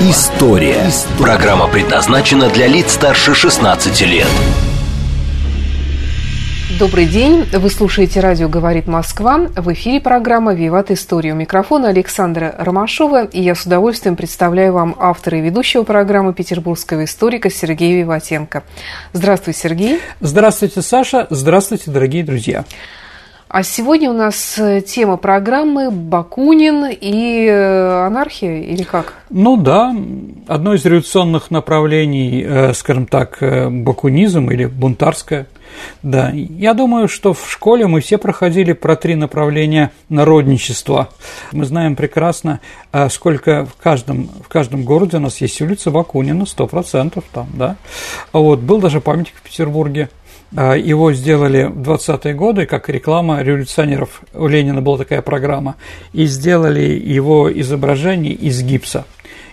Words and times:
История». 0.00 0.84
Программа 1.18 1.66
предназначена 1.66 2.48
для 2.50 2.68
лиц 2.68 2.92
старше 2.92 3.34
16 3.34 4.00
лет. 4.02 4.28
Добрый 6.78 7.06
день. 7.06 7.44
Вы 7.52 7.68
слушаете 7.68 8.20
радио 8.20 8.48
«Говорит 8.48 8.86
Москва». 8.86 9.48
В 9.56 9.72
эфире 9.72 10.00
программа 10.00 10.54
«Виват 10.54 10.92
История». 10.92 11.32
У 11.32 11.34
микрофона 11.34 11.88
Александра 11.88 12.54
Ромашова. 12.56 13.24
И 13.24 13.42
я 13.42 13.56
с 13.56 13.66
удовольствием 13.66 14.14
представляю 14.14 14.72
вам 14.72 14.94
автора 15.00 15.38
и 15.38 15.40
ведущего 15.40 15.82
программы 15.82 16.32
петербургского 16.32 17.04
историка 17.04 17.50
Сергея 17.50 18.04
Виватенко. 18.04 18.62
Здравствуй, 19.12 19.54
Сергей. 19.54 19.98
Здравствуйте, 20.20 20.80
Саша. 20.80 21.26
Здравствуйте, 21.30 21.90
дорогие 21.90 22.22
друзья. 22.22 22.64
А 23.48 23.62
сегодня 23.62 24.10
у 24.10 24.12
нас 24.12 24.58
э, 24.58 24.82
тема 24.82 25.16
программы 25.16 25.90
Бакунин 25.90 26.84
и 26.90 27.46
э, 27.46 28.04
анархия, 28.04 28.60
или 28.60 28.82
как? 28.82 29.14
Ну 29.30 29.56
да, 29.56 29.96
одно 30.46 30.74
из 30.74 30.84
революционных 30.84 31.50
направлений, 31.50 32.44
э, 32.46 32.74
скажем 32.74 33.06
так, 33.06 33.38
бакунизм 33.40 34.50
или 34.50 34.66
бунтарское. 34.66 35.46
Да, 36.02 36.30
я 36.34 36.74
думаю, 36.74 37.08
что 37.08 37.32
в 37.32 37.50
школе 37.50 37.86
мы 37.86 38.00
все 38.00 38.18
проходили 38.18 38.72
про 38.72 38.96
три 38.96 39.14
направления 39.14 39.92
народничества. 40.10 41.08
Мы 41.52 41.64
знаем 41.66 41.94
прекрасно, 41.94 42.60
сколько 43.10 43.64
в 43.66 43.76
каждом, 43.80 44.28
в 44.44 44.48
каждом 44.48 44.84
городе 44.84 45.18
у 45.18 45.20
нас 45.20 45.40
есть 45.40 45.60
улица 45.60 45.90
Бакунина, 45.90 46.46
сто 46.46 46.66
процентов 46.66 47.24
там, 47.32 47.48
да. 47.54 47.76
Вот, 48.32 48.60
был 48.60 48.78
даже 48.78 49.00
памятник 49.00 49.34
в 49.36 49.42
Петербурге 49.42 50.08
его 50.52 51.12
сделали 51.12 51.64
в 51.64 51.82
20-е 51.82 52.34
годы, 52.34 52.66
как 52.66 52.88
реклама 52.88 53.42
революционеров. 53.42 54.22
У 54.34 54.46
Ленина 54.46 54.80
была 54.80 54.98
такая 54.98 55.22
программа. 55.22 55.76
И 56.12 56.26
сделали 56.26 56.80
его 56.80 57.52
изображение 57.52 58.32
из 58.32 58.62
гипса. 58.62 59.04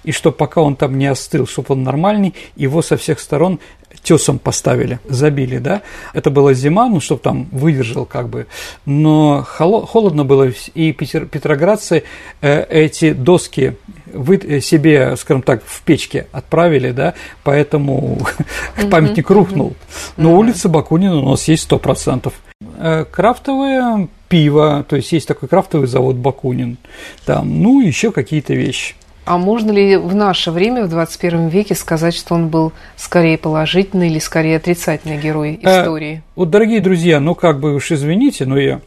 И 0.05 0.11
что 0.11 0.31
пока 0.31 0.61
он 0.61 0.75
там 0.75 0.97
не 0.97 1.07
остыл, 1.07 1.47
чтобы 1.47 1.73
он 1.73 1.83
нормальный, 1.83 2.33
его 2.55 2.81
со 2.81 2.95
всех 2.95 3.19
сторон 3.19 3.59
тесом 4.03 4.39
поставили, 4.39 4.99
забили, 5.09 5.57
да. 5.57 5.81
Это 6.13 6.29
была 6.29 6.53
зима, 6.53 6.87
ну, 6.87 6.99
чтобы 6.99 7.21
там 7.21 7.47
выдержал 7.51 8.05
как 8.05 8.29
бы. 8.29 8.45
Но 8.85 9.43
холодно 9.43 10.23
было, 10.23 10.51
и 10.73 10.91
Петер, 10.93 11.25
петроградцы 11.25 12.03
э, 12.41 12.65
эти 12.69 13.13
доски 13.13 13.73
вы 14.13 14.37
э, 14.37 14.59
себе, 14.61 15.15
скажем 15.17 15.41
так, 15.41 15.63
в 15.65 15.81
печке 15.81 16.27
отправили, 16.31 16.91
да, 16.91 17.15
поэтому 17.43 18.19
памятник 18.91 19.29
рухнул. 19.29 19.75
Но 20.17 20.37
улица 20.37 20.69
Бакунина 20.69 21.19
у 21.19 21.29
нас 21.29 21.47
есть 21.47 21.63
сто 21.63 21.79
процентов. 21.79 22.33
Э, 22.77 23.05
крафтовое 23.09 24.07
пиво, 24.29 24.85
то 24.87 24.95
есть 24.95 25.11
есть 25.11 25.27
такой 25.27 25.49
крафтовый 25.49 25.87
завод 25.87 26.15
Бакунин, 26.15 26.77
там, 27.25 27.61
ну, 27.61 27.81
еще 27.81 28.11
какие-то 28.11 28.53
вещи. 28.53 28.95
А 29.25 29.37
можно 29.37 29.71
ли 29.71 29.97
в 29.97 30.13
наше 30.13 30.51
время, 30.51 30.85
в 30.85 30.89
21 30.89 31.47
веке, 31.47 31.73
сказать, 31.73 32.13
что 32.13 32.35
он 32.35 32.49
был 32.49 32.73
скорее 32.95 33.37
положительный 33.37 34.09
или 34.09 34.19
скорее 34.19 34.57
отрицательный 34.57 35.17
герой 35.17 35.59
э, 35.61 35.81
истории? 35.81 36.17
Э, 36.17 36.21
вот, 36.35 36.51
дорогие 36.51 36.79
друзья, 36.79 37.19
ну 37.19 37.33
как 37.33 37.59
бы 37.59 37.73
уж 37.73 37.91
извините, 37.91 38.45
но 38.45 38.57
я 38.57 38.81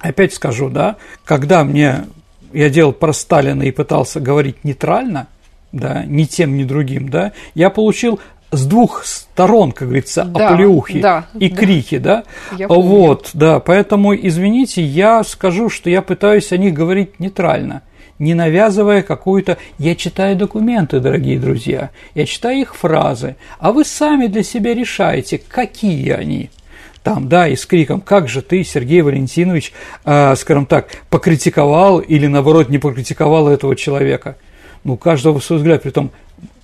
опять 0.00 0.32
скажу, 0.32 0.70
да, 0.70 0.96
когда 1.24 1.64
мне 1.64 2.06
я 2.52 2.70
делал 2.70 2.92
про 2.92 3.12
Сталина 3.12 3.62
и 3.62 3.70
пытался 3.70 4.20
говорить 4.20 4.64
нейтрально, 4.64 5.26
да, 5.72 6.04
ни 6.04 6.24
тем, 6.24 6.56
ни 6.56 6.64
другим, 6.64 7.10
да, 7.10 7.32
я 7.54 7.68
получил 7.68 8.20
с 8.50 8.64
двух 8.64 9.04
сторон, 9.04 9.72
как 9.72 9.88
говорится, 9.88 10.24
да, 10.24 10.48
оплеухи 10.48 11.00
да, 11.00 11.26
и 11.38 11.50
да. 11.50 11.56
крики, 11.56 11.98
да, 11.98 12.24
я 12.56 12.66
вот, 12.68 13.30
да, 13.34 13.60
поэтому, 13.60 14.14
извините, 14.14 14.82
я 14.82 15.22
скажу, 15.24 15.68
что 15.68 15.90
я 15.90 16.00
пытаюсь 16.00 16.52
о 16.52 16.56
них 16.56 16.72
говорить 16.72 17.20
нейтрально, 17.20 17.82
не 18.18 18.34
навязывая 18.34 19.02
какую-то... 19.02 19.58
Я 19.78 19.94
читаю 19.94 20.36
документы, 20.36 21.00
дорогие 21.00 21.38
друзья, 21.38 21.90
я 22.14 22.26
читаю 22.26 22.60
их 22.60 22.74
фразы, 22.74 23.36
а 23.58 23.72
вы 23.72 23.84
сами 23.84 24.26
для 24.26 24.42
себя 24.42 24.74
решаете, 24.74 25.38
какие 25.38 26.10
они. 26.10 26.50
Там, 27.02 27.28
да, 27.28 27.48
и 27.48 27.56
с 27.56 27.64
криком 27.64 28.00
«Как 28.00 28.28
же 28.28 28.42
ты, 28.42 28.64
Сергей 28.64 29.02
Валентинович, 29.02 29.72
э, 30.04 30.34
скажем 30.36 30.66
так, 30.66 30.88
покритиковал 31.08 32.00
или, 32.00 32.26
наоборот, 32.26 32.68
не 32.68 32.78
покритиковал 32.78 33.48
этого 33.48 33.76
человека?» 33.76 34.36
Ну, 34.84 34.96
каждого 34.96 35.40
свой 35.40 35.58
взгляд, 35.58 35.82
при 35.82 35.90
том 35.90 36.10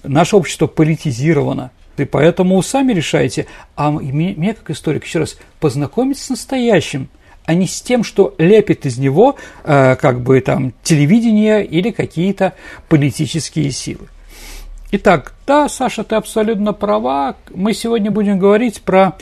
наше 0.02 0.36
общество 0.36 0.66
политизировано, 0.66 1.70
и 1.96 2.04
поэтому 2.04 2.60
сами 2.62 2.92
решаете. 2.92 3.46
А 3.76 3.90
мне, 3.90 4.34
мне 4.36 4.54
как 4.54 4.70
историк, 4.70 5.04
еще 5.04 5.20
раз, 5.20 5.38
познакомиться 5.60 6.26
с 6.26 6.30
настоящим– 6.30 7.08
а 7.44 7.54
не 7.54 7.66
с 7.66 7.80
тем, 7.82 8.04
что 8.04 8.34
лепит 8.38 8.86
из 8.86 8.98
него 8.98 9.36
э, 9.64 9.96
как 9.96 10.20
бы 10.20 10.40
там 10.40 10.72
телевидение 10.82 11.64
или 11.64 11.90
какие-то 11.90 12.54
политические 12.88 13.70
силы. 13.70 14.08
Итак, 14.92 15.34
да, 15.46 15.68
Саша, 15.68 16.04
ты 16.04 16.14
абсолютно 16.14 16.72
права. 16.72 17.36
Мы 17.54 17.74
сегодня 17.74 18.10
будем 18.10 18.38
говорить 18.38 18.80
про 18.82 19.14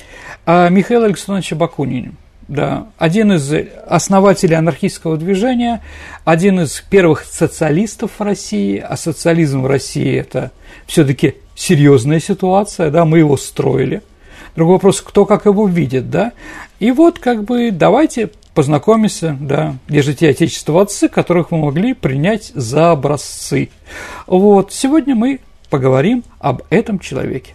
э, 0.47 0.71
Михаила 0.71 1.07
Александровича 1.07 1.57
Бакунина. 1.57 2.13
Да, 2.49 2.89
один 2.99 3.33
из 3.33 3.51
основателей 3.87 4.57
анархистского 4.57 5.17
движения, 5.17 5.81
один 6.25 6.61
из 6.61 6.81
первых 6.81 7.25
социалистов 7.25 8.11
в 8.19 8.23
России, 8.23 8.79
а 8.79 8.97
социализм 8.97 9.63
в 9.63 9.67
России 9.67 10.19
это 10.19 10.51
все-таки 10.87 11.37
серьезная 11.55 12.21
ситуация, 12.21 12.91
да, 12.91 13.05
мы 13.05 13.19
его 13.19 13.37
строили– 13.37 14.03
Другой 14.55 14.75
вопрос, 14.75 15.01
кто 15.01 15.25
как 15.25 15.47
его 15.47 15.67
видит, 15.67 16.11
да. 16.11 16.33
И 16.79 16.91
вот 16.91 17.19
как 17.19 17.45
бы 17.45 17.71
давайте 17.71 18.31
познакомимся, 18.55 19.37
да, 19.41 19.77
держите 19.89 20.29
отечество 20.29 20.83
отцы, 20.83 21.09
которых 21.09 21.51
мы 21.51 21.59
могли 21.59 21.95
принять 21.95 22.53
за 22.55 22.91
образцы. 22.91 23.71
Вот, 24.27 24.73
сегодня 24.73 25.15
мы 25.15 25.41
поговорим 25.71 26.23
об 26.39 26.63
этом 26.71 26.99
человеке. 26.99 27.55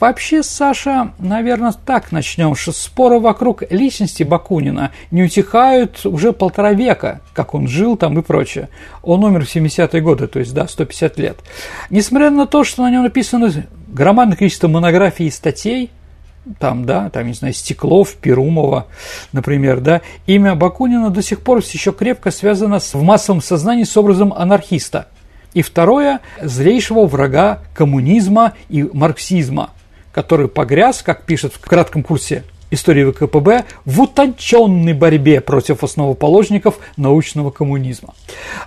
Вообще, 0.00 0.42
Саша, 0.42 1.12
наверное, 1.18 1.72
так 1.72 2.10
начнем, 2.10 2.56
что 2.56 2.72
споры 2.72 3.20
вокруг 3.20 3.62
личности 3.70 4.24
Бакунина 4.24 4.90
не 5.12 5.22
утихают 5.22 6.04
уже 6.04 6.32
полтора 6.32 6.72
века, 6.72 7.20
как 7.34 7.54
он 7.54 7.68
жил 7.68 7.96
там 7.96 8.18
и 8.18 8.22
прочее. 8.22 8.68
Он 9.02 9.22
умер 9.22 9.46
в 9.46 9.54
70-е 9.54 10.00
годы, 10.00 10.26
то 10.26 10.40
есть, 10.40 10.52
да, 10.52 10.66
150 10.66 11.18
лет. 11.18 11.38
Несмотря 11.90 12.30
на 12.30 12.46
то, 12.46 12.64
что 12.64 12.82
на 12.82 12.90
нем 12.90 13.04
написано 13.04 13.52
громадное 13.86 14.36
количество 14.36 14.66
монографий 14.66 15.26
и 15.26 15.30
статей, 15.30 15.90
там, 16.58 16.84
да, 16.84 17.10
там, 17.10 17.26
не 17.26 17.34
знаю, 17.34 17.54
Стеклов, 17.54 18.14
Перумова, 18.14 18.86
например, 19.32 19.80
да, 19.80 20.00
имя 20.26 20.54
Бакунина 20.54 21.10
до 21.10 21.22
сих 21.22 21.40
пор 21.40 21.58
еще 21.58 21.92
крепко 21.92 22.30
связано 22.30 22.80
в 22.80 23.02
массовом 23.02 23.40
сознании 23.40 23.84
с 23.84 23.96
образом 23.96 24.32
анархиста. 24.32 25.08
И 25.54 25.62
второе– 25.62 26.20
злейшего 26.42 27.06
врага 27.06 27.60
коммунизма 27.74 28.54
и 28.68 28.82
марксизма, 28.92 29.70
который 30.12 30.48
погряз, 30.48 31.02
как 31.02 31.24
пишет 31.24 31.54
в 31.54 31.60
кратком 31.60 32.02
курсе 32.02 32.44
истории 32.70 33.10
ВКПБ 33.10 33.64
в 33.84 34.00
утонченной 34.00 34.92
борьбе 34.92 35.40
против 35.40 35.84
основоположников 35.84 36.78
научного 36.96 37.50
коммунизма. 37.50 38.14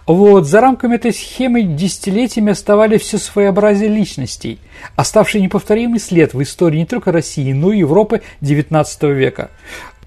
Вот, 0.05 0.47
за 0.47 0.61
рамками 0.61 0.95
этой 0.95 1.13
схемы 1.13 1.63
десятилетиями 1.63 2.51
оставались 2.51 3.01
все 3.01 3.17
своеобразие 3.17 3.89
личностей, 3.89 4.59
оставший 4.95 5.41
неповторимый 5.41 5.99
след 5.99 6.33
в 6.33 6.41
истории 6.41 6.79
не 6.79 6.85
только 6.85 7.11
России, 7.11 7.51
но 7.53 7.71
и 7.71 7.79
Европы 7.79 8.21
XIX 8.41 9.13
века. 9.13 9.49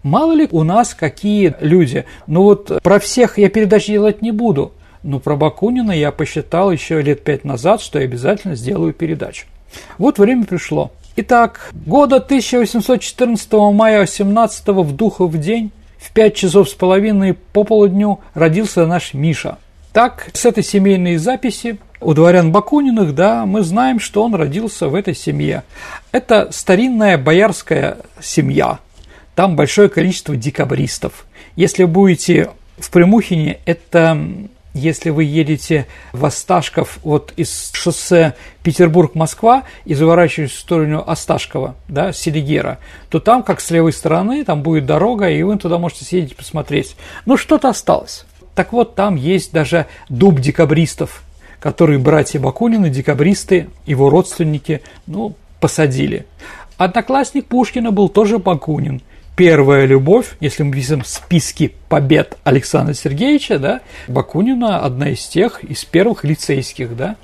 Мало 0.02 0.32
ли 0.32 0.48
у 0.50 0.64
нас 0.64 0.94
какие 0.94 1.54
люди. 1.60 2.04
Ну 2.26 2.42
вот 2.42 2.82
про 2.82 2.98
всех 2.98 3.38
я 3.38 3.48
передачи 3.48 3.92
делать 3.92 4.20
не 4.20 4.32
буду, 4.32 4.72
но 5.02 5.18
про 5.18 5.34
Бакунина 5.34 5.92
я 5.92 6.12
посчитал 6.12 6.70
еще 6.70 7.00
лет 7.00 7.24
пять 7.24 7.44
назад, 7.44 7.80
что 7.80 7.98
я 7.98 8.04
обязательно 8.04 8.54
сделаю 8.54 8.92
передачу. 8.92 9.46
Вот 9.96 10.18
время 10.18 10.44
пришло. 10.44 10.92
Итак, 11.16 11.70
года 11.86 12.16
1814 12.16 13.52
мая 13.72 14.00
18 14.00 14.66
в 14.66 14.96
Духов 14.96 15.38
день 15.38 15.70
в 15.96 16.10
5 16.10 16.34
часов 16.34 16.68
с 16.68 16.74
половиной 16.74 17.34
по 17.34 17.62
полудню 17.62 18.18
родился 18.34 18.84
наш 18.84 19.14
Миша. 19.14 19.58
Так, 19.92 20.30
с 20.32 20.44
этой 20.44 20.64
семейной 20.64 21.18
записи 21.18 21.78
у 22.00 22.14
дворян 22.14 22.50
Бакуниных, 22.50 23.14
да, 23.14 23.46
мы 23.46 23.62
знаем, 23.62 24.00
что 24.00 24.24
он 24.24 24.34
родился 24.34 24.88
в 24.88 24.96
этой 24.96 25.14
семье. 25.14 25.62
Это 26.10 26.48
старинная 26.50 27.16
боярская 27.16 27.98
семья. 28.20 28.80
Там 29.36 29.54
большое 29.54 29.88
количество 29.88 30.34
декабристов. 30.34 31.26
Если 31.54 31.84
будете 31.84 32.50
в 32.76 32.90
Примухине, 32.90 33.60
это 33.66 34.18
если 34.74 35.10
вы 35.10 35.24
едете 35.24 35.86
в 36.12 36.26
Осташков 36.26 36.98
вот 37.02 37.32
из 37.36 37.70
шоссе 37.72 38.34
Петербург-Москва 38.62 39.62
и 39.84 39.94
заворачиваете 39.94 40.54
в 40.54 40.58
сторону 40.58 41.04
Осташкова, 41.06 41.76
да, 41.88 42.12
Селигера, 42.12 42.78
то 43.08 43.20
там, 43.20 43.44
как 43.44 43.60
с 43.60 43.70
левой 43.70 43.92
стороны, 43.92 44.44
там 44.44 44.62
будет 44.62 44.84
дорога, 44.84 45.30
и 45.30 45.42
вы 45.42 45.56
туда 45.56 45.78
можете 45.78 46.04
съездить 46.04 46.36
посмотреть. 46.36 46.96
Но 47.24 47.36
что-то 47.36 47.68
осталось. 47.68 48.26
Так 48.54 48.72
вот, 48.72 48.94
там 48.94 49.14
есть 49.14 49.52
даже 49.52 49.86
дуб 50.08 50.40
декабристов, 50.40 51.22
который 51.60 51.98
братья 51.98 52.40
Бакунины, 52.40 52.90
декабристы, 52.90 53.68
его 53.86 54.10
родственники, 54.10 54.82
ну, 55.06 55.34
посадили. 55.60 56.26
Одноклассник 56.76 57.46
Пушкина 57.46 57.92
был 57.92 58.08
тоже 58.08 58.38
Бакунин– 58.38 59.00
первая 59.36 59.86
любовь, 59.86 60.36
если 60.40 60.62
мы 60.62 60.74
видим 60.74 61.04
списки 61.04 61.74
побед 61.88 62.36
Александра 62.44 62.94
Сергеевича, 62.94 63.58
да, 63.58 63.80
Бакунина 64.08 64.80
одна 64.80 65.10
из 65.10 65.26
тех, 65.26 65.62
из 65.64 65.84
первых 65.84 66.24
лицейских, 66.24 66.96
да. 66.96 67.16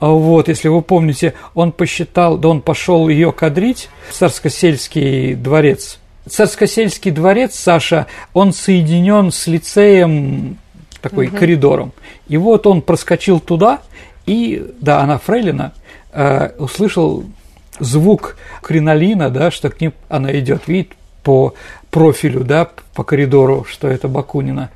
Вот, 0.00 0.48
если 0.48 0.68
вы 0.68 0.82
помните, 0.82 1.34
он 1.54 1.72
посчитал, 1.72 2.38
да 2.38 2.48
он 2.48 2.60
пошел 2.62 3.08
ее 3.08 3.32
кадрить 3.32 3.88
в 4.08 4.14
Царскосельский 4.14 5.34
дворец. 5.34 5.98
Царскосельский 6.28 7.10
дворец, 7.10 7.54
Саша, 7.54 8.06
он 8.32 8.52
соединен 8.52 9.32
с 9.32 9.46
лицеем 9.46 10.58
такой 11.00 11.28
угу. 11.28 11.36
коридором. 11.36 11.92
И 12.28 12.36
вот 12.36 12.66
он 12.66 12.82
проскочил 12.82 13.40
туда, 13.40 13.80
и, 14.26 14.74
да, 14.80 15.00
она 15.00 15.18
фрейлина, 15.18 15.72
э, 16.12 16.50
услышал 16.58 17.24
звук 17.78 18.36
кринолина, 18.62 19.30
да, 19.30 19.50
что 19.50 19.70
к 19.70 19.80
ним 19.80 19.94
она 20.08 20.38
идет, 20.38 20.68
видит, 20.68 20.92
по 21.22 21.54
профилю, 21.90 22.44
да, 22.44 22.68
по 22.94 23.04
коридору, 23.04 23.64
что 23.68 23.88
это 23.88 24.08
Бакунина. 24.08 24.70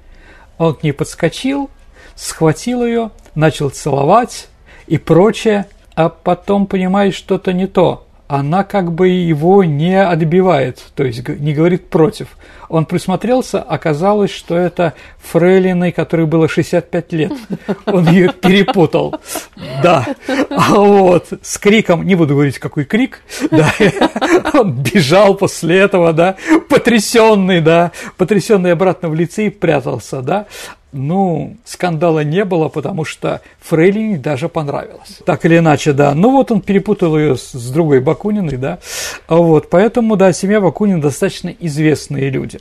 Он 0.58 0.74
к 0.74 0.82
ней 0.82 0.92
подскочил, 0.92 1.70
схватил 2.14 2.84
ее, 2.84 3.10
начал 3.34 3.70
целовать 3.70 4.48
и 4.86 4.98
прочее, 4.98 5.66
а 5.94 6.08
потом 6.08 6.66
понимает 6.66 7.14
что-то 7.14 7.52
не 7.52 7.66
то 7.66 8.06
она 8.32 8.64
как 8.64 8.92
бы 8.92 9.08
его 9.08 9.62
не 9.62 10.02
отбивает, 10.02 10.82
то 10.94 11.04
есть 11.04 11.28
не 11.28 11.52
говорит 11.52 11.90
против. 11.90 12.28
Он 12.72 12.86
присмотрелся, 12.86 13.60
оказалось, 13.60 14.30
что 14.30 14.56
это 14.56 14.94
фрейлиной, 15.18 15.92
которой 15.92 16.24
было 16.24 16.48
65 16.48 17.12
лет. 17.12 17.32
Он 17.84 18.08
ее 18.08 18.32
перепутал. 18.32 19.20
Да. 19.82 20.06
А 20.48 20.76
вот 20.76 21.34
с 21.42 21.58
криком, 21.58 22.06
не 22.06 22.14
буду 22.14 22.32
говорить, 22.32 22.58
какой 22.58 22.86
крик, 22.86 23.20
да, 23.50 23.70
он 24.54 24.72
бежал 24.72 25.34
после 25.34 25.80
этого, 25.80 26.14
да, 26.14 26.36
потрясенный, 26.70 27.60
да, 27.60 27.92
потрясенный 28.16 28.72
обратно 28.72 29.10
в 29.10 29.14
лице 29.14 29.48
и 29.48 29.50
прятался, 29.50 30.22
да. 30.22 30.46
Ну, 30.92 31.56
скандала 31.64 32.22
не 32.22 32.44
было, 32.44 32.68
потому 32.68 33.06
что 33.06 33.40
Фрейлине 33.60 34.18
даже 34.18 34.50
понравилось. 34.50 35.20
Так 35.24 35.46
или 35.46 35.56
иначе, 35.56 35.94
да. 35.94 36.14
Ну 36.14 36.30
вот 36.32 36.52
он 36.52 36.60
перепутал 36.60 37.16
ее 37.16 37.38
с, 37.38 37.70
другой 37.70 38.00
Бакуниной, 38.00 38.58
да. 38.58 38.78
А 39.26 39.36
вот, 39.36 39.70
поэтому, 39.70 40.16
да, 40.16 40.34
семья 40.34 40.60
Бакунин 40.60 41.00
достаточно 41.00 41.48
известные 41.48 42.28
люди. 42.28 42.60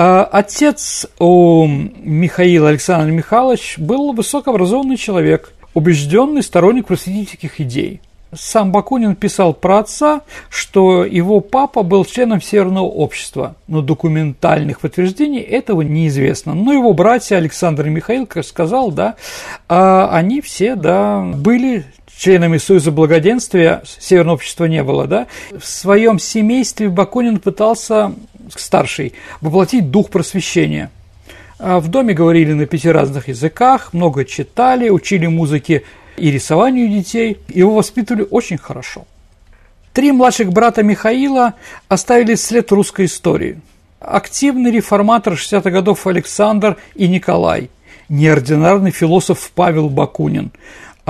А 0.00 0.22
отец 0.30 1.08
у 1.18 1.66
Михаила 1.66 2.68
Александр 2.68 3.10
Михайлович 3.10 3.74
был 3.78 4.12
высокообразованный 4.12 4.96
человек, 4.96 5.52
убежденный 5.74 6.44
сторонник 6.44 6.86
просветительских 6.86 7.60
идей. 7.60 8.00
Сам 8.32 8.70
Бакунин 8.70 9.16
писал 9.16 9.54
про 9.54 9.80
отца, 9.80 10.20
что 10.50 11.04
его 11.04 11.40
папа 11.40 11.82
был 11.82 12.04
членом 12.04 12.40
Северного 12.40 12.84
общества, 12.84 13.56
но 13.66 13.82
документальных 13.82 14.78
подтверждений 14.78 15.40
этого 15.40 15.82
неизвестно. 15.82 16.54
Но 16.54 16.72
его 16.72 16.92
братья 16.92 17.34
Александр 17.34 17.88
и 17.88 17.90
Михаил, 17.90 18.26
как 18.26 18.44
сказал, 18.44 18.92
да, 18.92 19.16
а 19.68 20.10
они 20.12 20.40
все, 20.42 20.76
да, 20.76 21.22
были 21.22 21.84
членами 22.18 22.58
Союза 22.58 22.90
Благоденствия, 22.90 23.82
Северного 23.98 24.34
общества 24.34 24.64
не 24.64 24.82
было, 24.82 25.06
да. 25.06 25.26
В 25.56 25.64
своем 25.64 26.18
семействе 26.18 26.88
Бакунин 26.88 27.38
пытался, 27.38 28.12
старший, 28.56 29.14
воплотить 29.40 29.90
дух 29.90 30.10
просвещения– 30.10 30.90
а 31.58 31.80
в 31.80 31.88
доме 31.88 32.14
говорили 32.14 32.52
на 32.52 32.66
пяти 32.66 32.88
разных 32.88 33.28
языках, 33.28 33.92
много 33.92 34.24
читали, 34.24 34.88
учили 34.90 35.26
музыке 35.26 35.82
и 36.16 36.30
рисованию 36.30 36.88
детей. 36.88 37.38
Его 37.48 37.74
воспитывали 37.74 38.26
очень 38.30 38.58
хорошо. 38.58 39.06
Три 39.92 40.12
младших 40.12 40.52
брата 40.52 40.84
Михаила 40.84 41.54
оставили 41.88 42.36
след 42.36 42.70
русской 42.70 43.06
истории. 43.06 43.60
Активный 44.00 44.70
реформатор 44.70 45.32
60-х 45.32 45.70
годов 45.70 46.06
Александр 46.06 46.76
и 46.94 47.08
Николай, 47.08 47.70
неординарный 48.08 48.92
философ 48.92 49.50
Павел 49.52 49.88
Бакунин. 49.88 50.52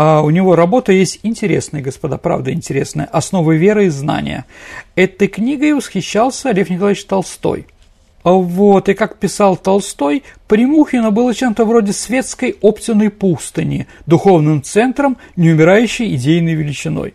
А 0.00 0.23
у 0.23 0.31
него 0.31 0.55
работа 0.55 0.93
есть 0.93 1.19
интересная, 1.25 1.83
господа, 1.83 2.19
правда 2.19 2.53
интересная, 2.53 3.06
«Основы 3.06 3.56
веры 3.56 3.87
и 3.87 3.89
знания». 3.89 4.45
Этой 4.95 5.27
книгой 5.27 5.73
восхищался 5.73 6.53
Лев 6.53 6.71
Николаевич 6.71 7.05
Толстой– 7.05 7.67
а 8.23 8.33
вот, 8.33 8.89
и 8.89 8.95
как 8.95 9.17
писал 9.17 9.56
Толстой, 9.56 10.23
Примухино 10.49 11.11
было 11.11 11.35
чем-то 11.35 11.65
вроде 11.65 11.93
светской 11.93 12.56
Оптиной 12.61 13.11
пустыни, 13.11 13.87
духовным 14.06 14.62
центром, 14.62 15.17
неумирающей 15.37 16.15
идейной 16.15 16.55
величиной. 16.55 17.15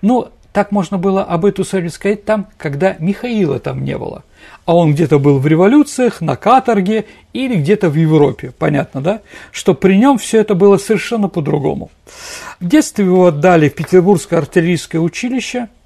Ну, 0.00 0.28
так 0.54 0.70
можно 0.70 0.98
было 0.98 1.24
об 1.24 1.44
эту 1.44 1.62
усадьбе 1.62 1.90
сказать 1.90 2.24
там, 2.24 2.46
когда 2.56 2.94
Михаила 3.00 3.58
там 3.58 3.84
не 3.84 3.98
было. 3.98 4.22
А 4.66 4.76
он 4.76 4.94
где-то 4.94 5.18
был 5.18 5.40
в 5.40 5.46
революциях, 5.48 6.20
на 6.20 6.36
каторге 6.36 7.06
или 7.32 7.56
где-то 7.56 7.90
в 7.90 7.96
Европе, 7.96 8.52
понятно, 8.56 9.00
да? 9.00 9.20
Что 9.50 9.74
при 9.74 9.96
нем 9.96 10.16
все 10.16 10.40
это 10.40 10.54
было 10.54 10.76
совершенно 10.76 11.28
по-другому. 11.28 11.90
В 12.60 12.68
детстве 12.68 13.04
его 13.04 13.26
отдали 13.26 13.68
в 13.68 13.74
Петербургское 13.74 14.38
артиллерийское 14.38 15.00
училище– 15.00 15.68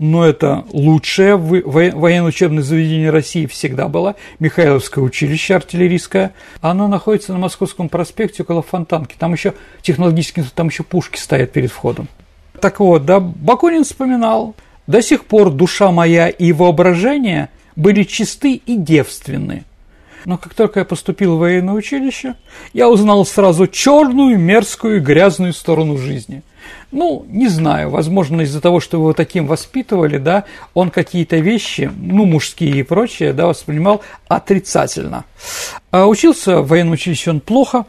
но 0.00 0.26
это 0.26 0.64
лучшее 0.72 1.36
военно-учебное 1.36 2.64
заведение 2.64 3.10
России 3.10 3.46
всегда 3.46 3.86
было, 3.86 4.16
Михайловское 4.40 5.04
училище 5.04 5.54
артиллерийское. 5.54 6.32
Оно 6.60 6.88
находится 6.88 7.32
на 7.32 7.38
Московском 7.38 7.88
проспекте 7.88 8.42
около 8.42 8.62
Фонтанки. 8.62 9.14
Там 9.16 9.32
еще 9.34 9.54
технологически, 9.82 10.44
там 10.52 10.66
еще 10.66 10.82
пушки 10.82 11.16
стоят 11.16 11.52
перед 11.52 11.70
входом. 11.70 12.08
Так 12.64 12.80
вот, 12.80 13.04
да, 13.04 13.20
Бакунин 13.20 13.84
вспоминал, 13.84 14.54
до 14.86 15.02
сих 15.02 15.26
пор 15.26 15.50
душа 15.50 15.90
моя 15.90 16.30
и 16.30 16.50
воображение 16.50 17.50
были 17.76 18.04
чисты 18.04 18.54
и 18.54 18.76
девственны. 18.76 19.64
Но 20.24 20.38
как 20.38 20.54
только 20.54 20.80
я 20.80 20.86
поступил 20.86 21.36
в 21.36 21.40
военное 21.40 21.74
училище, 21.74 22.36
я 22.72 22.88
узнал 22.88 23.26
сразу 23.26 23.66
черную, 23.66 24.38
мерзкую, 24.38 25.02
грязную 25.02 25.52
сторону 25.52 25.98
жизни– 25.98 26.42
ну, 26.90 27.26
не 27.28 27.48
знаю, 27.48 27.90
возможно, 27.90 28.42
из-за 28.42 28.60
того, 28.60 28.78
что 28.78 28.98
его 28.98 29.12
таким 29.12 29.46
воспитывали, 29.46 30.18
да, 30.18 30.44
он 30.74 30.90
какие-то 30.90 31.36
вещи, 31.38 31.90
ну, 31.96 32.24
мужские 32.24 32.78
и 32.78 32.82
прочее, 32.82 33.32
да, 33.32 33.46
воспринимал 33.46 34.02
отрицательно. 34.28 35.24
А 35.90 36.06
учился 36.06 36.60
в 36.60 36.68
военном 36.68 36.92
училище 36.94 37.30
он 37.30 37.40
плохо. 37.40 37.86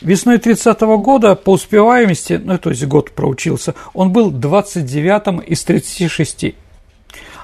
Весной 0.00 0.38
30 0.38 0.82
-го 0.82 0.98
года 0.98 1.34
по 1.34 1.52
успеваемости, 1.52 2.40
ну, 2.42 2.58
то 2.58 2.70
есть 2.70 2.84
год 2.86 3.10
проучился, 3.10 3.74
он 3.92 4.12
был 4.12 4.30
29-м 4.30 5.38
из 5.40 5.62
36. 5.64 6.54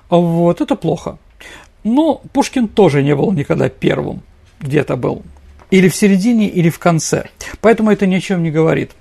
Вот, 0.09 0.61
это 0.61 0.77
плохо. 0.77 1.19
Но 1.85 2.23
Пушкин 2.33 2.69
тоже 2.69 3.03
не 3.03 3.15
был 3.15 3.33
никогда 3.33 3.69
первым, 3.69 4.23
где-то 4.61 4.97
был. 4.97 5.23
Или 5.71 5.89
в 5.89 5.97
середине, 5.97 6.49
или 6.49 6.71
в 6.71 6.79
конце. 6.79 7.29
Поэтому 7.61 7.91
это 7.91 8.07
ни 8.07 8.15
о 8.15 8.21
чем 8.21 8.43
не 8.43 8.51
говорит 8.51 8.93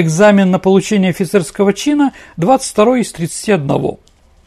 экзамен 0.00 0.50
на 0.50 0.58
получение 0.58 1.10
офицерского 1.10 1.72
чина 1.72 2.12
22 2.36 2.98
из 2.98 3.12
31. 3.12 3.98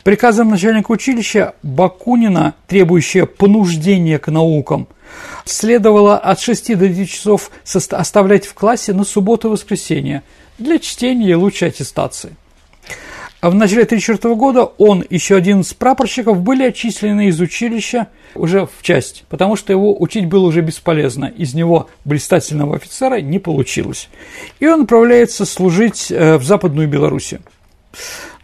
Приказом 0.04 0.50
начальника 0.50 0.92
училища 0.92 1.54
Бакунина, 1.62 2.56
требующее 2.68 3.28
понуждения 3.28 4.18
к 4.18 4.32
наукам, 4.32 4.88
следовало 5.46 6.18
от 6.18 6.40
6 6.40 6.78
до 6.78 6.88
9 6.88 7.10
часов 7.10 7.52
оставлять 7.92 8.46
в 8.46 8.54
классе 8.54 8.94
на 8.94 9.04
субботу 9.04 9.50
и 9.50 9.52
воскресенье 9.52 10.24
для 10.58 10.80
чтения 10.80 11.32
и 11.32 11.36
лучшей 11.36 11.70
аттестации. 11.70 12.36
В 13.42 13.56
начале 13.56 13.84
1934 13.84 14.36
года 14.36 14.66
он 14.78 15.04
еще 15.10 15.36
один 15.36 15.62
из 15.62 15.74
прапорщиков 15.74 16.40
были 16.42 16.64
отчислены 16.64 17.28
из 17.28 17.40
училища 17.40 18.08
уже 18.36 18.68
в 18.68 18.84
часть, 18.84 19.26
потому 19.30 19.56
что 19.56 19.74
его 19.74 20.00
учить 20.00 20.28
было 20.28 20.46
уже 20.46 20.62
бесполезно. 20.62 21.26
Из 21.26 21.56
него 21.56 21.90
блистательного 22.06 22.76
офицера 22.76 23.20
не 23.20 23.40
получилось. 23.40 24.10
И 24.60 24.68
он 24.68 24.84
отправляется 24.84 25.46
служить 25.46 26.12
э, 26.12 26.38
в 26.38 26.44
Западную 26.44 26.88
Белоруссию. 26.88 27.42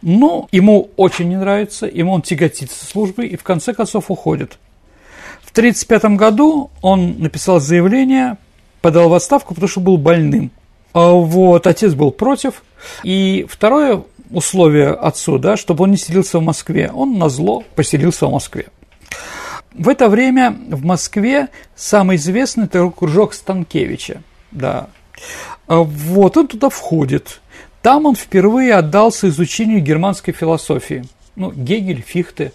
Но 0.02 0.48
ему 0.52 0.90
очень 0.96 1.30
не 1.30 1.38
нравится, 1.38 1.88
ему 1.88 2.14
он 2.14 2.22
тяготится 2.22 2.86
службой 2.86 3.28
и 3.28 3.38
в 3.38 3.44
конце 3.44 3.74
концов 3.74 4.12
уходит. 4.12 4.58
В 5.42 5.52
1935 5.52 6.18
году 6.18 6.70
он 6.82 7.20
написал 7.20 7.60
заявление, 7.60 8.38
подал 8.82 9.10
в 9.10 9.14
отставку, 9.14 9.54
потому 9.54 9.68
что 9.68 9.80
был 9.80 9.98
больным. 9.98 10.52
А 10.94 11.12
вот, 11.12 11.68
отец 11.68 11.94
был 11.94 12.12
против. 12.12 12.64
И 13.04 13.46
второе, 13.50 14.04
условие 14.30 14.90
отцу, 14.90 15.40
да, 15.40 15.58
чтобы 15.58 15.86
он 15.86 15.92
не 15.92 15.98
селился 15.98 16.40
в 16.40 16.44
Москве. 16.44 16.92
Он 16.94 17.18
на 17.18 17.30
зло 17.30 17.64
поселился 17.76 18.28
в 18.28 18.32
Москве. 18.32 18.68
В 19.74 19.90
это 19.90 20.10
время 20.10 20.56
в 20.70 20.84
Москве 20.84 21.50
самый 21.76 22.18
известный 22.18 22.66
это 22.66 22.90
кружок 22.90 23.34
Станкевича, 23.34 24.24
да, 24.52 24.90
А 25.68 25.78
вот 25.78 26.38
он 26.38 26.48
туда 26.48 26.70
входит. 26.70 27.42
Там 27.82 28.06
он 28.06 28.16
впервые 28.16 28.74
отдался 28.74 29.30
изучению 29.30 29.82
германской 29.82 30.34
философии. 30.34 31.04
Ну, 31.36 31.52
Гегель, 31.52 32.04
Фихте 32.06 32.52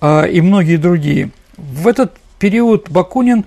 э, 0.00 0.30
и 0.30 0.40
многие 0.40 0.76
другие. 0.76 1.30
В 1.56 1.88
этот 1.88 2.14
период 2.38 2.90
Бакунин 2.90 3.44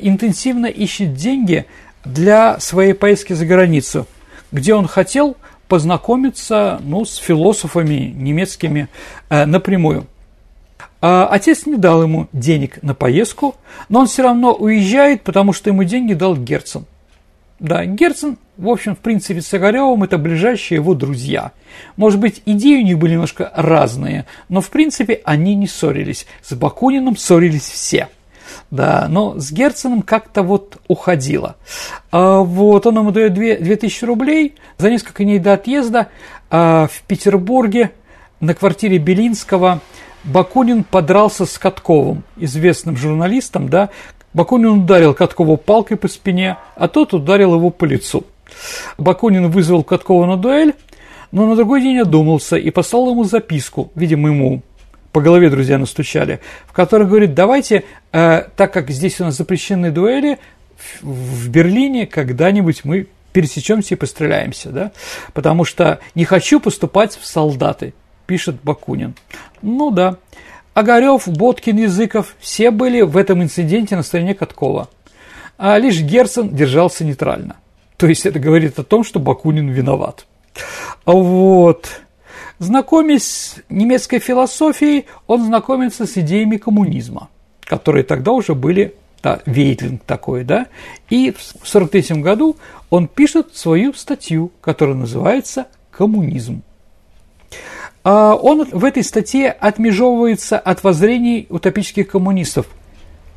интенсивно 0.00 0.66
ищет 0.66 1.14
деньги 1.14 1.66
для 2.04 2.60
своей 2.60 2.92
поездки 2.92 3.32
за 3.32 3.46
границу, 3.46 4.06
где 4.52 4.74
он 4.74 4.86
хотел 4.86 5.36
познакомиться 5.68 6.80
ну, 6.82 7.04
с 7.04 7.16
философами 7.16 8.12
немецкими 8.14 8.88
э, 9.30 9.46
напрямую. 9.46 10.06
А 11.00 11.26
отец 11.26 11.66
не 11.66 11.76
дал 11.76 12.02
ему 12.02 12.28
денег 12.32 12.82
на 12.82 12.94
поездку, 12.94 13.56
но 13.88 14.00
он 14.00 14.06
все 14.06 14.22
равно 14.22 14.54
уезжает, 14.54 15.22
потому 15.22 15.52
что 15.52 15.70
ему 15.70 15.84
деньги 15.84 16.14
дал 16.14 16.36
Герцен. 16.36 16.86
Да, 17.60 17.84
Герцен, 17.84 18.36
в 18.56 18.68
общем, 18.68 18.94
в 18.94 18.98
принципе, 18.98 19.40
с 19.40 19.52
Огаревым 19.54 20.02
это 20.02 20.18
ближайшие 20.18 20.76
его 20.76 20.94
друзья. 20.94 21.52
Может 21.96 22.20
быть, 22.20 22.42
идеи 22.46 22.82
у 22.82 22.84
них 22.84 22.98
были 22.98 23.12
немножко 23.12 23.50
разные, 23.54 24.26
но, 24.48 24.60
в 24.60 24.70
принципе, 24.70 25.20
они 25.24 25.54
не 25.54 25.66
ссорились. 25.66 26.26
С 26.42 26.54
Бакуниным 26.54 27.16
ссорились 27.16 27.68
все. 27.68 28.08
Да, 28.70 29.06
но 29.08 29.38
с 29.38 29.52
Герценом 29.52 30.02
как-то 30.02 30.42
вот 30.42 30.78
уходило. 30.88 31.56
А, 32.10 32.40
вот, 32.40 32.86
он 32.86 32.98
ему 32.98 33.10
дает 33.10 33.34
2, 33.34 33.56
2000 33.56 34.04
рублей 34.04 34.54
за 34.78 34.90
несколько 34.90 35.24
дней 35.24 35.38
до 35.38 35.54
отъезда 35.54 36.08
а, 36.50 36.88
в 36.92 37.02
Петербурге 37.02 37.92
на 38.40 38.54
квартире 38.54 38.98
Белинского 38.98 39.80
Бакунин 40.24 40.84
подрался 40.84 41.46
с 41.46 41.58
Катковым, 41.58 42.24
известным 42.36 42.96
журналистом, 42.96 43.68
да, 43.68 43.90
Бакунин 44.34 44.82
ударил 44.82 45.14
Каткова 45.14 45.56
палкой 45.56 45.96
по 45.96 46.08
спине, 46.08 46.58
а 46.74 46.88
тот 46.88 47.14
ударил 47.14 47.54
его 47.54 47.70
по 47.70 47.84
лицу. 47.84 48.24
Бакунин 48.98 49.48
вызвал 49.50 49.84
Каткова 49.84 50.26
на 50.26 50.36
дуэль, 50.36 50.74
но 51.30 51.46
на 51.46 51.56
другой 51.56 51.80
день 51.80 51.98
одумался 51.98 52.56
и 52.56 52.70
послал 52.70 53.10
ему 53.10 53.24
записку, 53.24 53.90
видимо, 53.94 54.28
ему 54.28 54.62
по 55.12 55.20
голове 55.20 55.48
друзья 55.48 55.78
настучали, 55.78 56.40
в 56.66 56.72
которой 56.72 57.06
говорит, 57.06 57.34
давайте, 57.34 57.84
э, 58.12 58.42
так 58.56 58.72
как 58.72 58.90
здесь 58.90 59.20
у 59.20 59.24
нас 59.24 59.36
запрещены 59.36 59.92
дуэли, 59.92 60.38
в, 61.00 61.06
в 61.06 61.48
Берлине 61.48 62.06
когда-нибудь 62.06 62.84
мы 62.84 63.06
пересечемся 63.32 63.94
и 63.94 63.96
постреляемся, 63.96 64.70
да, 64.70 64.92
потому 65.32 65.64
что 65.64 66.00
не 66.16 66.24
хочу 66.24 66.58
поступать 66.58 67.16
в 67.16 67.24
солдаты, 67.26 67.94
пишет 68.26 68.56
Бакунин. 68.62 69.14
Ну 69.62 69.92
да, 69.92 70.16
Огарев, 70.74 71.28
Боткин, 71.28 71.76
Языков– 71.78 72.34
все 72.40 72.70
были 72.72 73.00
в 73.02 73.16
этом 73.16 73.42
инциденте 73.42 73.96
на 73.96 74.02
стороне 74.02 74.34
Каткова. 74.34 74.88
А 75.56 75.78
лишь 75.78 76.00
Герцен 76.00 76.48
держался 76.50 77.04
нейтрально. 77.04 77.56
То 77.96 78.08
есть 78.08 78.26
это 78.26 78.40
говорит 78.40 78.78
о 78.78 78.82
том, 78.82 79.04
что 79.04 79.20
Бакунин 79.20 79.68
виноват. 79.68 80.26
Вот. 81.06 81.88
Знакомясь 82.58 83.24
с 83.24 83.56
немецкой 83.68 84.18
философией, 84.18 85.06
он 85.28 85.44
знакомится 85.44 86.06
с 86.06 86.16
идеями 86.16 86.56
коммунизма, 86.56 87.28
которые 87.60 88.02
тогда 88.02 88.32
уже 88.32 88.54
были, 88.54 88.94
да, 89.22 89.40
вейтлинг 89.46 90.02
такой, 90.04 90.44
да, 90.44 90.66
и 91.08 91.30
в 91.30 91.38
1943 91.38 92.20
году 92.20 92.56
он 92.90 93.06
пишет 93.08 93.56
свою 93.56 93.92
статью, 93.92 94.52
которая 94.60 94.96
называется 94.96 95.66
«Коммунизм». 95.90 96.62
А 98.04 98.34
он 98.34 98.66
в 98.70 98.84
этой 98.84 99.02
статье 99.02 99.50
отмежевывается 99.50 100.58
от 100.58 100.84
воззрений 100.84 101.46
утопических 101.48 102.08
коммунистов. 102.08 102.66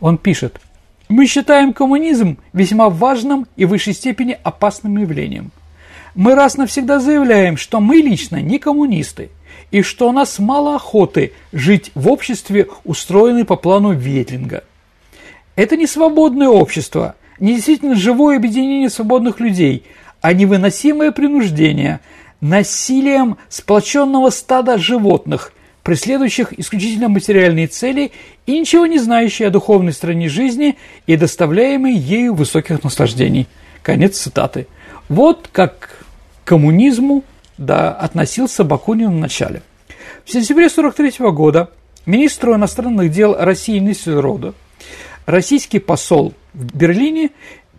Он 0.01 0.17
пишет, 0.17 0.59
«Мы 1.07 1.25
считаем 1.25 1.71
коммунизм 1.71 2.37
весьма 2.51 2.89
важным 2.89 3.47
и 3.55 3.63
в 3.63 3.69
высшей 3.69 3.93
степени 3.93 4.37
опасным 4.43 4.97
явлением. 4.97 5.51
Мы 6.15 6.35
раз 6.35 6.57
навсегда 6.57 6.99
заявляем, 6.99 7.55
что 7.55 7.79
мы 7.79 7.97
лично 7.97 8.41
не 8.41 8.59
коммунисты, 8.59 9.29
и 9.71 9.81
что 9.83 10.09
у 10.09 10.11
нас 10.11 10.37
мало 10.37 10.75
охоты 10.75 11.31
жить 11.53 11.91
в 11.95 12.09
обществе, 12.09 12.67
устроенной 12.83 13.45
по 13.45 13.55
плану 13.55 13.93
Ветлинга. 13.93 14.65
Это 15.55 15.77
не 15.77 15.87
свободное 15.87 16.49
общество, 16.49 17.15
не 17.39 17.55
действительно 17.55 17.95
живое 17.95 18.35
объединение 18.35 18.89
свободных 18.89 19.39
людей, 19.39 19.85
а 20.19 20.33
невыносимое 20.33 21.13
принуждение– 21.13 22.01
насилием 22.41 23.37
сплоченного 23.49 24.29
стада 24.29 24.77
животных, 24.77 25.53
преследующих 25.83 26.57
исключительно 26.59 27.09
материальные 27.09 27.67
цели 27.67 28.11
и 28.45 28.59
ничего 28.59 28.85
не 28.85 28.99
знающие 28.99 29.47
о 29.47 29.51
духовной 29.51 29.93
стороне 29.93 30.29
жизни 30.29 30.77
и 31.05 31.15
доставляемой 31.15 31.93
ею 31.93 32.33
высоких 32.33 32.83
наслаждений. 32.83 33.47
Конец 33.83 34.17
цитаты. 34.17 34.67
Вот 35.09 35.49
как 35.51 35.79
к 36.43 36.47
коммунизму 36.47 37.23
да, 37.57 37.91
относился 37.91 38.63
Бакунин 38.63 39.11
в 39.11 39.19
начале. 39.19 39.61
В 40.25 40.31
сентябре 40.31 40.67
1943 40.67 41.31
года 41.31 41.71
министру 42.05 42.53
иностранных 42.55 43.11
дел 43.11 43.35
России 43.37 43.79
Ниссельрода 43.79 44.53
российский 45.25 45.79
посол 45.79 46.33
в 46.53 46.75
Берлине 46.75 47.31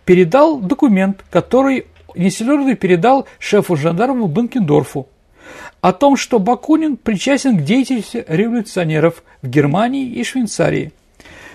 передал 0.05 0.59
документ, 0.59 1.23
который 1.29 1.85
Несселерный 2.15 2.75
передал 2.75 3.27
шефу 3.39 3.75
жандармов 3.75 4.31
Бенкендорфу 4.31 5.07
о 5.81 5.93
том, 5.93 6.17
что 6.17 6.39
Бакунин 6.39 6.97
причастен 6.97 7.57
к 7.57 7.63
деятельности 7.63 8.25
революционеров 8.27 9.23
в 9.41 9.47
Германии 9.47 10.07
и 10.07 10.23
Швейцарии. 10.23 10.91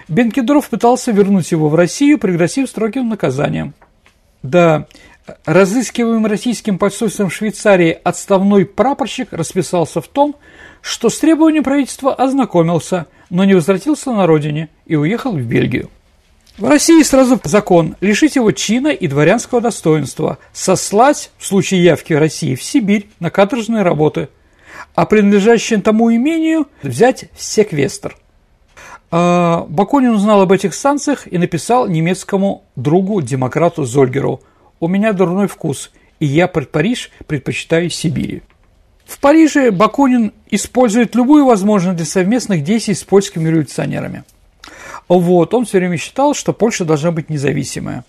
Бенкендорф 0.08 0.68
пытался 0.68 1.12
вернуть 1.12 1.50
его 1.52 1.68
в 1.68 1.74
Россию, 1.74 2.18
пригрозив 2.18 2.68
строгим 2.68 3.08
наказанием. 3.08 3.74
Да, 4.42 4.86
разыскиваемый 5.46 6.30
российским 6.30 6.78
посольством 6.78 7.30
Швейцарии 7.30 7.98
отставной 8.02 8.66
прапорщик 8.66 9.32
расписался 9.32 10.00
в 10.00 10.08
том, 10.08 10.36
что 10.82 11.08
с 11.08 11.18
требованием 11.18 11.64
правительства 11.64 12.14
ознакомился, 12.14 13.06
но 13.30 13.44
не 13.44 13.54
возвратился 13.54 14.12
на 14.12 14.26
родине 14.26 14.68
и 14.86 14.96
уехал 14.96 15.32
в 15.32 15.40
Бельгию. 15.40 15.88
В 16.56 16.68
России 16.68 17.02
сразу 17.02 17.40
закон 17.42 17.96
лишить 18.00 18.36
его 18.36 18.52
чина 18.52 18.88
и 18.88 19.08
дворянского 19.08 19.60
достоинства, 19.60 20.38
сослать 20.52 21.32
в 21.36 21.46
случае 21.46 21.82
явки 21.82 22.12
в 22.12 22.18
России 22.18 22.54
в 22.54 22.62
Сибирь 22.62 23.08
на 23.18 23.28
каторжные 23.28 23.82
работы, 23.82 24.28
а 24.94 25.04
принадлежащее 25.04 25.80
тому 25.80 26.14
имению 26.14 26.68
взять 26.80 27.24
в 27.34 27.42
секвестр. 27.42 28.16
А, 29.10 29.66
Бакунин 29.68 30.12
узнал 30.12 30.42
об 30.42 30.52
этих 30.52 30.74
санкциях 30.74 31.26
и 31.26 31.38
написал 31.38 31.88
немецкому 31.88 32.62
другу, 32.76 33.20
демократу 33.20 33.84
Зольгеру 33.84 34.40
«У 34.78 34.86
меня 34.86 35.12
дурной 35.12 35.48
вкус, 35.48 35.90
и 36.20 36.26
я 36.26 36.46
под 36.46 36.70
Париж 36.70 37.10
предпочитаю 37.26 37.90
Сибири». 37.90 38.42
В 39.04 39.18
Париже 39.18 39.72
Бакунин 39.72 40.32
использует 40.50 41.16
любую 41.16 41.46
возможность 41.46 41.96
для 41.96 42.06
совместных 42.06 42.62
действий 42.62 42.94
с 42.94 43.02
польскими 43.02 43.48
революционерами– 43.48 44.22
вот, 45.08 45.54
он 45.54 45.64
все 45.64 45.78
время 45.78 45.96
считал, 45.96 46.34
что 46.34 46.52
Польша 46.52 46.84
должна 46.84 47.10
быть 47.10 47.30
независимая. 47.30 48.04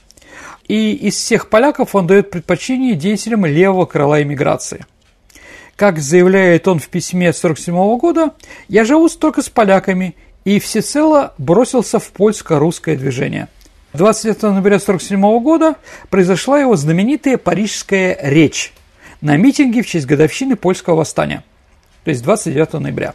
И 0.67 0.93
из 0.93 1.15
всех 1.15 1.49
поляков 1.49 1.95
он 1.95 2.07
дает 2.07 2.31
предпочтение 2.31 2.95
деятелям 2.95 3.45
левого 3.45 3.85
крыла 3.85 4.21
иммиграции. 4.21 4.85
Как 5.75 5.99
заявляет 5.99 6.67
он 6.67 6.79
в 6.79 6.87
письме 6.87 7.29
1947 7.29 7.97
года, 7.97 8.33
«Я 8.69 8.85
живу 8.85 9.09
только 9.09 9.41
с 9.41 9.49
поляками 9.49 10.15
и 10.45 10.59
всецело 10.59 11.33
бросился 11.37 11.99
в 11.99 12.07
польско-русское 12.11 12.95
движение». 12.95 13.49
29 13.93 14.41
ноября 14.43 14.75
1947 14.75 15.39
года 15.41 15.75
произошла 16.09 16.59
его 16.59 16.75
знаменитая 16.75 17.37
парижская 17.37 18.17
речь 18.21 18.73
на 19.21 19.37
митинге 19.37 19.81
в 19.81 19.87
честь 19.87 20.05
годовщины 20.05 20.55
польского 20.55 20.95
восстания, 20.95 21.43
то 22.03 22.11
есть 22.11 22.21
29 22.23 22.73
ноября. 22.73 23.13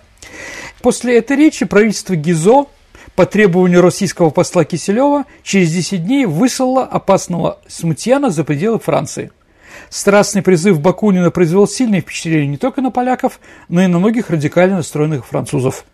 После 0.81 1.19
этой 1.19 1.37
речи 1.37 1.67
правительство 1.67 2.17
Гизо 2.17 2.67
по 3.21 3.27
требованию 3.27 3.83
российского 3.83 4.31
посла 4.31 4.65
Киселева 4.65 5.27
через 5.43 5.71
10 5.73 6.07
дней 6.07 6.25
выслала 6.25 6.85
опасного 6.85 7.59
смутьяна 7.69 8.31
за 8.31 8.45
пределы 8.45 8.79
Франции. 8.79 9.31
Страстный 9.91 10.41
призыв 10.41 10.81
Бакунина 10.81 11.31
произвел 11.31 11.69
сильное 11.69 12.01
впечатление 12.01 12.47
не 12.47 12.57
только 12.57 12.81
на 12.81 12.91
поляков, 12.91 13.39
но 13.69 13.83
и 13.83 13.89
на 13.89 13.99
многих 13.99 14.31
радикально 14.31 14.77
настроенных 14.77 15.27
французов. 15.27 15.85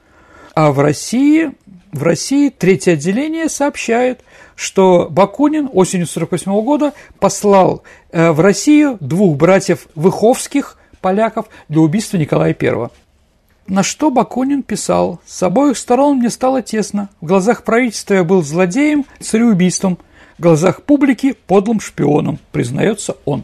А 0.54 0.70
в 0.70 0.78
России, 0.78 1.50
в 1.90 2.04
России 2.04 2.48
третье 2.48 2.92
отделение 2.92 3.48
сообщает, 3.48 4.20
что 4.54 5.08
Бакунин 5.10 5.68
осенью 5.72 6.06
1948 6.06 6.64
года 6.64 6.92
послал 7.18 7.82
э, 8.12 8.30
в 8.30 8.38
Россию 8.38 8.98
двух 9.00 9.36
братьев 9.36 9.88
Выховских, 9.96 10.78
поляков, 11.00 11.46
для 11.68 11.80
убийства 11.80 12.18
Николая 12.18 12.56
I. 12.56 12.88
На 13.68 13.82
что 13.82 14.10
Бакунин 14.10 14.62
писал, 14.62 15.20
«С 15.26 15.42
обоих 15.42 15.76
сторон 15.76 16.18
мне 16.18 16.30
стало 16.30 16.62
тесно. 16.62 17.08
В 17.20 17.26
глазах 17.26 17.64
правительства 17.64 18.14
я 18.14 18.22
был 18.22 18.42
злодеем, 18.42 19.04
цареубийством. 19.18 19.98
В 20.38 20.42
глазах 20.42 20.82
публики– 20.82 21.32
подлым 21.46 21.80
шпионом», 21.80 22.38
признается 22.52 23.16
он. 23.24 23.42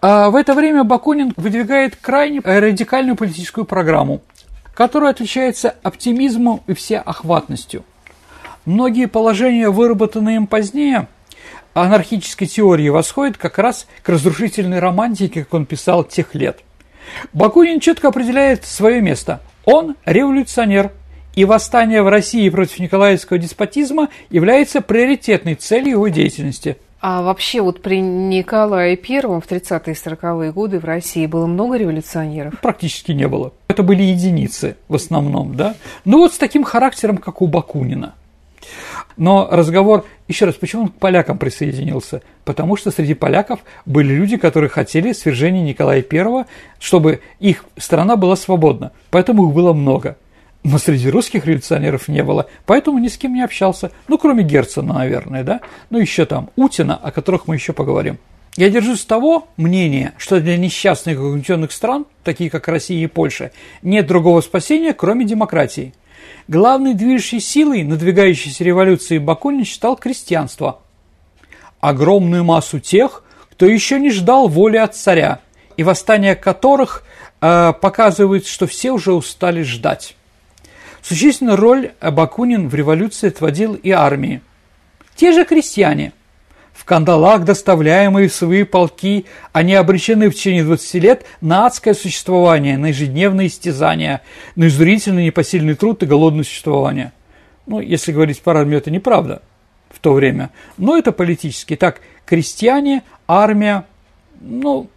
А 0.00 0.30
в 0.30 0.36
это 0.36 0.54
время 0.54 0.84
Бакунин 0.84 1.32
выдвигает 1.36 1.96
крайне 1.96 2.40
радикальную 2.40 3.16
политическую 3.16 3.64
программу, 3.64 4.20
которая 4.74 5.10
отличается 5.10 5.74
оптимизмом 5.82 6.60
и 6.68 6.74
всеохватностью. 6.74 7.84
Многие 8.64 9.06
положения, 9.06 9.68
выработанные 9.68 10.36
им 10.36 10.46
позднее, 10.46 11.08
анархической 11.74 12.46
теории 12.46 12.88
восходит 12.88 13.36
как 13.36 13.58
раз 13.58 13.88
к 14.04 14.08
разрушительной 14.08 14.78
романтике, 14.78 15.44
как 15.44 15.54
он 15.54 15.66
писал 15.66 16.04
тех 16.04 16.36
лет. 16.36 16.60
Бакунин 17.32 17.80
четко 17.80 18.08
определяет 18.08 18.64
свое 18.64 19.00
место. 19.00 19.40
Он 19.64 19.96
революционер, 20.04 20.92
и 21.34 21.44
восстание 21.44 22.02
в 22.02 22.08
России 22.08 22.48
против 22.50 22.78
николаевского 22.78 23.38
деспотизма 23.38 24.08
является 24.30 24.80
приоритетной 24.80 25.54
целью 25.54 25.92
его 25.92 26.08
деятельности. 26.08 26.76
А 27.00 27.22
вообще 27.22 27.60
вот 27.60 27.82
при 27.82 28.00
Николае 28.00 28.96
Первом 28.96 29.40
в 29.40 29.48
30-е 29.48 29.92
и 29.92 29.96
40-е 29.96 30.52
годы 30.52 30.78
в 30.78 30.84
России 30.84 31.26
было 31.26 31.46
много 31.46 31.76
революционеров? 31.76 32.60
Практически 32.60 33.10
не 33.10 33.26
было. 33.26 33.52
Это 33.66 33.82
были 33.82 34.02
единицы 34.02 34.76
в 34.86 34.94
основном, 34.94 35.56
да. 35.56 35.74
Ну 36.04 36.18
вот 36.18 36.32
с 36.32 36.38
таким 36.38 36.62
характером, 36.62 37.16
как 37.16 37.42
у 37.42 37.48
Бакунина. 37.48 38.14
Но 39.16 39.48
разговор, 39.50 40.04
еще 40.28 40.46
раз, 40.46 40.54
почему 40.54 40.82
он 40.82 40.88
к 40.88 40.94
полякам 40.94 41.38
присоединился? 41.38 42.22
Потому 42.44 42.76
что 42.76 42.90
среди 42.90 43.14
поляков 43.14 43.60
были 43.86 44.12
люди, 44.12 44.36
которые 44.36 44.70
хотели 44.70 45.12
свержения 45.12 45.62
Николая 45.62 46.04
I, 46.10 46.44
чтобы 46.78 47.20
их 47.38 47.64
страна 47.76 48.16
была 48.16 48.36
свободна. 48.36 48.92
Поэтому 49.10 49.48
их 49.48 49.54
было 49.54 49.72
много. 49.72 50.16
Но 50.64 50.78
среди 50.78 51.10
русских 51.10 51.46
революционеров 51.46 52.06
не 52.06 52.22
было, 52.22 52.46
поэтому 52.66 52.98
ни 52.98 53.08
с 53.08 53.18
кем 53.18 53.34
не 53.34 53.42
общался. 53.42 53.90
Ну, 54.06 54.16
кроме 54.16 54.44
Герцена, 54.44 54.94
наверное, 54.94 55.42
да? 55.42 55.60
Ну, 55.90 55.98
еще 55.98 56.24
там 56.24 56.50
Утина, 56.54 56.96
о 56.96 57.10
которых 57.10 57.48
мы 57.48 57.56
еще 57.56 57.72
поговорим. 57.72 58.18
Я 58.56 58.70
держусь 58.70 59.04
того 59.04 59.48
мнения, 59.56 60.12
что 60.18 60.38
для 60.38 60.56
несчастных 60.56 61.18
угнетенных 61.18 61.72
стран, 61.72 62.06
таких 62.22 62.52
как 62.52 62.68
Россия 62.68 63.02
и 63.02 63.08
Польша, 63.08 63.50
нет 63.82 64.06
другого 64.06 64.40
спасения, 64.40 64.92
кроме 64.92 65.24
демократии– 65.24 65.94
Главной 66.48 66.94
движущей 66.94 67.40
силой 67.40 67.84
надвигающейся 67.84 68.64
революции 68.64 69.18
Бакунин 69.18 69.64
считал 69.64 69.96
крестьянство. 69.96 70.80
Огромную 71.80 72.44
массу 72.44 72.80
тех, 72.80 73.24
кто 73.50 73.66
еще 73.66 73.98
не 74.00 74.10
ждал 74.10 74.48
воли 74.48 74.76
от 74.76 74.94
царя, 74.94 75.40
и 75.76 75.82
восстание 75.82 76.34
которых 76.34 77.04
э, 77.40 77.72
показывает, 77.80 78.46
что 78.46 78.66
все 78.66 78.90
уже 78.90 79.12
устали 79.12 79.62
ждать. 79.62 80.16
Существенную 81.02 81.56
роль 81.56 81.92
Бакунин 82.00 82.68
в 82.68 82.74
революции 82.74 83.28
отводил 83.28 83.74
и 83.74 83.90
армии. 83.90 84.42
Те 85.16 85.32
же 85.32 85.44
крестьяне– 85.44 86.12
в 86.82 86.84
кандалах, 86.84 87.44
доставляемые 87.44 88.28
в 88.28 88.34
свои 88.34 88.64
полки, 88.64 89.26
они 89.52 89.72
обречены 89.72 90.28
в 90.28 90.34
течение 90.34 90.64
20 90.64 90.94
лет 90.94 91.24
на 91.40 91.66
адское 91.66 91.94
существование, 91.94 92.76
на 92.76 92.86
ежедневные 92.86 93.46
истязания, 93.46 94.20
на 94.56 94.66
изнурительный 94.66 95.26
непосильный 95.26 95.76
труд 95.76 96.02
и 96.02 96.06
голодное 96.06 96.42
существование. 96.42 97.12
Ну, 97.66 97.78
если 97.78 98.10
говорить 98.10 98.42
по 98.42 98.50
армии, 98.58 98.78
это 98.78 98.90
неправда 98.90 99.42
в 99.90 100.00
то 100.00 100.12
время, 100.12 100.50
но 100.76 100.96
это 100.98 101.12
политически. 101.12 101.76
Так, 101.76 102.00
крестьяне, 102.26 103.04
армия, 103.28 103.84
ну, 104.40 104.90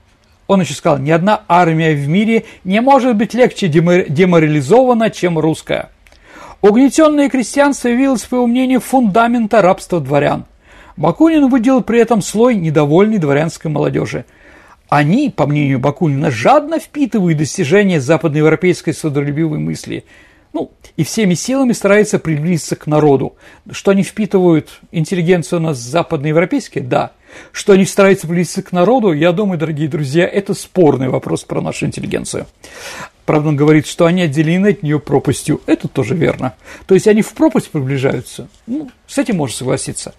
он 0.47 0.61
еще 0.61 0.73
сказал, 0.73 0.97
ни 0.97 1.11
одна 1.11 1.43
армия 1.47 1.93
в 1.93 2.07
мире 2.07 2.45
не 2.63 2.81
может 2.81 3.15
быть 3.15 3.35
легче 3.35 3.67
деморализована, 3.67 5.11
чем 5.11 5.37
русская. 5.37 5.91
Угнетенное 6.61 7.29
крестьянство 7.29 7.89
явилось, 7.89 8.23
по 8.23 8.37
его 8.37 8.47
мнению, 8.47 8.81
фундамента 8.81 9.61
рабства 9.61 10.01
дворян– 10.01 10.45
Бакунин 10.97 11.49
выделил 11.49 11.81
при 11.81 11.99
этом 11.99 12.21
слой 12.21 12.55
недовольной 12.55 13.17
дворянской 13.17 13.69
молодежи. 13.69 14.25
Они, 14.87 15.29
по 15.29 15.45
мнению 15.47 15.79
Бакунина, 15.79 16.31
жадно 16.31 16.79
впитывают 16.79 17.37
достижения 17.37 17.99
западноевропейской 17.99 18.93
свободолюбивой 18.93 19.59
мысли, 19.59 20.05
ну, 20.53 20.71
и 20.95 21.03
всеми 21.03 21.33
силами 21.33 21.73
стараются 21.73 22.17
приблизиться 22.17 22.77
к 22.77 22.87
народу. 22.87 23.35
Что 23.69 23.91
они 23.91 24.03
впитывают 24.03 24.79
интеллигенцию 24.93 25.59
у 25.59 25.63
нас 25.63 25.77
западноевропейские? 25.79 26.81
Да. 26.81 27.11
Что 27.51 27.73
они 27.73 27.85
стараются 27.85 28.25
приблизиться 28.25 28.63
к 28.63 28.71
народу, 28.71 29.11
я 29.11 29.33
думаю, 29.33 29.59
дорогие 29.59 29.89
друзья, 29.89 30.25
это 30.25 30.53
спорный 30.53 31.09
вопрос 31.09 31.43
про 31.43 31.59
нашу 31.59 31.87
интеллигенцию. 31.87 32.45
Правда, 33.25 33.49
он 33.49 33.55
говорит, 33.55 33.87
что 33.87 34.05
они 34.05 34.21
отделены 34.21 34.67
от 34.67 34.83
нее 34.83 34.99
пропастью. 34.99 35.61
Это 35.65 35.87
тоже 35.87 36.13
верно. 36.13 36.53
То 36.85 36.93
есть 36.93 37.07
они 37.07 37.23
в 37.23 37.33
пропасть 37.33 37.71
приближаются. 37.71 38.47
Ну, 38.67 38.89
с 39.07 39.17
этим 39.17 39.37
можно 39.37 39.57
согласиться. 39.57 40.13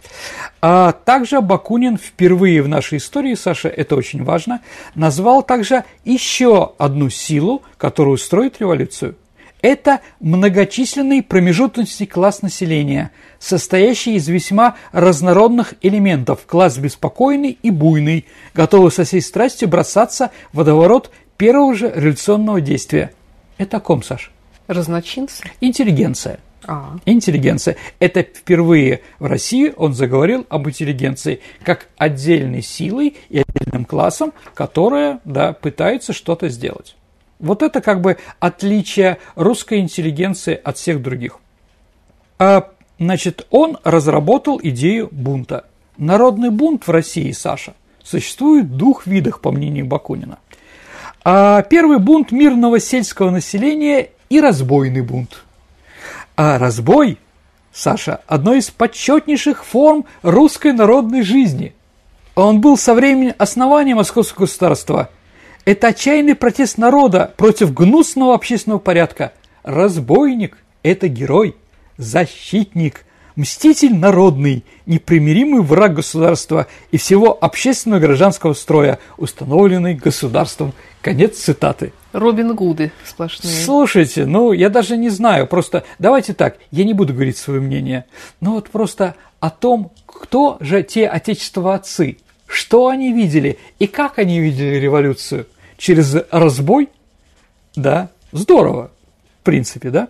А 0.61 0.93
также 0.93 1.41
Бакунин 1.41 1.99
впервые 1.99 2.63
в 2.63 2.69
нашей 2.69 2.99
истории, 2.99 3.35
Саша, 3.35 3.69
это 3.69 3.95
очень 3.95 4.25
важно, 4.25 4.61
назвал 4.97 5.45
также 5.45 5.85
еще 6.05 6.73
одну 6.79 7.09
силу, 7.09 7.63
которая 7.79 8.17
строит 8.17 8.61
революцию. 8.61 9.15
Это 9.63 10.01
многочисленный 10.21 11.23
промежуточный 11.23 12.07
класс 12.07 12.43
населения, 12.43 13.11
состоящий 13.39 14.15
из 14.15 14.29
весьма 14.29 14.77
разнородных 14.93 15.75
элементов, 15.81 16.41
класс 16.47 16.77
беспокойный 16.77 17.59
и 17.63 17.71
буйный, 17.71 18.27
готовый 18.55 18.93
со 18.93 19.05
всей 19.05 19.23
страстью 19.23 19.69
бросаться 19.69 20.31
в 20.53 20.59
водоворот 20.59 21.11
первого 21.37 21.75
же 21.75 21.91
революционного 21.95 22.61
действия. 22.61 23.13
Это 23.59 23.79
о 23.79 23.81
ком, 23.81 24.03
Саш? 24.03 24.31
Разночинцы? 24.67 25.45
Интеллигенция. 25.61 26.41
А. 26.67 26.97
Интеллигенция. 27.07 27.77
Это 28.01 28.23
впервые 28.23 29.03
в 29.19 29.27
России 29.27 29.73
он 29.77 29.95
заговорил 29.95 30.47
об 30.49 30.69
интеллигенции 30.69 31.41
как 31.63 31.89
отдельной 31.97 32.63
силой 32.63 33.17
и 33.29 33.43
отдельным 33.47 33.85
классом, 33.85 34.33
которая 34.55 35.21
да, 35.25 35.53
пытается 35.53 36.13
что-то 36.13 36.49
сделать. 36.49 36.97
Вот 37.39 37.63
это 37.63 37.81
как 37.81 38.01
бы 38.01 38.17
отличие 38.41 39.19
русской 39.37 39.79
интеллигенции 39.79 40.59
от 40.63 40.79
всех 40.79 41.03
других. 41.03 41.39
А, 42.39 42.71
значит, 42.99 43.47
он 43.51 43.79
разработал 43.85 44.59
идею 44.63 45.09
бунта. 45.13 45.67
Народный 45.99 46.51
бунт 46.51 46.87
в 46.87 46.91
России, 46.91 47.31
Саша, 47.33 47.75
существует 48.03 48.67
в 48.67 48.77
двух 48.77 49.07
видах, 49.07 49.41
по 49.41 49.53
мнению 49.53 49.87
Бакунина. 49.87 50.39
А 51.29 51.63
первый 51.63 51.99
бунт 51.99 52.31
мирного 52.31 52.79
сельского 52.79 53.31
населения 53.31 54.11
и 54.29 54.41
разбойный 54.41 55.01
бунт. 55.01 55.43
А 56.37 56.57
разбой, 56.57 57.19
Саша, 57.73 58.21
одно 58.29 58.55
из 58.55 58.71
почетнейших 58.71 59.65
форм 59.65 60.05
русской 60.23 60.71
народной 60.71 61.23
жизни. 61.23 61.75
Он 62.37 62.61
был 62.61 62.77
со 62.79 62.95
времени 62.95 63.35
основания 63.39 63.97
Московского 63.97 64.45
государства. 64.45 65.11
Это 65.65 65.89
отчаянный 65.89 66.37
протест 66.37 66.79
народа 66.79 67.35
против 67.37 67.75
гнусного 67.75 68.33
общественного 68.33 68.79
порядка. 68.79 69.33
Разбойник– 69.65 70.59
это 70.85 71.09
герой, 71.09 71.57
защитник, 71.97 73.05
мститель 73.37 73.95
народный, 73.95 74.65
непримиримый 74.87 75.63
враг 75.63 75.95
государства 75.95 76.67
и 76.91 76.97
всего 76.97 77.37
общественного 77.41 78.01
гражданского 78.01 78.55
строя, 78.55 78.99
установленный 79.19 79.95
государством. 79.95 80.73
Конец 81.03 81.37
цитаты. 81.37 81.93
Робин 82.13 82.57
Гуды 82.57 82.91
сплошные. 83.05 83.53
Слушайте, 83.65 84.27
ну, 84.27 84.53
я 84.53 84.71
даже 84.71 84.97
не 84.97 85.11
знаю, 85.11 85.47
просто 85.47 85.85
давайте 85.99 86.33
так, 86.33 86.57
я 86.71 86.85
не 86.85 86.95
буду 86.95 87.13
говорить 87.13 87.37
свое 87.37 87.61
мнение, 87.61 88.07
но 88.41 88.53
вот 88.53 88.71
просто 88.71 89.15
о 89.39 89.51
том, 89.51 89.93
кто 90.07 90.57
же 90.61 90.83
те 90.83 91.07
отечество 91.07 91.75
отцы, 91.75 92.17
что 92.47 92.89
они 92.89 93.13
видели 93.13 93.59
и 93.79 93.87
как 93.87 94.19
они 94.19 94.41
видели 94.41 94.77
революцию. 94.77 95.47
Через 95.77 96.17
разбой? 96.31 96.89
Да, 97.75 98.09
здорово, 98.33 98.91
в 99.43 99.45
принципе, 99.45 99.91
да. 99.91 100.09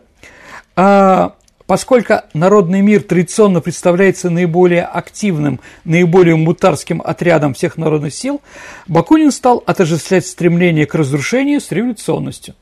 А 0.77 1.35
Поскольку 1.67 2.21
народный 2.33 2.81
мир 2.81 3.03
традиционно 3.03 3.61
представляется 3.61 4.31
наиболее 4.31 4.85
активным, 4.85 5.61
наиболее 5.85 6.37
мутарским 6.37 7.03
отрядом 7.05 7.55
всех 7.55 7.77
народных 7.77 8.15
сил, 8.15 8.41
Бакунин 8.87 9.33
стал 9.33 9.65
отождествлять 9.67 10.27
стремление 10.27 10.87
к 10.87 10.95
разрушению 10.95 11.61
с 11.61 11.73
революционностью. 11.73 12.55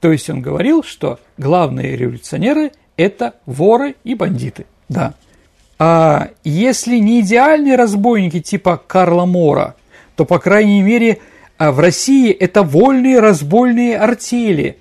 То 0.00 0.12
есть 0.12 0.28
он 0.28 0.42
говорил, 0.42 0.82
что 0.82 1.18
главные 1.38 1.96
революционеры– 1.96 2.72
это 2.98 3.34
воры 3.46 3.94
и 4.04 4.14
бандиты. 4.14 4.66
Да. 4.88 5.14
А 5.78 6.28
если 6.44 6.98
не 6.98 7.20
идеальные 7.20 7.76
разбойники 7.76 8.40
типа 8.40 8.82
Карла 8.86 9.24
Мора, 9.24 9.76
то, 10.14 10.26
по 10.26 10.38
крайней 10.38 10.82
мере, 10.82 11.20
а 11.56 11.72
в 11.72 11.80
России 11.80 12.30
это 12.30 12.62
вольные 12.62 13.18
разбойные 13.18 13.96
артели 13.96 14.76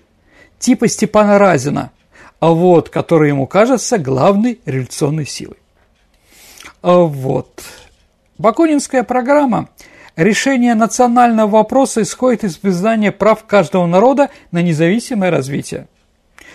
типа 0.60 0.90
Степана 0.90 1.40
Разина– 1.40 1.92
а 2.42 2.50
вот, 2.50 2.90
который 2.90 3.30
ему 3.30 3.46
кажется 3.48 4.00
главной 4.00 4.60
революционной 4.66 5.28
силой. 5.28 5.58
А 6.82 6.98
вот. 6.98 7.62
Бакунинская 8.40 9.04
программа 9.04 9.70
решение 10.16 10.74
национального 10.74 11.48
вопроса 11.48 12.02
исходит 12.02 12.44
из 12.44 12.58
признания 12.58 13.12
прав 13.12 13.46
каждого 13.46 13.86
народа 13.86 14.32
на 14.52 14.64
независимое 14.64 15.30
развитие, 15.30 15.88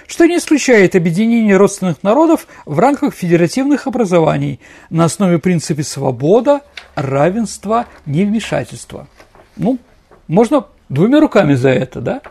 что 0.08 0.26
не 0.26 0.38
исключает 0.38 0.96
объединение 0.96 1.56
родственных 1.56 2.02
народов 2.02 2.48
в 2.64 2.80
рамках 2.80 3.14
федеративных 3.14 3.86
образований 3.86 4.58
на 4.90 5.04
основе 5.04 5.38
принципа 5.38 5.84
свобода, 5.84 6.62
равенства, 6.96 7.86
невмешательства. 8.06 9.06
Ну, 9.54 9.78
можно 10.26 10.66
двумя 10.88 11.20
руками 11.20 11.54
за 11.54 11.68
это, 11.68 12.00
да? 12.00 12.22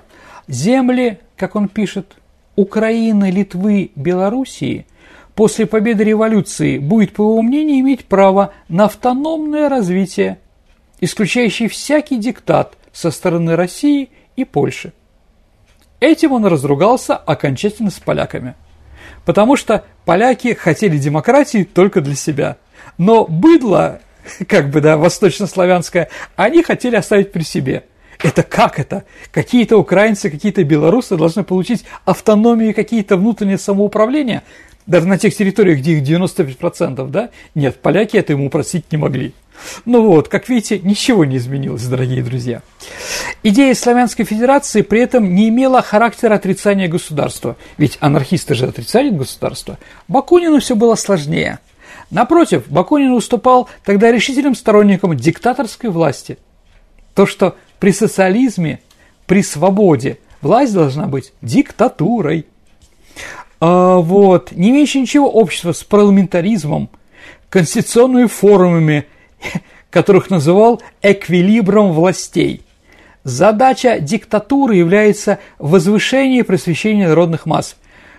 Земли, 0.49 1.19
как 1.37 1.55
он 1.55 1.69
пишет, 1.69 2.17
Украины, 2.55 3.31
Литвы, 3.31 3.91
Белоруссии 3.95 4.85
после 5.35 5.65
победы 5.65 6.03
революции 6.03 6.77
будет, 6.77 7.13
по 7.13 7.23
его 7.23 7.41
мнению, 7.41 7.79
иметь 7.81 8.05
право 8.05 8.53
на 8.69 8.85
автономное 8.85 9.69
развитие, 9.69 10.39
исключающее 11.01 11.69
всякий 11.69 12.17
диктат 12.17 12.77
со 12.93 13.11
стороны 13.11 13.55
России 13.55 14.09
и 14.35 14.45
Польши. 14.45 14.93
Этим 15.99 16.31
он 16.31 16.45
разругался 16.45 17.15
окончательно 17.15 17.91
с 17.91 17.99
поляками. 17.99 18.55
Потому 19.25 19.55
что 19.55 19.83
поляки 20.05 20.53
хотели 20.53 20.97
демократии 20.97 21.63
только 21.63 22.01
для 22.01 22.15
себя. 22.15 22.57
Но 22.97 23.25
быдло, 23.25 23.99
как 24.47 24.69
бы, 24.69 24.81
да, 24.81 24.97
восточнославянское, 24.97 26.09
они 26.35 26.63
хотели 26.63 26.95
оставить 26.95 27.31
при 27.31 27.43
себе– 27.43 27.83
это 28.23 28.43
как 28.43 28.79
это? 28.79 29.03
Какие-то 29.31 29.77
украинцы, 29.77 30.29
какие-то 30.29 30.63
белорусы 30.63 31.17
должны 31.17 31.43
получить 31.43 31.85
автономию, 32.05 32.73
какие-то 32.73 33.17
внутреннее 33.17 33.57
самоуправление? 33.57 34.43
Даже 34.87 35.07
на 35.07 35.17
тех 35.17 35.35
территориях, 35.35 35.79
где 35.79 35.93
их 35.93 36.03
95%, 36.03 37.07
да? 37.09 37.29
Нет, 37.55 37.77
поляки 37.81 38.17
это 38.17 38.33
ему 38.33 38.49
просить 38.49 38.91
не 38.91 38.97
могли. 38.97 39.33
Ну 39.85 40.05
вот, 40.05 40.27
как 40.27 40.49
видите, 40.49 40.79
ничего 40.79 41.25
не 41.25 41.37
изменилось, 41.37 41.85
дорогие 41.85 42.23
друзья. 42.23 42.61
Идея 43.41 43.73
Славянской 43.73 44.25
Федерации 44.25 44.81
при 44.81 45.01
этом 45.01 45.33
не 45.33 45.49
имела 45.49 45.81
характера 45.81 46.35
отрицания 46.35 46.87
государства, 46.87 47.55
ведь 47.77 47.97
анархисты 47.99 48.53
же 48.53 48.67
отрицают 48.67 49.15
государство. 49.15 49.77
Бакунину 50.07 50.59
все 50.59 50.75
было 50.75 50.95
сложнее. 50.95 51.59
Напротив, 52.11 52.65
Бакунин 52.67 53.13
выступал 53.13 53.69
тогда 53.83 54.11
решительным 54.11 54.55
сторонником 54.55 55.15
диктаторской 55.15 55.89
власти. 55.89 56.37
То, 57.15 57.25
что 57.25 57.55
при 57.79 57.91
социализме, 57.91 58.79
при 59.25 59.41
свободе 59.43 60.19
власть 60.41 60.73
должна 60.73 61.07
быть 61.07 61.33
диктатурой. 61.41 62.45
А, 63.59 63.97
вот, 63.97 64.51
не 64.51 64.69
имеющий 64.69 65.01
ничего 65.01 65.31
общего 65.33 65.71
с 65.71 65.83
парламентаризмом, 65.83 66.89
конституционными 67.49 68.27
форумами, 68.27 69.05
которых 69.89 70.29
называл 70.29 70.81
эквилибром 71.01 71.93
властей. 71.93 72.61
Задача 73.23 73.99
диктатуры 73.99 74.75
является 74.75 75.39
возвышение 75.57 76.41
и 76.41 76.43
просвещение 76.43 77.07
народных 77.07 77.45
масс. 77.47 77.75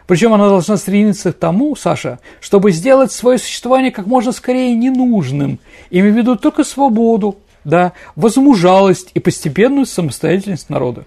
Причем 0.06 0.34
она 0.34 0.48
должна 0.48 0.76
стремиться 0.76 1.32
к 1.32 1.38
тому, 1.38 1.76
Саша, 1.76 2.18
чтобы 2.40 2.70
сделать 2.72 3.12
свое 3.12 3.38
существование 3.38 3.90
как 3.90 4.06
можно 4.06 4.32
скорее 4.32 4.74
ненужным, 4.74 5.58
имея 5.90 6.12
в 6.12 6.16
виду 6.16 6.36
только 6.36 6.64
свободу, 6.64 7.38
да, 7.66 7.92
возмужалость 8.14 9.10
и 9.12 9.20
постепенную 9.20 9.86
самостоятельность 9.86 10.70
народа. 10.70 11.04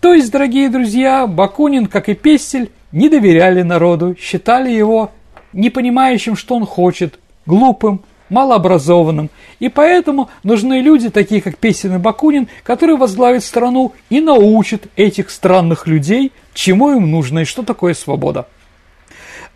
То 0.00 0.12
есть, 0.12 0.30
дорогие 0.30 0.68
друзья, 0.68 1.26
Бакунин, 1.26 1.86
как 1.86 2.08
и 2.08 2.14
Пестель, 2.14 2.70
не 2.92 3.08
доверяли 3.08 3.62
народу, 3.62 4.16
считали 4.20 4.70
его 4.70 5.12
не 5.52 5.70
понимающим, 5.70 6.36
что 6.36 6.56
он 6.56 6.66
хочет, 6.66 7.18
глупым, 7.46 8.02
малообразованным, 8.28 9.30
и 9.60 9.68
поэтому 9.68 10.30
нужны 10.42 10.80
люди, 10.80 11.10
такие 11.10 11.40
как 11.40 11.58
Песин 11.58 11.94
и 11.94 11.98
Бакунин, 11.98 12.48
которые 12.64 12.96
возглавят 12.96 13.44
страну 13.44 13.92
и 14.10 14.20
научат 14.20 14.88
этих 14.96 15.30
странных 15.30 15.86
людей, 15.86 16.32
чему 16.54 16.96
им 16.96 17.10
нужно 17.10 17.40
и 17.40 17.44
что 17.44 17.62
такое 17.62 17.94
свобода. 17.94 18.48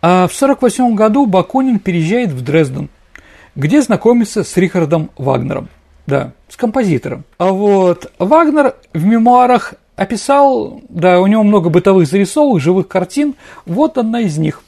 А 0.01 0.29
в 0.29 0.37
1948 0.37 0.95
году 0.95 1.27
Бакунин 1.27 1.81
переезжает 1.81 2.31
в 2.31 2.43
Дрезден, 2.43 2.89
где 3.57 3.83
знакомится 3.83 4.45
с 4.45 4.57
Рихардом 4.57 5.11
Вагнером. 5.17 5.69
Да, 6.09 6.33
с 6.49 6.57
композитором. 6.57 7.25
А 7.37 7.53
вот 7.53 8.11
Вагнер 8.19 8.77
в 8.95 9.05
мемуарах 9.05 9.75
описал, 9.95 10.81
да, 10.89 11.21
у 11.21 11.27
него 11.27 11.43
много 11.43 11.69
бытовых 11.69 12.09
зарисовок, 12.09 12.63
живых 12.63 12.89
картин, 12.89 13.35
вот 13.67 13.99
одна 13.99 14.23
из 14.23 14.39
них. 14.39 14.63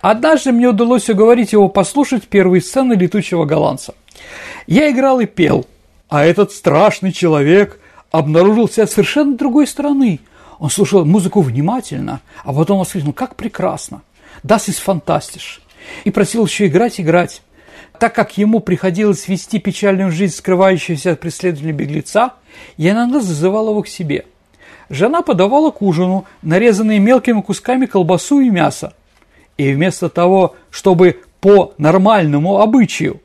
Однажды 0.00 0.52
мне 0.52 0.68
удалось 0.68 1.10
уговорить 1.10 1.52
его 1.52 1.68
послушать 1.68 2.28
первые 2.28 2.60
сцены 2.60 2.92
«Летучего 2.92 3.44
голландца». 3.44 3.94
Я 4.68 4.88
играл 4.92 5.18
и 5.18 5.26
пел, 5.26 5.66
а 6.08 6.24
этот 6.24 6.52
страшный 6.52 7.10
человек 7.10 7.80
обнаружил 8.12 8.68
себя 8.68 8.86
совершенно 8.86 9.36
другой 9.36 9.66
стороны. 9.66 10.20
Он 10.60 10.70
слушал 10.70 11.04
музыку 11.04 11.40
внимательно, 11.40 12.20
а 12.44 12.52
потом 12.52 12.78
воскликнул, 12.78 13.12
как 13.12 13.34
прекрасно, 13.34 14.02
das 14.44 14.68
ist 14.68 14.80
fantastisch, 14.86 15.60
и 16.04 16.12
просил 16.12 16.46
еще 16.46 16.68
играть, 16.68 17.00
играть. 17.00 17.42
Так 18.02 18.16
как 18.16 18.36
ему 18.36 18.58
приходилось 18.58 19.28
вести 19.28 19.60
печальную 19.60 20.10
жизнь 20.10 20.34
скрывающегося 20.34 21.12
от 21.12 21.20
преследования 21.20 21.70
беглеца, 21.70 22.32
я 22.76 22.90
иногда 22.90 23.20
зазывал 23.20 23.68
его 23.70 23.82
к 23.84 23.86
себе. 23.86 24.26
Жена 24.90 25.22
подавала 25.22 25.70
к 25.70 25.80
ужину 25.82 26.24
нарезанные 26.42 26.98
мелкими 26.98 27.40
кусками 27.42 27.86
колбасу 27.86 28.40
и 28.40 28.50
мясо. 28.50 28.94
И 29.56 29.72
вместо 29.72 30.08
того, 30.08 30.56
чтобы 30.70 31.20
по 31.40 31.74
нормальному 31.78 32.58
обычаю 32.58 33.22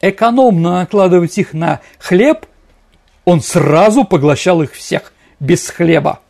экономно 0.00 0.78
накладывать 0.78 1.36
их 1.38 1.52
на 1.52 1.80
хлеб, 1.98 2.46
он 3.24 3.40
сразу 3.40 4.04
поглощал 4.04 4.62
их 4.62 4.74
всех, 4.74 5.12
без 5.40 5.68
хлеба. 5.68 6.20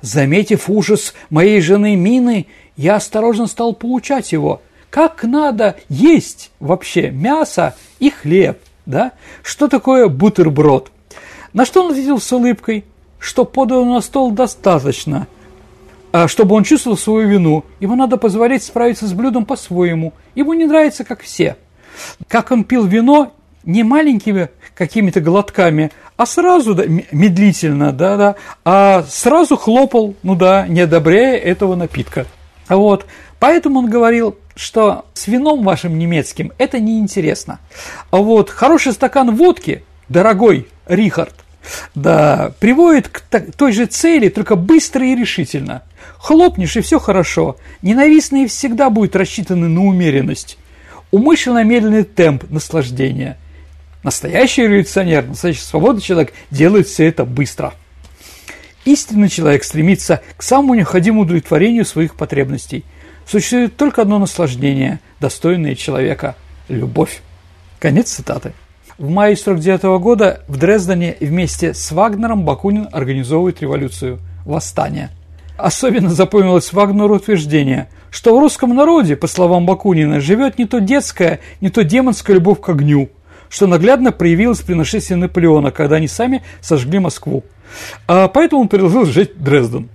Заметив 0.00 0.68
ужас 0.68 1.14
моей 1.30 1.60
жены 1.60 1.94
Мины, 1.94 2.48
я 2.76 2.96
осторожно 2.96 3.46
стал 3.46 3.72
получать 3.72 4.32
его– 4.32 4.62
как 4.94 5.24
надо 5.24 5.74
есть 5.88 6.52
вообще 6.60 7.10
мясо 7.10 7.74
и 7.98 8.10
хлеб, 8.10 8.60
да? 8.86 9.10
Что 9.42 9.66
такое 9.66 10.06
бутерброд? 10.06 10.92
На 11.52 11.64
что 11.64 11.82
он 11.82 11.90
ответил 11.90 12.20
с 12.20 12.32
улыбкой, 12.32 12.84
что 13.18 13.44
подано 13.44 13.94
на 13.94 14.00
стол 14.00 14.30
достаточно, 14.30 15.26
а 16.12 16.28
чтобы 16.28 16.54
он 16.54 16.62
чувствовал 16.62 16.96
свою 16.96 17.28
вину. 17.28 17.64
Ему 17.80 17.96
надо 17.96 18.18
позволять 18.18 18.62
справиться 18.62 19.08
с 19.08 19.12
блюдом 19.14 19.46
по-своему. 19.46 20.12
Ему 20.36 20.52
не 20.52 20.64
нравится, 20.64 21.02
как 21.02 21.22
все. 21.22 21.56
Как 22.28 22.52
он 22.52 22.62
пил 22.62 22.86
вино 22.86 23.32
не 23.64 23.82
маленькими 23.82 24.48
какими-то 24.76 25.20
глотками, 25.20 25.90
а 26.16 26.24
сразу, 26.24 26.72
да, 26.72 26.84
медлительно, 26.86 27.90
да-да, 27.90 28.36
а 28.64 29.02
сразу 29.08 29.56
хлопал, 29.56 30.14
ну 30.22 30.36
да, 30.36 30.68
не 30.68 30.82
одобряя 30.82 31.36
этого 31.36 31.74
напитка. 31.74 32.26
Вот, 32.68 33.06
поэтому 33.40 33.80
он 33.80 33.90
говорил, 33.90 34.36
что 34.56 35.06
с 35.14 35.26
вином 35.26 35.64
вашим 35.64 35.98
немецким 35.98 36.52
это 36.58 36.80
неинтересно. 36.80 37.60
А 38.10 38.18
вот 38.18 38.50
хороший 38.50 38.92
стакан 38.92 39.34
водки, 39.34 39.84
дорогой 40.08 40.68
Рихард, 40.86 41.34
да, 41.94 42.52
приводит 42.60 43.08
к 43.08 43.22
той 43.56 43.72
же 43.72 43.86
цели, 43.86 44.28
только 44.28 44.54
быстро 44.54 45.06
и 45.06 45.16
решительно. 45.16 45.82
Хлопнешь, 46.18 46.76
и 46.76 46.82
все 46.82 46.98
хорошо. 46.98 47.56
Ненавистные 47.82 48.48
всегда 48.48 48.90
будут 48.90 49.16
рассчитаны 49.16 49.68
на 49.68 49.84
умеренность. 49.84 50.58
Умышленно 51.10 51.64
медленный 51.64 52.04
темп 52.04 52.50
наслаждения. 52.50 53.38
Настоящий 54.02 54.62
революционер, 54.62 55.26
настоящий 55.26 55.62
свободный 55.62 56.02
человек 56.02 56.34
делает 56.50 56.86
все 56.86 57.08
это 57.08 57.24
быстро. 57.24 57.72
Истинный 58.84 59.30
человек 59.30 59.64
стремится 59.64 60.20
к 60.36 60.42
самому 60.42 60.74
необходимому 60.74 61.22
удовлетворению 61.22 61.86
своих 61.86 62.14
потребностей– 62.14 62.84
Существует 63.26 63.76
только 63.76 64.02
одно 64.02 64.18
наслаждение, 64.18 65.00
достойное 65.20 65.74
человека– 65.74 66.36
любовь. 66.68 67.22
Конец 67.80 68.12
цитаты. 68.12 68.52
В 68.98 69.10
мае 69.10 69.34
1949 69.34 70.00
года 70.00 70.42
в 70.46 70.56
Дрездене 70.56 71.16
вместе 71.20 71.74
с 71.74 71.90
Вагнером 71.90 72.44
Бакунин 72.44 72.88
организовывает 72.92 73.60
революцию– 73.60 74.18
восстание. 74.44 75.10
Особенно 75.56 76.10
запомнилось 76.10 76.72
Вагнеру 76.72 77.16
утверждение, 77.16 77.88
что 78.10 78.36
в 78.36 78.40
русском 78.40 78.74
народе, 78.74 79.16
по 79.16 79.26
словам 79.26 79.66
Бакунина, 79.66 80.20
живет 80.20 80.58
не 80.58 80.66
то 80.66 80.80
детская, 80.80 81.40
не 81.60 81.70
то 81.70 81.82
демонская 81.82 82.36
любовь 82.36 82.60
к 82.60 82.68
огню, 82.68 83.08
что 83.48 83.66
наглядно 83.66 84.12
проявилось 84.12 84.60
при 84.60 84.74
нашествии 84.74 85.14
Наполеона, 85.14 85.70
когда 85.70 85.96
они 85.96 86.08
сами 86.08 86.42
сожгли 86.60 86.98
Москву. 86.98 87.44
А 88.06 88.28
поэтому 88.28 88.62
он 88.62 88.68
предложил 88.68 89.04
сжечь 89.06 89.30
Дрезден. 89.36 89.88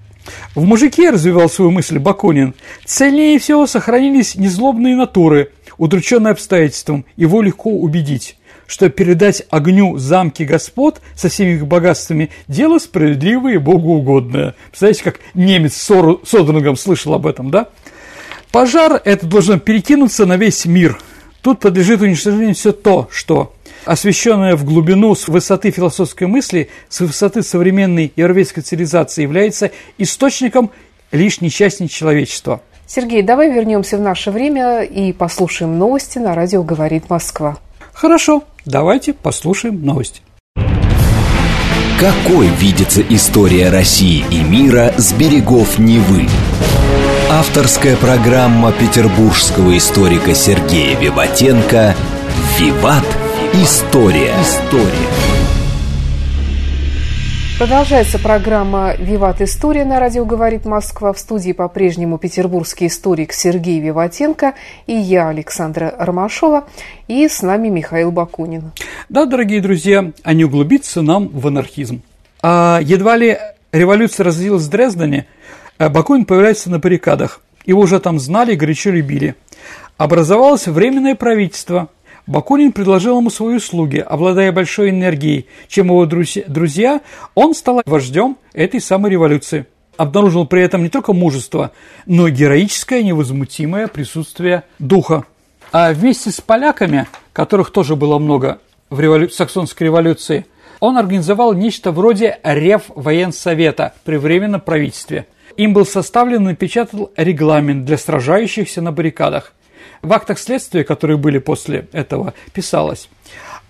В 0.56 0.64
мужике, 0.66 1.10
развивал 1.10 1.50
свою 1.50 1.72
мысль 1.72 2.00
Бакунин, 2.00 2.56
цельнее 2.86 3.40
всего 3.40 3.68
сохранились 3.68 4.36
незлобные 4.36 4.96
натуры, 4.96 5.52
удрученные 5.78 6.32
обстоятельством, 6.32 7.06
его 7.16 7.42
легко 7.42 7.70
убедить, 7.70 8.38
что 8.68 8.90
передать 8.90 9.44
огню 9.50 9.98
замки 9.98 10.44
господ 10.44 11.02
со 11.16 11.30
всеми 11.30 11.56
их 11.56 11.68
богатствами– 11.68 12.30
дело 12.48 12.80
справедливое 12.80 13.54
и 13.54 13.58
богоугодное. 13.58 14.56
Представляете, 14.70 15.04
как 15.04 15.20
немец 15.34 15.76
с 15.76 16.20
Соденгом 16.26 16.78
слышал 16.78 17.14
об 17.14 17.26
этом, 17.26 17.52
да? 17.52 17.70
Пожар 18.52 19.02
это 19.06 19.26
должен 19.26 19.60
перекинуться 19.60 20.26
на 20.26 20.38
весь 20.38 20.66
мир. 20.66 21.00
Тут 21.42 21.60
подлежит 21.60 22.02
уничтожению 22.02 22.56
все 22.56 22.72
то, 22.72 23.08
что 23.12 23.54
освещенная 23.90 24.56
в 24.56 24.66
глубину 24.66 25.16
с 25.16 25.28
высоты 25.28 25.72
философской 25.72 26.28
мысли, 26.28 26.70
с 26.90 27.00
высоты 27.00 27.42
современной 27.42 28.14
европейской 28.16 28.62
цивилизации, 28.62 29.24
является 29.24 29.72
источником 29.98 30.70
лишь 31.12 31.42
несчастья 31.42 31.88
человечества. 31.88 32.62
Сергей, 32.86 33.24
давай 33.24 33.52
вернемся 33.52 33.98
в 33.98 34.02
наше 34.02 34.30
время 34.30 34.84
и 34.84 35.12
послушаем 35.12 35.80
новости 35.80 36.20
на 36.20 36.36
радио 36.36 36.62
«Говорит 36.62 37.10
Москва». 37.10 37.58
Хорошо, 37.92 38.44
давайте 38.64 39.14
послушаем 39.14 39.84
новости. 39.84 40.22
Какой 42.00 42.48
видится 42.48 43.02
история 43.10 43.70
России 43.70 44.24
и 44.30 44.44
мира 44.44 44.94
с 44.98 45.14
берегов 45.14 45.80
Невы? 45.80 46.28
Авторская 47.32 47.98
программа 47.98 48.72
петербургского 48.72 49.76
историка 49.76 50.36
Сергея 50.36 50.96
Виватенко 51.00 51.96
«Виват. 52.60 53.19
История». 53.54 54.36
История. 54.42 55.10
Продолжается 57.58 58.20
программа 58.20 58.94
«Виват. 59.00 59.42
История» 59.42 59.86
на 59.86 60.00
радио 60.00 60.24
«Говорит 60.24 60.66
Москва». 60.66 61.12
В 61.14 61.20
студии 61.20 61.54
по-прежнему 61.54 62.20
петербургский 62.20 62.86
историк 62.86 63.34
Сергей 63.34 63.80
Виватенко 63.80 64.54
и 64.86 64.94
я, 64.94 65.30
Александра 65.30 65.96
Ромашова, 65.98 66.68
и 67.08 67.28
с 67.28 67.42
нами 67.42 67.70
Михаил 67.70 68.12
Бакунин. 68.12 68.72
Да, 69.10 69.26
дорогие 69.26 69.62
друзья, 69.62 70.12
а 70.24 70.34
не 70.34 70.46
углубиться 70.46 71.02
нам 71.02 71.28
в 71.30 71.48
анархизм. 71.48 72.04
А 72.44 72.80
едва 72.84 73.18
ли 73.18 73.40
революция 73.72 74.26
разразилась 74.26 74.66
в 74.66 74.70
Дрездене, 74.70 75.26
а 75.80 75.90
Бакунин 75.90 76.26
появляется 76.26 76.70
на 76.70 76.78
баррикадах. 76.78 77.42
Его 77.66 77.82
уже 77.82 78.00
там 78.00 78.20
знали 78.20 78.54
и 78.54 78.58
горячо 78.58 78.92
любили. 78.92 79.34
Образовалось 79.98 80.68
временное 80.68 81.16
правительство– 81.16 81.90
Бакунин 82.30 82.74
предложил 82.74 83.18
ему 83.18 83.32
свои 83.32 83.56
услуги, 83.56 83.98
обладая 83.98 84.52
большой 84.52 84.92
энергией, 84.92 85.48
чем 85.68 85.88
его 85.88 86.06
друзья, 86.06 87.02
он 87.34 87.56
стал 87.56 87.82
вождем 87.88 88.38
этой 88.54 88.80
самой 88.80 89.10
революции. 89.10 89.66
Обнаружил 89.98 90.46
при 90.46 90.62
этом 90.62 90.84
не 90.84 90.90
только 90.90 91.12
мужество, 91.12 91.72
но 92.06 92.28
и 92.28 92.32
героическое 92.32 93.02
невозмутимое 93.02 93.88
присутствие 93.88 94.62
духа. 94.78 95.26
А 95.72 95.92
вместе 95.92 96.30
с 96.30 96.40
поляками, 96.40 97.08
которых 97.34 97.72
тоже 97.72 97.96
было 97.96 98.20
много 98.20 98.60
в 98.92 99.00
револю... 99.00 99.32
саксонской 99.32 99.86
революции, 99.86 100.46
он 100.80 101.00
организовал 101.00 101.54
нечто 101.54 101.92
вроде 101.92 102.38
рев 102.44 102.84
военсовета 102.90 103.96
при 104.06 104.18
временном 104.18 104.62
правительстве. 104.62 105.26
Им 105.58 105.74
был 105.74 105.84
составлен 105.84 106.44
и 106.44 106.52
напечатан 106.52 107.08
регламент 107.18 107.86
для 107.86 107.98
сражающихся 107.98 108.84
на 108.84 108.92
баррикадах. 108.92 109.54
В 110.02 110.14
актах 110.14 110.40
следствия, 110.40 110.84
которые 110.84 111.18
были 111.18 111.40
после 111.40 111.88
этого, 111.92 112.34
писалось. 112.54 113.10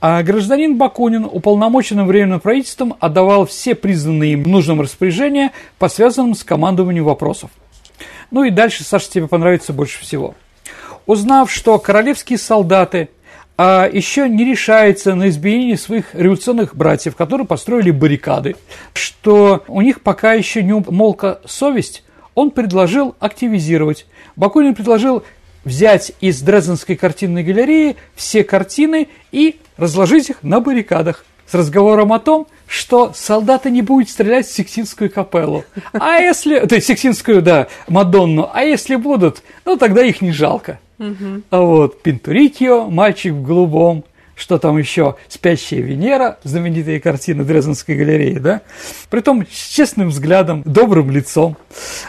А 0.02 0.24
гражданин 0.24 0.78
Бакунин 0.78 1.26
уполномоченным 1.26 2.08
временным 2.08 2.40
правительством 2.40 2.96
отдавал 3.00 3.46
все 3.46 3.76
признанные 3.76 4.34
им 4.34 4.44
нужным 4.44 4.80
распоряжения 4.80 5.52
по 5.78 5.90
связанным 5.90 6.36
с 6.36 6.44
командованием 6.44 7.04
вопросов. 7.04 7.52
Ну 8.32 8.44
и 8.44 8.50
дальше, 8.50 8.84
Саша, 8.84 9.10
тебе 9.10 9.28
понравится 9.28 9.74
больше 9.74 10.02
всего. 10.02 10.36
Узнав, 11.06 11.52
что 11.52 11.78
королевские 11.80 12.38
солдаты 12.38 13.10
а 13.62 13.90
еще 13.92 14.30
не 14.30 14.46
решаются 14.46 15.16
на 15.16 15.28
избиение 15.28 15.76
своих 15.76 16.16
революционных 16.16 16.78
братьев, 16.78 17.18
которые 17.18 17.46
построили 17.46 17.92
баррикады, 17.92 18.56
что 18.94 19.66
у 19.68 19.82
них 19.82 20.00
пока 20.00 20.32
еще 20.32 20.64
не 20.64 20.72
умолка 20.72 21.42
совесть, 21.46 22.06
он 22.36 22.52
предложил 22.52 23.18
активизировать. 23.20 24.06
Бакунин 24.38 24.76
предложил 24.76 25.26
взять 25.70 26.12
из 26.20 26.42
Дрезденской 26.42 26.98
картинной 26.98 27.44
галереи 27.44 27.96
все 28.16 28.44
картины 28.44 29.08
и 29.32 29.60
разложить 29.78 30.30
их 30.30 30.44
на 30.44 30.60
баррикадах 30.60 31.24
с 31.48 31.54
разговором 31.54 32.12
о 32.12 32.20
том, 32.20 32.48
что 32.68 33.14
солдаты 33.16 33.72
не 33.72 33.82
будут 33.82 34.10
стрелять 34.10 34.48
в 34.48 34.52
Сикстинскую 34.52 35.10
капеллу. 35.10 35.64
А 35.94 36.18
если... 36.18 36.60
То 36.60 36.76
есть 36.76 36.88
Сикстинскую, 36.88 37.42
да, 37.42 37.68
Мадонну. 37.88 38.50
А 38.54 38.64
если 38.64 38.96
будут, 38.96 39.42
ну 39.66 39.78
тогда 39.78 40.04
их 40.04 40.22
не 40.22 40.32
жалко. 40.32 40.80
А 41.50 41.62
вот 41.62 42.02
Пинтурикио, 42.02 42.90
мальчик 42.90 43.34
в 43.34 43.44
голубом, 43.44 44.04
что 44.40 44.58
там 44.58 44.78
еще, 44.78 45.16
«Спящая 45.28 45.82
Венера», 45.82 46.40
знаменитая 46.44 47.00
картина 47.00 47.44
Дрезденской 47.44 47.96
галереи, 47.96 48.40
да? 48.40 48.62
Притом 49.10 49.46
с 49.46 49.68
честным 49.68 50.10
взглядом, 50.10 50.64
добрым 50.66 51.12
лицом. 51.12 51.58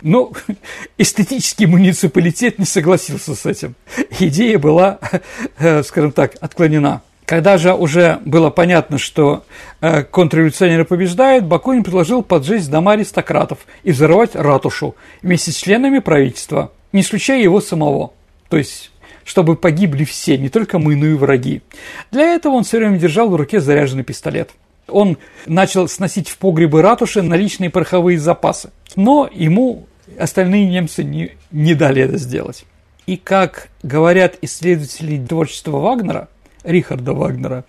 Ну, 0.03 0.33
эстетический 0.99 1.67
муниципалитет 1.67 2.59
не 2.59 2.65
согласился 2.65 3.35
с 3.35 3.45
этим. 3.47 3.75
Идея 4.19 4.59
была, 4.59 4.99
э, 5.59 5.83
скажем 5.83 6.13
так, 6.13 6.37
отклонена. 6.41 7.03
Когда 7.27 7.59
же 7.59 7.75
уже 7.75 8.19
было 8.25 8.51
понятно, 8.51 8.99
что 8.99 9.45
э, 9.81 10.03
контрреволюционеры 10.03 10.85
побеждают, 10.85 11.45
Бакунин 11.45 11.85
предложил 11.85 12.23
поджечь 12.23 12.67
дома 12.67 12.93
аристократов 12.93 13.59
и 13.85 13.93
взорвать 13.93 14.35
ратушу 14.35 14.97
вместе 15.23 15.53
с 15.53 15.57
членами 15.57 16.01
правительства, 16.01 16.73
не 16.93 17.03
исключая 17.03 17.41
его 17.41 17.61
самого. 17.61 18.13
То 18.49 18.57
есть 18.57 18.91
чтобы 19.31 19.55
погибли 19.55 20.03
все, 20.03 20.37
не 20.37 20.49
только 20.49 20.81
мы, 20.81 20.97
но 20.97 21.07
и 21.07 21.15
враги. 21.15 21.63
Для 22.11 22.35
этого 22.35 22.55
он 22.55 22.65
все 22.65 22.79
время 22.79 22.99
держал 22.99 23.31
в 23.31 23.37
руке 23.37 23.61
заряженный 23.61 24.03
пистолет. 24.03 24.51
Он 24.89 25.19
начал 25.47 25.87
сносить 25.87 26.29
в 26.29 26.37
погребы 26.37 26.83
ратуши 26.83 27.23
наличные 27.23 27.71
пороховые 27.71 28.19
запасы, 28.19 28.71
но 28.97 29.31
ему 29.33 29.87
остальные 30.19 30.67
немцы 30.67 31.05
не, 31.05 31.31
не 31.53 31.77
дали 31.77 32.03
это 32.03 32.19
сделать. 32.19 32.65
И 33.07 33.17
как 33.17 33.69
говорят 33.85 34.35
исследователи 34.43 35.25
творчества 35.25 35.79
Вагнера, 35.79 36.29
Рихарда 36.65 37.13
Вагнера, 37.13 37.65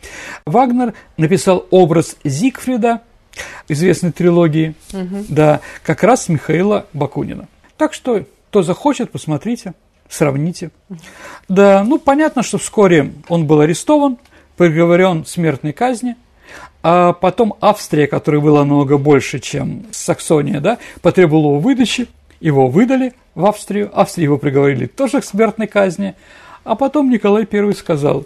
Вагнер 0.48 0.96
написал 1.18 1.68
образ 1.70 2.16
Зигфрида, 2.24 3.02
известной 3.68 4.12
трилогии, 4.12 4.74
угу. 4.92 5.26
да, 5.30 5.62
как 5.84 6.02
раз 6.02 6.28
Михаила 6.28 6.88
Бакунина. 6.94 7.48
Так 7.78 7.94
что, 7.94 8.26
кто 8.50 8.64
захочет, 8.64 9.12
посмотрите 9.12 9.76
сравните. 10.12 10.72
Да, 11.48 11.84
ну 11.84 11.98
понятно, 11.98 12.44
что 12.44 12.58
вскоре 12.58 13.14
он 13.30 13.48
был 13.48 13.62
арестован, 13.62 14.18
приговорен 14.58 15.24
к 15.24 15.28
смертной 15.28 15.74
казни, 15.74 16.16
а 16.84 17.14
потом 17.14 17.56
Австрия, 17.62 18.08
которая 18.08 18.42
была 18.42 18.60
намного 18.60 18.98
больше, 18.98 19.40
чем 19.40 19.86
Саксония, 19.92 20.60
да, 20.60 20.78
потребовала 21.02 21.52
его 21.52 21.60
выдачи, 21.60 22.08
его 22.40 22.68
выдали 22.68 23.14
в 23.36 23.46
Австрию, 23.46 23.90
Австрии 23.94 24.24
его 24.24 24.38
приговорили 24.38 24.88
тоже 24.88 25.22
к 25.22 25.26
смертной 25.26 25.68
казни, 25.68 26.16
а 26.64 26.76
потом 26.76 27.10
Николай 27.10 27.48
I 27.50 27.74
сказал, 27.74 28.26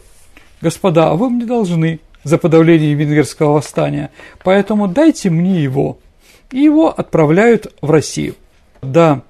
господа, 0.61 1.11
а 1.11 1.15
вы 1.15 1.29
мне 1.29 1.45
должны 1.45 1.99
за 2.23 2.37
подавление 2.37 2.95
венгерского 2.95 3.53
восстания, 3.53 4.09
поэтому 4.43 4.87
дайте 4.87 5.29
мне 5.29 5.61
его. 5.61 5.99
И 6.51 6.59
его 6.59 6.89
отправляют 6.89 7.73
в 7.81 7.91
Россию. 7.91 8.35
Да, 8.81 9.21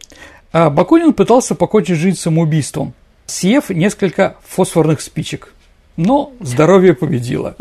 а 0.55 0.69
Бакунин 0.69 1.11
пытался 1.11 1.53
покончить 1.53 1.97
жизнь 1.97 2.17
самоубийством, 2.17 2.93
съев 3.25 3.69
несколько 3.69 4.37
фосфорных 4.47 5.01
спичек. 5.01 5.53
Но 5.97 6.31
здоровье 6.39 6.93
победило. 6.93 7.57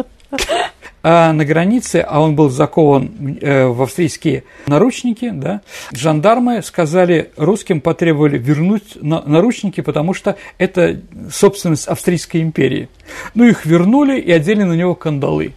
А 1.02 1.32
на 1.32 1.44
границе, 1.44 1.96
а 2.08 2.20
он 2.20 2.34
был 2.34 2.48
закован 2.50 3.36
э, 3.42 3.66
в 3.66 3.82
австрийские 3.82 4.44
наручники, 4.66 5.28
да, 5.28 5.60
жандармы 5.92 6.62
сказали, 6.62 7.30
русским 7.36 7.82
потребовали 7.82 8.38
вернуть 8.38 8.96
на, 9.02 9.20
наручники, 9.20 9.82
потому 9.82 10.14
что 10.14 10.36
это 10.56 11.00
собственность 11.30 11.88
Австрийской 11.88 12.40
империи. 12.40 12.88
Ну, 13.34 13.44
их 13.44 13.66
вернули 13.66 14.18
и 14.18 14.30
одели 14.30 14.62
на 14.62 14.72
него 14.72 14.94
кандалы. 14.94 15.52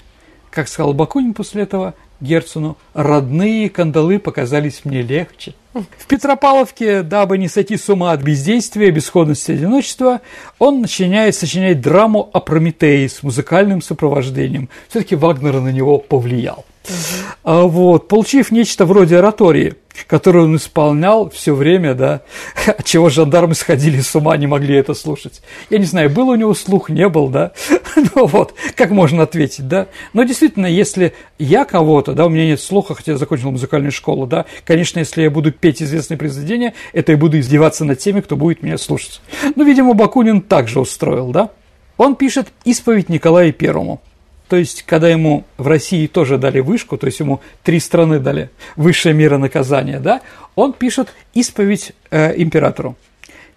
Как 0.50 0.68
сказал 0.68 0.94
Бакунин 0.94 1.34
после 1.34 1.64
этого 1.64 1.94
Герцену, 2.20 2.78
родные 2.94 3.70
кандалы 3.70 4.20
показались 4.20 4.82
мне 4.84 5.02
легче. 5.02 5.54
В 5.74 6.08
Петропавловке, 6.08 7.04
дабы 7.04 7.38
не 7.38 7.48
сойти 7.48 7.78
с 7.78 7.88
ума 7.90 8.12
от 8.12 8.22
бездействия, 8.22 8.90
бесходности 8.90 9.52
одиночества, 9.52 10.22
он 10.58 10.82
начинает 10.82 11.36
сочинять 11.36 11.82
драму 11.82 12.30
о 12.34 12.40
Прометее 12.40 13.08
с 13.08 13.22
музыкальным 13.22 13.82
сопровождением. 13.82 14.70
Все-таки 14.90 15.16
Вагнер 15.16 15.60
на 15.60 15.70
него 15.70 16.00
повлиял. 16.00 16.66
Угу. 16.88 17.68
Вот, 17.68 18.08
получив 18.08 18.52
нечто 18.52 18.86
вроде 18.86 19.18
оратории, 19.18 19.76
которую 20.06 20.46
он 20.46 20.56
исполнял 20.58 21.30
все 21.30 21.56
время, 21.56 21.94
да, 21.94 22.22
от 22.68 22.86
чего 22.86 23.10
жандармы 23.10 23.56
сходили 23.56 24.02
с 24.02 24.16
ума, 24.16 24.38
не 24.38 24.48
могли 24.48 24.76
это 24.76 24.94
слушать. 24.94 25.42
Я 25.70 25.80
не 25.80 25.86
знаю, 25.86 26.10
был 26.10 26.30
у 26.30 26.36
него 26.36 26.54
слух, 26.54 26.90
не 26.90 27.08
был, 27.10 27.30
да, 27.30 27.52
ну 27.96 28.28
вот, 28.28 28.54
как 28.76 28.92
можно 28.92 29.24
ответить, 29.24 29.68
да. 29.68 29.88
Но 30.14 30.24
действительно, 30.24 30.68
если 30.68 31.14
я 31.40 31.66
кого-то, 31.66 32.14
да, 32.14 32.26
у 32.26 32.30
меня 32.30 32.46
нет 32.46 32.62
слуха, 32.62 32.96
хотя 32.96 33.14
я 33.14 33.18
закончил 33.18 33.52
музыкальную 33.52 33.92
школу, 33.92 34.28
да, 34.28 34.46
конечно, 34.66 35.00
если 35.00 35.24
я 35.24 35.32
буду 35.32 35.52
петь 35.52 35.82
известные 35.82 36.18
произведения, 36.18 36.74
это 36.94 37.14
я 37.14 37.18
буду 37.18 37.40
издеваться 37.40 37.86
над 37.86 38.00
теми, 38.00 38.22
кто 38.22 38.36
будет 38.36 38.62
меня 38.64 38.78
слушать. 38.78 39.22
Ну, 39.56 39.64
видимо, 39.64 39.94
Бакунин 39.94 40.42
также 40.42 40.80
устроил, 40.80 41.32
да. 41.32 41.50
Он 41.98 42.16
пишет 42.16 42.50
«Исповедь 42.64 43.10
Николаю 43.10 43.54
Первому». 43.54 44.02
То 44.50 44.56
есть, 44.56 44.84
когда 44.84 45.10
ему 45.10 45.44
в 45.58 45.68
России 45.68 46.08
тоже 46.08 46.38
дали 46.38 46.60
вышку, 46.60 46.98
то 46.98 47.08
есть 47.08 47.20
ему 47.20 47.42
три 47.64 47.80
страны 47.80 48.20
дали 48.20 48.50
высшая 48.76 49.14
мера 49.14 49.38
наказания, 49.38 50.00
да, 50.00 50.22
он 50.56 50.74
пишет 50.74 51.14
исповедь 51.34 51.92
э, 52.10 52.34
императору. 52.42 52.96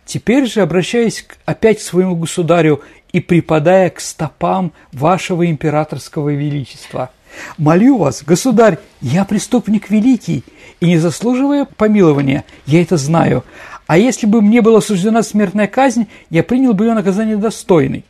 Теперь 0.04 0.46
же, 0.46 0.62
обращаясь 0.62 1.24
опять 1.44 1.78
к 1.78 1.82
своему 1.82 2.16
государю 2.16 2.82
и 3.12 3.20
припадая 3.20 3.90
к 3.90 4.00
стопам 4.00 4.72
вашего 4.92 5.48
императорского 5.48 6.30
величества, 6.30 7.10
молю 7.58 7.98
вас, 7.98 8.24
государь, 8.24 8.78
я 9.00 9.24
преступник 9.24 9.90
великий, 9.90 10.42
и 10.80 10.86
не 10.86 10.98
заслуживая 10.98 11.64
помилования, 11.64 12.44
я 12.66 12.82
это 12.82 12.96
знаю, 12.96 13.44
а 13.86 13.98
если 13.98 14.26
бы 14.26 14.42
мне 14.42 14.62
была 14.62 14.80
суждена 14.80 15.22
смертная 15.22 15.66
казнь, 15.68 16.06
я 16.30 16.42
принял 16.42 16.74
бы 16.74 16.86
ее 16.86 16.94
наказание 16.94 17.36
достойный. 17.36 18.04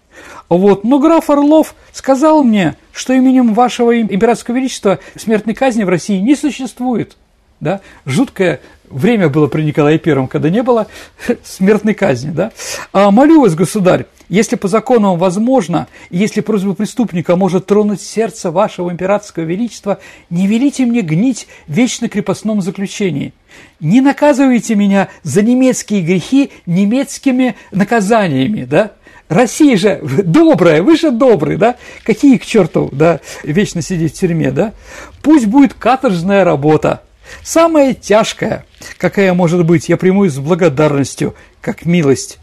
Вот. 0.49 0.85
Но 0.85 0.99
граф 0.99 1.31
Орлов 1.31 1.75
сказал 1.93 2.43
мне, 2.43 2.77
что 2.93 3.13
именем 3.13 3.55
вашего 3.55 4.01
императорского 4.01 4.57
величества 4.57 4.99
смертной 5.17 5.55
казни 5.55 5.85
в 5.85 5.89
России 5.89 6.19
не 6.19 6.35
существует. 6.35 7.17
Да? 7.61 7.81
Жуткая 8.07 8.61
время 8.89 9.29
было 9.29 9.47
при 9.47 9.63
Николае 9.63 9.99
Первом, 9.99 10.29
когда 10.29 10.51
не 10.51 10.63
было 10.63 10.87
смертной 11.45 11.95
казни, 11.95 12.31
да? 12.31 12.53
А 12.93 13.11
молю 13.11 13.43
вас, 13.43 13.55
государь, 13.55 14.07
если 14.29 14.57
по 14.57 14.69
законам 14.69 15.19
возможно, 15.19 15.89
если 16.11 16.41
просьба 16.41 16.75
преступника 16.75 17.37
может 17.37 17.67
тронуть 17.67 18.01
сердце 18.01 18.51
вашего 18.51 18.91
императорского 18.91 19.45
величества, 19.45 20.01
не 20.31 20.47
велите 20.47 20.87
мне 20.87 21.03
гнить 21.03 21.49
в 21.67 21.73
вечно 21.73 22.09
крепостном 22.09 22.63
заключении. 22.63 23.33
Не 23.81 24.01
наказывайте 24.01 24.75
меня 24.75 25.09
за 25.23 25.43
немецкие 25.43 26.03
грехи 26.03 26.51
немецкими 26.67 27.57
наказаниями, 27.73 28.65
да? 28.65 28.93
Россия 29.31 29.77
же 29.77 30.01
добрая, 30.03 30.83
вы 30.83 30.97
же 30.99 31.12
добрый, 31.12 31.57
да? 31.57 31.77
Какие 32.03 32.37
к 32.37 32.45
черту, 32.45 32.90
да, 32.93 33.21
вечно 33.45 33.81
сидеть 33.81 34.14
в 34.14 34.19
тюрьме, 34.21 34.51
да? 34.51 34.75
Пусть 35.23 35.47
будет 35.47 35.73
каторжная 35.73 36.45
работа, 36.45 37.03
самая 37.43 37.95
тяжкая, 37.95 38.66
какая 38.99 39.33
может 39.33 39.64
быть, 39.64 39.88
я 39.88 39.97
приму 39.97 40.27
с 40.27 40.37
благодарностью, 40.38 41.37
как 41.62 41.87
милость. 41.87 42.38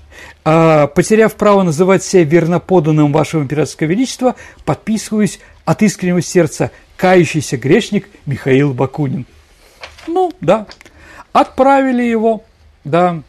А, 0.45 0.87
потеряв 0.87 1.35
право 1.35 1.61
называть 1.63 2.03
себя 2.03 2.23
верноподанным 2.23 3.11
вашего 3.11 3.43
императорского 3.43 3.87
величества, 3.87 4.35
подписываюсь 4.63 5.39
от 5.65 5.83
искреннего 5.83 6.21
сердца 6.21 6.71
кающийся 6.95 7.57
грешник 7.57 8.07
Михаил 8.25 8.73
Бакунин. 8.73 9.25
Ну, 10.07 10.31
да, 10.39 10.67
отправили 11.33 12.03
его, 12.03 12.43
да, 12.85 13.21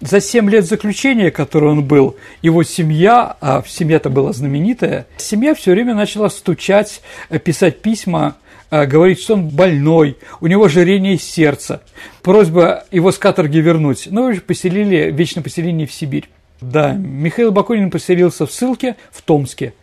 за 0.00 0.20
7 0.20 0.48
лет 0.50 0.66
заключения, 0.66 1.30
которое 1.30 1.72
он 1.72 1.84
был, 1.84 2.16
его 2.42 2.62
семья, 2.62 3.36
а 3.40 3.62
семья-то 3.66 4.10
была 4.10 4.32
знаменитая, 4.32 5.06
семья 5.16 5.54
все 5.54 5.72
время 5.72 5.94
начала 5.94 6.28
стучать, 6.28 7.00
писать 7.44 7.80
письма, 7.80 8.36
а, 8.70 8.86
говорить, 8.86 9.20
что 9.20 9.34
он 9.34 9.48
больной, 9.48 10.16
у 10.40 10.46
него 10.46 10.64
ожирение 10.64 11.18
сердца. 11.18 11.82
Просьба 12.22 12.84
его 12.90 13.12
с 13.12 13.18
каторги 13.18 13.58
вернуть. 13.58 14.08
Ну, 14.10 14.34
поселили, 14.40 15.10
вечно 15.10 15.42
поселение 15.42 15.86
в 15.86 15.92
Сибирь. 15.92 16.28
Да, 16.60 16.92
Михаил 16.92 17.50
Бакунин 17.50 17.90
поселился 17.90 18.46
в 18.46 18.52
ссылке 18.52 18.96
в 19.10 19.22
Томске. 19.22 19.74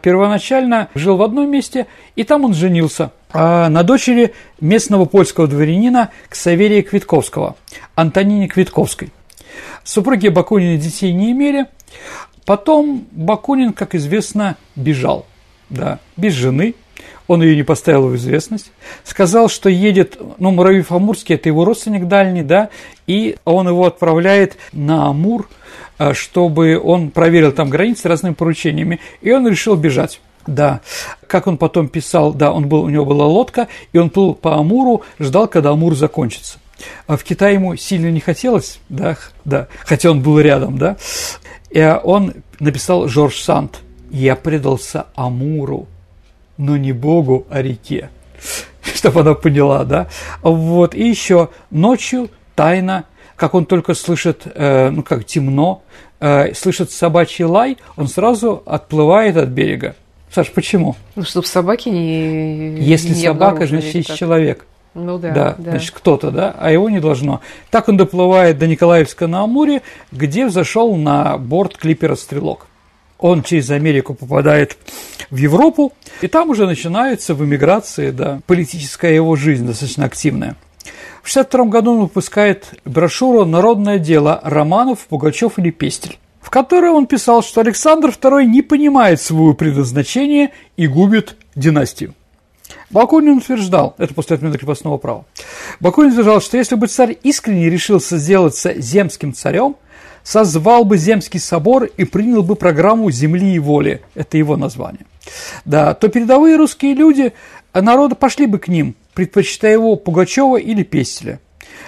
Первоначально 0.00 0.88
жил 0.94 1.16
в 1.16 1.22
одном 1.22 1.50
месте, 1.50 1.86
и 2.16 2.24
там 2.24 2.44
он 2.44 2.54
женился 2.54 3.10
а 3.32 3.68
на 3.68 3.82
дочери 3.82 4.32
местного 4.60 5.04
польского 5.04 5.46
дворянина 5.46 6.10
Ксаверия 6.28 6.82
Квитковского, 6.82 7.56
Антонине 7.94 8.48
Квитковской. 8.48 9.10
Супруги 9.84 10.28
Бакунина 10.28 10.76
детей 10.76 11.12
не 11.12 11.32
имели. 11.32 11.66
Потом 12.44 13.06
Бакунин, 13.12 13.72
как 13.72 13.94
известно, 13.94 14.56
бежал, 14.76 15.26
да, 15.68 15.98
без 16.16 16.34
жены. 16.34 16.74
Он 17.28 17.42
ее 17.42 17.54
не 17.54 17.62
поставил 17.62 18.08
в 18.08 18.16
известность. 18.16 18.72
Сказал, 19.04 19.48
что 19.48 19.68
едет, 19.68 20.18
ну, 20.38 20.50
Муравьев-Амурский– 20.50 21.34
это 21.36 21.48
его 21.48 21.64
родственник 21.64 22.08
дальний, 22.08 22.42
да, 22.42 22.70
и 23.06 23.36
он 23.44 23.68
его 23.68 23.86
отправляет 23.86 24.56
на 24.72 25.06
Амур, 25.06 25.48
э, 25.98 26.12
чтобы 26.12 26.80
он 26.82 27.10
проверил 27.10 27.52
там 27.52 27.70
границы 27.70 28.08
разными 28.08 28.34
поручениями, 28.34 28.98
и 29.20 29.30
он 29.30 29.46
решил 29.46 29.76
бежать. 29.76 30.20
Да, 30.46 30.80
как 31.26 31.46
он 31.46 31.58
потом 31.58 31.88
писал, 31.88 32.32
да, 32.32 32.52
он 32.52 32.66
был, 32.66 32.82
у 32.82 32.88
него 32.88 33.04
была 33.04 33.26
лодка, 33.26 33.68
и 33.92 33.98
он 33.98 34.10
плыл 34.10 34.34
по 34.34 34.58
Амуру, 34.58 35.02
ждал, 35.18 35.46
когда 35.46 35.70
Амур 35.70 35.94
закончится. 35.94 36.58
А 37.06 37.16
в 37.16 37.24
Китае 37.24 37.54
ему 37.54 37.76
сильно 37.76 38.10
не 38.10 38.20
хотелось, 38.20 38.80
да, 38.88 39.16
да, 39.44 39.68
хотя 39.84 40.10
он 40.10 40.22
был 40.22 40.38
рядом, 40.40 40.78
да, 40.78 40.96
и 41.70 41.82
он 42.02 42.34
написал 42.58 43.08
Жорж 43.08 43.40
Санд 43.40 43.80
«Я 44.10 44.36
предался 44.36 45.06
Амуру, 45.14 45.86
но 46.56 46.76
не 46.76 46.92
Богу, 46.92 47.46
а 47.50 47.62
реке», 47.62 48.10
чтобы 48.94 49.20
она 49.20 49.34
поняла, 49.34 49.84
да, 49.84 50.08
вот, 50.42 50.94
и 50.94 51.08
еще 51.08 51.50
ночью 51.70 52.30
тайно, 52.54 53.04
как 53.36 53.54
он 53.54 53.64
только 53.64 53.94
слышит, 53.94 54.42
э, 54.44 54.90
ну, 54.90 55.02
как 55.02 55.24
темно, 55.24 55.82
э, 56.20 56.52
слышит 56.54 56.90
собачий 56.90 57.44
лай, 57.44 57.78
он 57.96 58.06
сразу 58.06 58.62
отплывает 58.66 59.36
от 59.36 59.48
берега. 59.48 59.94
Саш, 60.30 60.50
почему? 60.52 60.94
Ну, 61.16 61.24
чтобы 61.24 61.46
собаки 61.46 61.88
не 61.88 62.76
Если 62.80 63.08
не 63.08 63.24
собака, 63.26 63.66
значит, 63.66 63.94
есть 63.94 64.14
человек. 64.14 64.66
Ну 64.94 65.18
да, 65.18 65.32
да, 65.32 65.54
да. 65.56 65.70
Значит, 65.70 65.92
кто-то, 65.92 66.30
да, 66.30 66.54
а 66.58 66.72
его 66.72 66.90
не 66.90 67.00
должно. 67.00 67.40
Так 67.70 67.88
он 67.88 67.96
доплывает 67.96 68.58
до 68.58 68.66
Николаевска 68.66 69.28
на 69.28 69.42
Амуре, 69.42 69.82
где 70.10 70.46
взошел 70.46 70.96
на 70.96 71.38
борт 71.38 71.76
клипера 71.76 72.16
«Стрелок». 72.16 72.66
Он 73.18 73.42
через 73.42 73.70
Америку 73.70 74.14
попадает 74.14 74.78
в 75.30 75.36
Европу, 75.36 75.92
и 76.22 76.26
там 76.26 76.50
уже 76.50 76.66
начинается 76.66 77.34
в 77.34 77.44
эмиграции, 77.44 78.10
да, 78.10 78.40
политическая 78.46 79.14
его 79.14 79.36
жизнь 79.36 79.66
достаточно 79.66 80.06
активная. 80.06 80.56
В 81.22 81.30
1962 81.30 81.64
году 81.66 81.92
он 81.92 82.00
выпускает 82.00 82.74
брошюру 82.84 83.44
«Народное 83.44 83.98
дело. 83.98 84.40
Романов, 84.42 85.00
Пугачев 85.00 85.58
или 85.58 85.70
Пестель», 85.70 86.18
в 86.40 86.50
которой 86.50 86.90
он 86.90 87.06
писал, 87.06 87.42
что 87.42 87.60
Александр 87.60 88.08
II 88.08 88.44
не 88.46 88.62
понимает 88.62 89.20
своего 89.20 89.52
предназначения 89.52 90.50
и 90.76 90.86
губит 90.88 91.36
династию. 91.54 92.14
Бакунин 92.90 93.38
утверждал, 93.38 93.94
это 93.98 94.12
после 94.14 94.36
отмены 94.36 94.58
крепостного 94.58 94.98
права, 94.98 95.24
Бакунин 95.78 96.10
утверждал, 96.10 96.40
что 96.40 96.56
если 96.56 96.74
бы 96.74 96.88
царь 96.88 97.16
искренне 97.22 97.70
решился 97.70 98.18
сделаться 98.18 98.74
земским 98.80 99.32
царем, 99.32 99.76
созвал 100.22 100.84
бы 100.84 100.98
земский 100.98 101.40
собор 101.40 101.84
и 101.84 102.04
принял 102.04 102.42
бы 102.42 102.56
программу 102.56 103.10
земли 103.10 103.54
и 103.54 103.58
воли, 103.58 104.02
это 104.14 104.36
его 104.36 104.56
название, 104.56 105.06
да, 105.64 105.94
то 105.94 106.08
передовые 106.08 106.56
русские 106.56 106.94
люди, 106.94 107.32
народа 107.72 108.16
пошли 108.16 108.46
бы 108.46 108.58
к 108.58 108.68
ним, 108.68 108.96
предпочитая 109.14 109.72
его 109.72 109.96
Пугачева 109.96 110.56
или 110.56 110.82
Пестеля. 110.82 111.40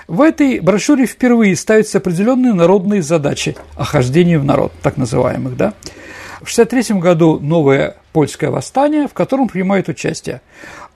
В 0.07 0.21
этой 0.21 0.61
брошюре 0.61 1.07
впервые 1.07 1.57
ставятся 1.57 1.99
определенные 1.99 2.55
народные 2.55 3.03
задачи 3.03 3.57
охождения 3.77 4.39
в 4.39 4.45
народ, 4.45 4.73
так 4.83 4.97
называемых, 4.97 5.57
да. 5.57 5.75
В 6.43 6.51
1963 6.53 6.99
году 6.99 7.39
новое 7.39 7.97
польское 8.13 8.51
восстание, 8.51 9.09
в 9.09 9.15
котором 9.15 9.49
принимает 9.49 9.89
участие. 9.89 10.41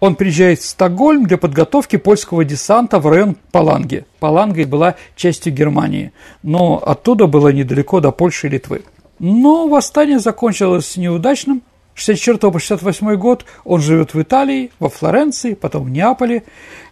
Он 0.00 0.14
приезжает 0.14 0.60
в 0.60 0.66
Стокгольм 0.66 1.26
для 1.26 1.38
подготовки 1.38 1.96
польского 1.96 2.44
десанта 2.44 2.98
в 2.98 3.06
район 3.06 3.36
Паланги. 3.50 4.04
Паланга 4.20 4.66
была 4.66 4.96
частью 5.16 5.52
Германии, 5.52 6.12
но 6.42 6.82
оттуда 6.84 7.26
было 7.26 7.48
недалеко 7.48 8.00
до 8.00 8.12
Польши 8.12 8.48
и 8.48 8.50
Литвы. 8.50 8.82
Но 9.18 9.68
восстание 9.68 10.18
закончилось 10.18 10.96
неудачным. 10.96 11.62
64 11.96 12.52
по 12.52 12.58
68 12.58 13.14
год 13.16 13.46
он 13.64 13.80
живет 13.80 14.12
в 14.12 14.20
Италии, 14.20 14.70
во 14.78 14.90
Флоренции, 14.90 15.54
потом 15.54 15.84
в 15.84 15.90
Неаполе, 15.90 16.44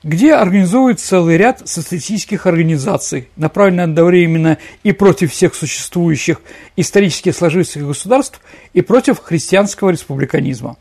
где 0.03 0.35
организует 0.35 0.99
целый 0.99 1.37
ряд 1.37 1.69
социалистических 1.69 2.47
организаций, 2.47 3.29
направленных 3.37 3.85
одновременно 3.85 4.59
и 4.83 4.93
против 4.93 5.33
всех 5.33 5.55
существующих 5.55 6.41
исторически 6.77 7.31
сложившихся 7.33 7.81
государств, 7.81 8.41
и 8.73 8.81
против 8.81 9.21
христианского 9.21 9.91
республиканизма. 9.91 10.77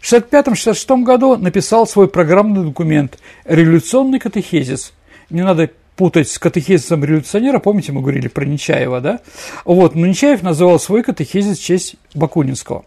В 0.00 0.12
1965-1966 0.12 1.04
году 1.04 1.36
написал 1.36 1.86
свой 1.86 2.08
программный 2.08 2.64
документ 2.64 3.18
«Революционный 3.44 4.18
катехезис». 4.18 4.92
Не 5.30 5.42
надо 5.42 5.70
путать 5.94 6.28
с 6.28 6.40
катехезисом 6.40 7.04
революционера, 7.04 7.60
помните, 7.60 7.92
мы 7.92 8.00
говорили 8.00 8.26
про 8.26 8.44
Нечаева, 8.44 9.00
да? 9.00 9.20
Вот, 9.64 9.94
но 9.94 10.06
Нечаев 10.06 10.42
называл 10.42 10.80
свой 10.80 11.04
катехезис 11.04 11.58
в 11.58 11.62
честь 11.62 11.94
Бакунинского. 12.14 12.84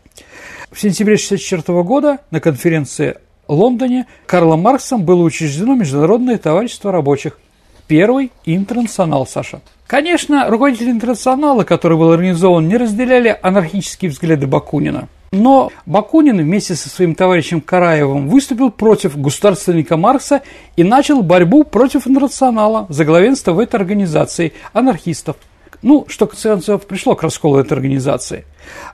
В 0.72 0.80
сентябре 0.80 1.16
1964 1.16 1.84
года 1.84 2.20
на 2.32 2.40
конференции 2.40 3.18
в 3.48 3.54
Лондоне 3.54 4.06
Карлом 4.26 4.62
Марксом 4.62 5.04
было 5.04 5.24
учреждено 5.24 5.76
Международное 5.76 6.38
товарищество 6.38 6.92
рабочих. 6.92 7.40
Первый 7.88 8.32
интернационал, 8.46 9.26
Саша. 9.26 9.62
Конечно, 9.88 10.50
руководители 10.50 10.92
интернационала, 10.92 11.64
который 11.64 11.98
был 11.98 12.12
организован, 12.12 12.68
не 12.68 12.76
разделяли 12.76 13.38
анархические 13.42 14.12
взгляды 14.12 14.46
Бакунина– 14.48 15.08
но 15.32 15.72
Бакунин 15.86 16.38
вместе 16.38 16.76
со 16.76 16.90
своим 16.90 17.14
товарищем 17.14 17.60
Караевым 17.62 18.30
выступил 18.30 18.72
против 18.72 19.18
государственника 19.18 19.98
Маркса 19.98 20.42
и 20.76 20.84
начал 20.84 21.22
борьбу 21.22 21.64
против 21.64 22.08
интернационала 22.08 22.86
за 22.90 23.04
главенство 23.04 23.52
в 23.52 23.60
этой 23.60 23.76
организации 23.76 24.54
анархистов. 24.74 25.36
Ну, 25.82 26.06
что 26.08 26.28
концов 26.28 26.86
пришло 26.88 27.16
к 27.16 27.24
расколу 27.24 27.60
этой 27.60 27.74
организации. 27.74 28.46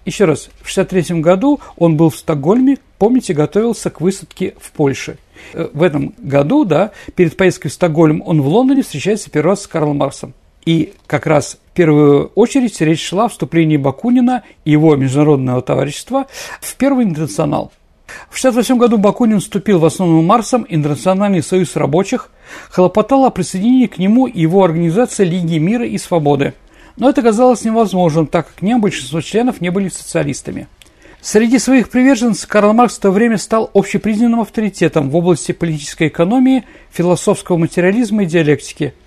Еще 0.06 0.26
раз, 0.26 0.50
в 0.62 0.72
1963 0.72 1.22
году 1.22 1.60
он 1.78 1.98
был 1.98 2.10
в 2.10 2.18
Стокгольме, 2.18 2.78
помните, 2.98 3.34
готовился 3.34 3.90
к 3.90 4.02
высадке 4.02 4.56
в 4.60 4.72
Польше. 4.72 5.18
Э, 5.54 5.70
в 5.74 5.82
этом 5.82 6.14
году, 6.18 6.66
да, 6.66 6.92
перед 7.16 7.38
поездкой 7.38 7.72
в 7.72 7.74
Стокгольм 7.74 8.22
он 8.26 8.42
в 8.42 8.48
Лондоне 8.48 8.84
встречается 8.84 9.30
первый 9.30 9.52
раз 9.52 9.64
с 9.64 9.68
Карлом 9.68 9.98
Марксом. 9.98 10.34
И 10.66 10.94
как 11.08 11.26
раз 11.26 11.58
в 11.72 11.76
первую 11.76 12.28
очередь 12.36 12.80
речь 12.82 13.06
шла 13.06 13.26
о 13.26 13.30
вступлении 13.30 13.78
Бакунина 13.78 14.44
и 14.64 14.72
его 14.72 14.96
международного 14.96 15.62
товарищества 15.62 16.28
в 16.62 16.76
Первый 16.76 17.06
интернационал. 17.06 17.72
В 18.30 18.38
1968 18.38 18.78
году 18.78 18.98
Бакунин 18.98 19.40
вступил 19.40 19.80
в 19.80 19.86
основную 19.86 20.22
Марсом 20.22 20.66
Интернациональный 20.70 21.42
союз 21.42 21.76
рабочих, 21.76 22.30
хлопотал 22.70 23.26
о 23.26 23.32
присоединении 23.32 23.88
к 23.88 23.98
нему 23.98 24.28
его 24.28 24.64
организация 24.64 25.26
Лиги 25.26 25.58
мира 25.58 25.86
и 25.86 25.98
свободы. 25.98 26.54
Но 26.98 27.10
это 27.10 27.22
казалось 27.22 27.64
невозможным, 27.64 28.28
так 28.28 28.48
как 28.48 28.62
не 28.62 28.78
большинство 28.78 29.22
членов 29.22 29.62
не 29.62 29.70
были 29.70 29.90
социалистами. 29.90 30.68
Среди 31.22 31.58
своих 31.58 31.90
приверженцев 31.90 32.48
Карл 32.48 32.74
Маркс 32.74 32.98
в 32.98 33.02
то 33.02 33.12
время 33.12 33.38
стал 33.38 33.72
общепризнанным 33.74 34.42
авторитетом 34.42 35.10
в 35.10 35.16
области 35.16 35.54
политической 35.54 36.10
экономии, 36.10 36.66
философского 36.92 37.58
материализма 37.58 38.24
и 38.24 38.28
диалектики– 38.28 38.94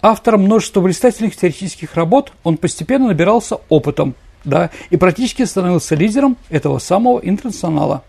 Автором 0.00 0.42
множества 0.42 0.80
блистательных 0.80 1.36
теоретических 1.36 1.94
работ, 1.94 2.32
он 2.44 2.58
постепенно 2.58 3.08
набирался 3.08 3.58
опытом, 3.68 4.14
да, 4.44 4.70
и 4.90 4.96
практически 4.96 5.44
становился 5.44 5.94
лидером 5.94 6.36
этого 6.50 6.78
самого 6.78 7.18
интернационала. 7.18 8.02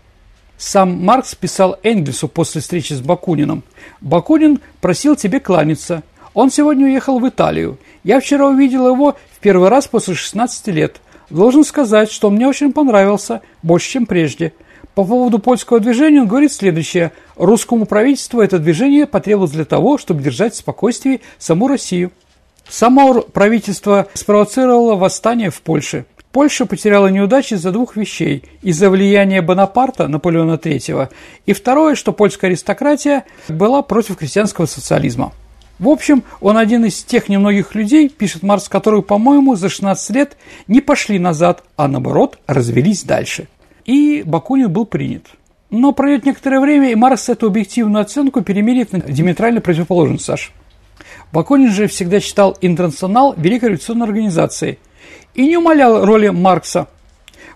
Сам 0.58 1.04
Маркс 1.04 1.34
писал 1.34 1.78
Энгельсу 1.82 2.28
после 2.28 2.60
встречи 2.60 2.92
с 2.92 3.00
Бакуниным. 3.00 3.62
«Бакунин 4.00 4.60
просил 4.80 5.16
тебе 5.16 5.40
кланяться. 5.40 6.02
Он 6.34 6.50
сегодня 6.50 6.86
уехал 6.86 7.18
в 7.18 7.28
Италию. 7.28 7.78
Я 8.04 8.20
вчера 8.20 8.46
увидел 8.46 8.88
его 8.88 9.16
в 9.32 9.38
первый 9.40 9.68
раз 9.68 9.86
после 9.86 10.14
16 10.14 10.66
лет. 10.68 11.00
Должен 11.30 11.64
сказать, 11.64 12.10
что 12.10 12.28
он 12.28 12.34
мне 12.34 12.46
очень 12.46 12.72
понравился, 12.72 13.42
больше, 13.62 13.90
чем 13.90 14.06
прежде. 14.06 14.52
По 14.94 15.04
поводу 15.04 15.38
польского 15.38 15.78
движения 15.78 16.22
он 16.22 16.26
говорит 16.26 16.52
следующее. 16.52 17.12
Русскому 17.36 17.86
правительству 17.86 18.40
это 18.40 18.58
движение 18.58 19.06
потребовалось 19.06 19.52
для 19.52 19.64
того, 19.64 19.98
чтобы 19.98 20.22
держать 20.22 20.54
в 20.54 20.58
спокойствии 20.58 21.20
саму 21.38 21.68
Россию. 21.68 22.10
Само 22.68 23.22
правительство 23.22 24.08
спровоцировало 24.14 24.96
восстание 24.96 25.50
в 25.50 25.60
Польше. 25.62 26.04
Польша 26.32 26.66
потеряла 26.66 27.06
неудачи 27.06 27.54
из-за 27.54 27.72
двух 27.72 27.96
вещей. 27.96 28.44
Из-за 28.62 28.90
влияния 28.90 29.40
Бонапарта, 29.40 30.08
Наполеона 30.08 30.54
III, 30.54 31.08
и 31.46 31.52
второе, 31.52 31.94
что 31.94 32.12
польская 32.12 32.48
аристократия 32.48 33.24
была 33.48 33.82
против 33.82 34.16
крестьянского 34.16 34.66
социализма. 34.66 35.32
В 35.78 35.88
общем, 35.88 36.24
он 36.40 36.56
один 36.56 36.84
из 36.84 37.04
тех 37.04 37.28
немногих 37.28 37.74
людей, 37.74 38.08
пишет 38.08 38.42
Марс, 38.42 38.68
которые, 38.68 39.02
по-моему, 39.02 39.54
за 39.54 39.68
16 39.68 40.10
лет 40.10 40.36
не 40.66 40.80
пошли 40.80 41.18
назад, 41.18 41.62
а 41.76 41.86
наоборот, 41.86 42.38
развелись 42.46 43.04
дальше 43.04 43.48
и 43.88 44.22
Бакунин 44.24 44.70
был 44.70 44.84
принят. 44.84 45.24
Но 45.70 45.92
пройдет 45.92 46.26
некоторое 46.26 46.60
время, 46.60 46.92
и 46.92 46.94
Маркс 46.94 47.30
эту 47.30 47.46
объективную 47.46 48.02
оценку 48.02 48.42
перемерит 48.42 48.92
на 48.92 49.00
диаметрально 49.00 49.62
противоположный 49.62 50.20
Саш. 50.20 50.52
Бакунин 51.32 51.70
же 51.70 51.88
всегда 51.88 52.20
считал 52.20 52.56
интернационал 52.60 53.34
Великой 53.36 53.70
революционной 53.70 54.06
организацией 54.06 54.78
и 55.34 55.46
не 55.46 55.56
умалял 55.56 56.04
роли 56.04 56.28
Маркса 56.28 56.86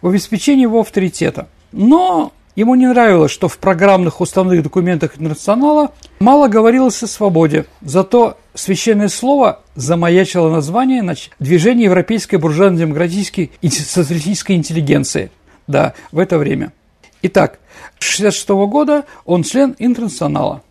в 0.01 0.09
обеспечении 0.09 0.63
его 0.63 0.81
авторитета. 0.81 1.49
Но 1.71 2.33
ему 2.57 2.75
не 2.75 2.87
нравилось, 2.87 3.31
что 3.31 3.49
в 3.49 3.59
программных 3.59 4.21
уставных 4.21 4.63
документах 4.63 5.13
интернационала 5.19 5.93
мало 6.21 6.49
говорилось 6.49 7.03
о 7.03 7.07
свободе, 7.07 7.67
зато 7.81 8.37
священное 8.55 9.09
слово 9.09 9.61
замаячило 9.75 10.51
название 10.51 11.03
движения 11.39 11.85
европейской 11.85 12.37
буржуазно-демократической 12.37 13.53
и 13.61 13.69
социалистической 13.69 14.57
интеллигенции– 14.57 15.31
да, 15.67 15.95
в 16.11 16.19
это 16.19 16.39
время. 16.39 16.73
Итак, 17.23 17.59
с 17.99 18.19
1966 18.19 18.49
года 18.71 19.05
он 19.25 19.43
член 19.43 19.75
интернационала. 19.79 20.63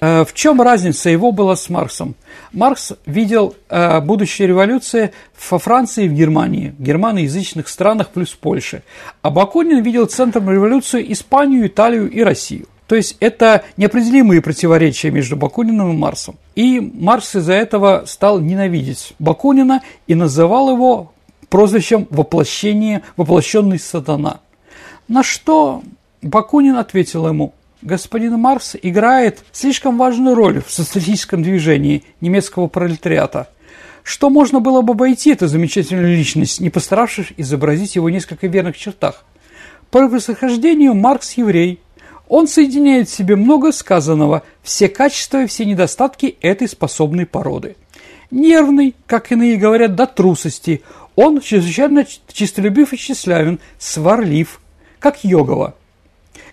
Э, 0.00 0.24
в 0.24 0.32
чем 0.34 0.60
разница 0.60 1.10
его 1.10 1.32
была 1.32 1.56
с 1.56 1.68
Марксом? 1.68 2.14
Маркс 2.52 2.92
видел 3.06 3.54
э, 3.68 4.00
будущее 4.00 4.48
революции 4.48 5.12
во 5.50 5.58
Франции 5.58 6.04
и 6.04 6.08
в 6.08 6.14
Германии, 6.14 6.74
в 6.78 6.82
германоязычных 6.82 7.68
странах 7.68 8.10
плюс 8.10 8.30
Польше. 8.30 8.82
А 9.22 9.30
Бакунин 9.30 9.82
видел 9.82 10.06
центром 10.06 10.50
революции 10.50 11.04
Испанию, 11.12 11.66
Италию 11.66 12.10
и 12.10 12.22
Россию. 12.22 12.66
То 12.86 12.94
есть 12.94 13.16
это 13.20 13.64
неопределимые 13.76 14.40
противоречия 14.40 15.10
между 15.10 15.36
Бакуниным 15.36 15.92
и 15.92 15.96
Марсом. 15.96 16.36
И 16.54 16.80
Марс 16.80 17.34
из-за 17.36 17.52
этого 17.52 18.04
стал 18.06 18.40
ненавидеть 18.40 19.12
Бакунина 19.18 19.82
и 20.06 20.14
называл 20.14 20.70
его 20.70 21.12
прозвищем 21.50 22.06
воплощение, 22.10 23.02
воплощенный 23.16 23.78
сатана. 23.78 24.40
На 25.06 25.22
что 25.22 25.82
Бакунин 26.22 26.76
ответил 26.76 27.28
ему, 27.28 27.52
господин 27.82 28.38
Марс 28.38 28.76
играет 28.80 29.44
слишком 29.52 29.98
важную 29.98 30.34
роль 30.34 30.62
в 30.62 30.70
социалистическом 30.70 31.42
движении 31.42 32.04
немецкого 32.20 32.68
пролетариата, 32.68 33.48
что 34.02 34.30
можно 34.30 34.60
было 34.60 34.82
бы 34.82 34.92
обойти 34.92 35.32
эту 35.32 35.48
замечательную 35.48 36.16
личность, 36.16 36.60
не 36.60 36.70
постаравшись 36.70 37.32
изобразить 37.36 37.96
его 37.96 38.06
в 38.06 38.10
несколько 38.10 38.46
верных 38.46 38.76
чертах. 38.76 39.24
По 39.90 40.08
происхождению 40.08 40.94
Маркс 40.94 41.34
еврей. 41.34 41.80
Он 42.28 42.46
соединяет 42.46 43.08
в 43.08 43.14
себе 43.14 43.36
много 43.36 43.72
сказанного, 43.72 44.42
все 44.62 44.88
качества 44.90 45.44
и 45.44 45.46
все 45.46 45.64
недостатки 45.64 46.36
этой 46.42 46.68
способной 46.68 47.24
породы. 47.24 47.76
Нервный, 48.30 48.94
как 49.06 49.32
иные 49.32 49.56
говорят, 49.56 49.94
до 49.94 50.06
трусости, 50.06 50.82
он 51.16 51.40
чрезвычайно 51.40 52.04
чистолюбив 52.30 52.92
и 52.92 52.98
тщеславен, 52.98 53.60
сварлив, 53.78 54.60
как 54.98 55.24
Йогова, 55.24 55.74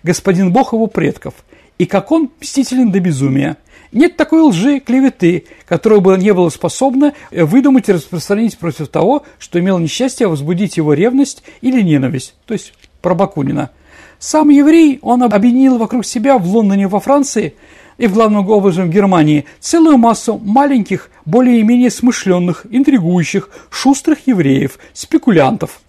господин 0.02 0.52
бог 0.52 0.72
его 0.72 0.86
предков, 0.86 1.34
и 1.78 1.86
как 1.86 2.10
он 2.12 2.30
мстителен 2.40 2.90
до 2.90 3.00
безумия. 3.00 3.56
Нет 3.92 4.16
такой 4.16 4.40
лжи, 4.40 4.80
клеветы, 4.80 5.46
которая 5.66 6.00
бы 6.00 6.16
не 6.18 6.32
была 6.34 6.50
способна 6.50 7.14
выдумать 7.30 7.88
и 7.88 7.92
распространить 7.92 8.58
против 8.58 8.88
того, 8.88 9.22
что 9.38 9.60
имел 9.60 9.78
несчастье 9.78 10.26
возбудить 10.26 10.76
его 10.76 10.92
ревность 10.92 11.42
или 11.60 11.80
ненависть, 11.82 12.34
то 12.46 12.54
есть 12.54 12.72
про 13.00 13.14
Бакунина. 13.14 13.70
Сам 14.18 14.48
еврей 14.48 14.98
он 15.02 15.22
объединил 15.22 15.78
вокруг 15.78 16.04
себя 16.04 16.38
в 16.38 16.46
Лондоне 16.46 16.88
во 16.88 17.00
Франции 17.00 17.54
и 17.98 18.06
в 18.06 18.14
главном 18.14 18.48
образом 18.48 18.88
в 18.88 18.92
Германии 18.92 19.46
целую 19.60 19.98
массу 19.98 20.38
маленьких, 20.38 21.10
более-менее 21.24 21.90
смышленных, 21.90 22.66
интригующих, 22.70 23.50
шустрых 23.70 24.26
евреев, 24.26 24.78
спекулянтов. 24.92 25.80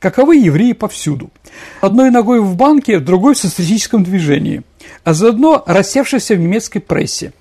Каковы 0.00 0.36
евреи 0.36 0.72
повсюду. 0.72 1.30
Одной 1.80 2.10
ногой 2.10 2.40
в 2.40 2.56
банке, 2.56 2.98
другой 2.98 3.34
в 3.34 3.38
социалистическом 3.38 4.02
движении, 4.02 4.62
а 5.04 5.14
заодно 5.14 5.62
рассевшийся 5.66 6.34
в 6.34 6.40
немецкой 6.40 6.80
прессе. 6.80 7.32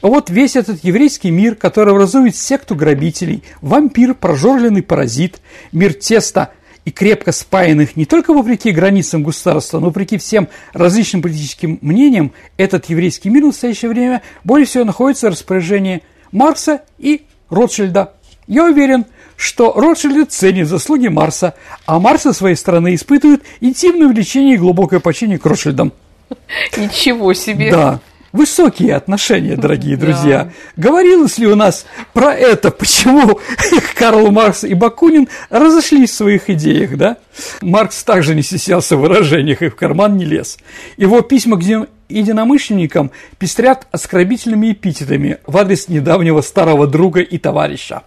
А 0.00 0.06
вот 0.06 0.30
весь 0.30 0.56
этот 0.56 0.84
еврейский 0.84 1.30
мир, 1.30 1.56
который 1.56 1.92
образует 1.92 2.36
секту 2.36 2.76
грабителей, 2.76 3.42
вампир, 3.60 4.14
прожорленный 4.14 4.82
паразит, 4.82 5.40
мир 5.72 5.92
теста– 5.92 6.52
и 6.86 6.92
крепко 6.92 7.32
спаянных 7.32 7.96
не 7.96 8.06
только 8.06 8.32
вопреки 8.32 8.70
границам 8.70 9.24
государства, 9.24 9.80
но 9.80 9.86
вопреки 9.86 10.16
всем 10.18 10.48
различным 10.72 11.20
политическим 11.20 11.78
мнениям, 11.82 12.32
этот 12.56 12.86
еврейский 12.86 13.28
мир 13.28 13.42
в 13.42 13.46
настоящее 13.46 13.90
время 13.90 14.22
более 14.44 14.66
всего 14.66 14.84
находится 14.84 15.26
в 15.26 15.32
распоряжении 15.32 16.04
Маркса 16.30 16.82
и 16.96 17.26
Ротшильда. 17.50 18.14
Я 18.46 18.66
уверен, 18.66 19.04
что 19.36 19.72
Ротшильды 19.72 20.24
ценят 20.24 20.68
заслуги 20.68 21.08
Марса, 21.08 21.54
а 21.84 21.98
Марс 21.98 22.22
со 22.22 22.32
своей 22.32 22.56
стороны 22.56 22.94
испытывает 22.94 23.42
интимное 23.60 24.08
влечение 24.08 24.54
и 24.54 24.58
глубокое 24.58 25.00
почтение 25.00 25.38
к 25.38 25.46
Ротшильдам. 25.46 25.92
Ничего 26.76 27.32
себе! 27.34 27.70
Да 27.70 28.00
высокие 28.36 28.94
отношения, 28.94 29.56
дорогие 29.56 29.96
друзья. 29.96 30.44
Да. 30.44 30.52
Говорилось 30.76 31.38
ли 31.38 31.46
у 31.46 31.56
нас 31.56 31.86
про 32.12 32.34
это, 32.34 32.70
почему 32.70 33.40
Карл 33.94 34.30
Маркс 34.30 34.64
и 34.64 34.74
Бакунин 34.74 35.28
разошлись 35.50 36.10
в 36.10 36.14
своих 36.14 36.50
идеях, 36.50 36.96
да? 36.96 37.16
Маркс 37.62 38.04
также 38.04 38.34
не 38.34 38.42
стеснялся 38.42 38.96
в 38.96 39.00
выражениях 39.00 39.62
и 39.62 39.68
в 39.68 39.76
карман 39.76 40.16
не 40.16 40.24
лез. 40.24 40.58
Его 40.96 41.22
письма 41.22 41.58
к 41.58 41.62
единомышленникам 42.08 43.10
пестрят 43.38 43.86
оскорбительными 43.90 44.72
эпитетами 44.72 45.38
в 45.46 45.56
адрес 45.56 45.88
недавнего 45.88 46.40
старого 46.40 46.86
друга 46.86 47.20
и 47.20 47.38
товарища. 47.38 48.02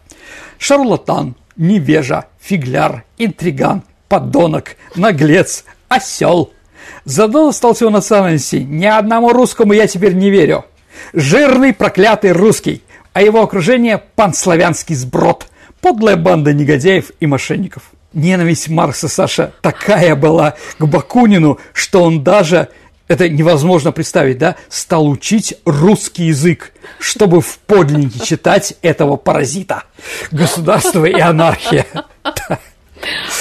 Шарлатан, 0.58 1.36
невежа, 1.56 2.26
фигляр, 2.40 3.04
интриган, 3.18 3.84
подонок, 4.08 4.76
наглец, 4.96 5.66
осел– 5.88 6.54
Задал 7.06 7.54
стал 7.54 7.74
всего 7.74 7.90
национальности. 7.90 8.58
Ни 8.58 8.86
одному 8.86 9.30
русскому 9.30 9.74
я 9.74 9.88
теперь 9.88 10.14
не 10.14 10.30
верю. 10.30 10.66
Жирный 11.14 11.74
проклятый 11.74 12.32
русский, 12.32 12.84
а 13.14 13.22
его 13.22 13.42
окружение– 13.42 13.98
панславянский 14.16 14.96
сброд, 14.96 15.48
подлая 15.82 16.18
банда 16.18 16.54
негодяев 16.54 17.12
и 17.20 17.26
мошенников. 17.26 17.84
Ненависть 18.14 18.70
Маркса, 18.70 19.08
Саша, 19.08 19.54
такая 19.62 20.16
была 20.16 20.56
к 20.78 20.86
Бакунину, 20.86 21.60
что 21.74 22.04
он 22.04 22.24
даже, 22.24 22.70
это 23.10 23.28
невозможно 23.28 23.92
представить, 23.92 24.38
да, 24.38 24.56
стал 24.70 25.10
учить 25.10 25.56
русский 25.66 26.26
язык, 26.26 26.72
чтобы 27.00 27.42
в 27.42 27.60
подлиннике 27.60 28.20
читать 28.26 28.76
этого 28.82 29.18
паразита. 29.18 29.84
Государство 30.32 31.04
и 31.04 31.20
анархия. 31.20 31.86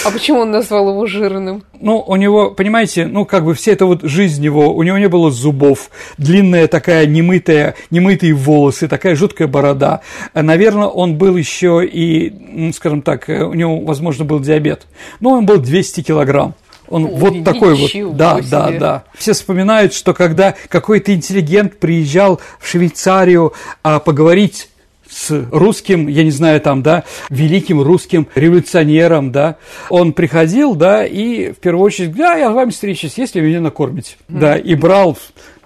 А 0.05 0.11
почему 0.11 0.41
он 0.41 0.53
назвал 0.53 0.89
его 0.91 1.07
жирным? 1.07 1.65
Ну, 1.81 1.99
у 1.99 2.17
него, 2.17 2.53
понимаете, 2.53 3.07
ну, 3.07 3.27
как 3.27 3.45
бы 3.45 3.55
вся 3.55 3.73
эта 3.73 3.87
вот 3.87 4.03
жизнь 4.03 4.43
его, 4.43 4.75
у 4.75 4.83
него 4.85 4.99
не 4.99 5.09
было 5.09 5.31
зубов, 5.31 5.91
длинная 6.17 6.69
такая 6.69 7.07
немытая, 7.07 7.75
немытые 7.91 8.35
волосы, 8.35 8.89
такая 8.89 9.17
жуткая 9.17 9.49
борода. 9.49 10.01
Наверное, 10.33 10.87
он 10.87 11.17
был 11.17 11.37
еще 11.37 11.85
и, 11.85 12.31
ну, 12.31 12.73
скажем 12.73 13.03
так, 13.03 13.29
у 13.29 13.53
него, 13.53 13.81
возможно, 13.81 14.25
был 14.25 14.41
диабет. 14.41 14.87
Но 15.21 15.31
он 15.31 15.45
был 15.45 15.59
200 15.59 16.03
килограмм. 16.03 16.55
Он 16.89 17.05
О, 17.05 17.09
вот 17.09 17.45
такой 17.45 17.75
вот. 17.75 18.17
Да, 18.17 18.39
себе. 18.39 18.51
да, 18.51 18.71
да. 18.71 19.05
Все 19.17 19.33
вспоминают, 19.33 19.95
что 19.95 20.15
когда 20.15 20.55
какой-то 20.69 21.15
интеллигент 21.15 21.79
приезжал 21.79 22.41
в 22.59 22.69
Швейцарию 22.69 23.53
а, 23.83 23.99
поговорить 23.99 24.69
с 25.09 25.47
русским, 25.51 26.07
я 26.07 26.23
не 26.23 26.31
знаю, 26.31 26.61
там, 26.61 26.83
да, 26.83 27.05
великим 27.31 27.81
русским 27.81 28.29
революционером, 28.35 29.33
да, 29.33 29.57
он 29.89 30.13
приходил, 30.13 30.75
да, 30.75 31.05
и 31.07 31.53
в 31.53 31.57
первую 31.57 31.85
очередь, 31.85 32.15
да, 32.15 32.35
я 32.35 32.51
с 32.51 32.55
вами 32.55 32.71
встречусь, 32.71 33.17
если 33.17 33.41
меня 33.41 33.61
накормите, 33.61 34.17
mm-hmm. 34.29 34.39
да, 34.39 34.57
и 34.57 34.75
брал 34.75 35.17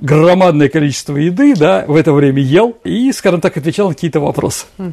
громадное 0.01 0.69
количество 0.69 1.17
еды, 1.17 1.55
да, 1.57 1.85
в 1.87 1.95
это 1.97 2.13
время 2.13 2.43
ел 2.43 2.77
и, 2.85 3.11
скажем 3.13 3.41
так, 3.41 3.57
отвечал 3.57 3.89
на 3.89 3.95
какие-то 3.95 4.21
вопросы. 4.21 4.67
Угу. 4.79 4.93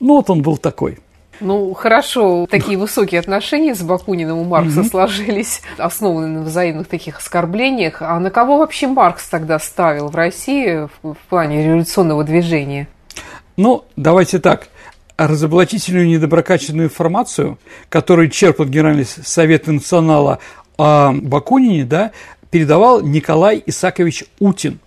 Ну, 0.00 0.14
вот 0.14 0.30
он 0.30 0.42
был 0.42 0.56
такой. 0.56 0.98
Ну, 1.40 1.74
хорошо, 1.74 2.46
такие 2.50 2.78
высокие 2.78 3.20
отношения 3.20 3.74
с 3.74 3.82
Бакуниным 3.82 4.38
у 4.38 4.44
Маркса 4.44 4.80
mm-hmm. 4.80 4.90
сложились, 4.90 5.62
основанные 5.78 6.38
на 6.38 6.42
взаимных 6.42 6.88
таких 6.88 7.18
оскорблениях. 7.18 8.00
А 8.00 8.18
на 8.18 8.30
кого 8.30 8.58
вообще 8.58 8.86
Маркс 8.86 9.28
тогда 9.28 9.58
ставил 9.58 10.08
в 10.08 10.14
России 10.14 10.88
в, 11.02 11.14
в 11.14 11.18
плане 11.28 11.64
революционного 11.64 12.24
движения? 12.24 12.88
Ну, 13.56 13.84
давайте 13.96 14.38
так. 14.38 14.68
Разоблачительную 15.16 16.06
недоброкачественную 16.06 16.88
информацию, 16.88 17.58
которую 17.88 18.28
черпал 18.28 18.66
Генеральный 18.66 19.06
Совет 19.06 19.66
Национала 19.66 20.40
о 20.76 21.12
Бакунине, 21.12 21.84
да, 21.84 22.12
передавал 22.50 23.02
Николай 23.02 23.62
Исакович 23.64 24.24
Утин. 24.38 24.78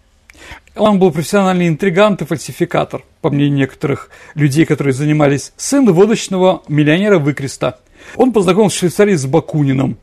Он 0.76 1.00
был 1.00 1.12
профессиональный 1.12 1.68
интригант 1.68 2.22
и 2.22 2.26
фальсификатор, 2.26 3.04
по 3.22 3.30
мнению 3.30 3.58
некоторых 3.58 4.10
людей, 4.36 4.66
которые 4.66 4.94
занимались, 4.94 5.54
сын 5.58 5.92
водочного 5.92 6.64
миллионера 6.68 7.20
Выкреста. 7.20 7.80
Он 8.16 8.32
познакомился 8.32 8.78
в 8.78 8.80
Швейцарии 8.80 9.16
с 9.16 9.26
Бакуниным. 9.26 9.98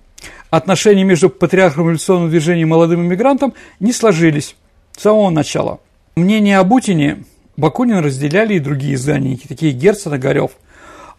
Отношения 0.51 1.05
между 1.05 1.29
патриархом 1.29 1.85
революционного 1.85 2.31
движения 2.31 2.63
и 2.63 2.67
молодым 2.67 3.03
иммигрантом 3.03 3.55
не 3.81 3.93
сложились 3.93 4.57
с 4.97 5.03
самого 5.03 5.31
начала. 5.31 5.81
Мнение 6.15 6.59
об 6.59 6.73
Утине 6.73 7.25
Бакунин 7.57 7.99
разделяли 7.99 8.55
и 8.55 8.61
другие 8.61 8.95
изданники, 8.95 9.47
такие 9.47 9.73
Герцен 9.73 10.15
и 10.15 10.19
Горев– 10.19 10.53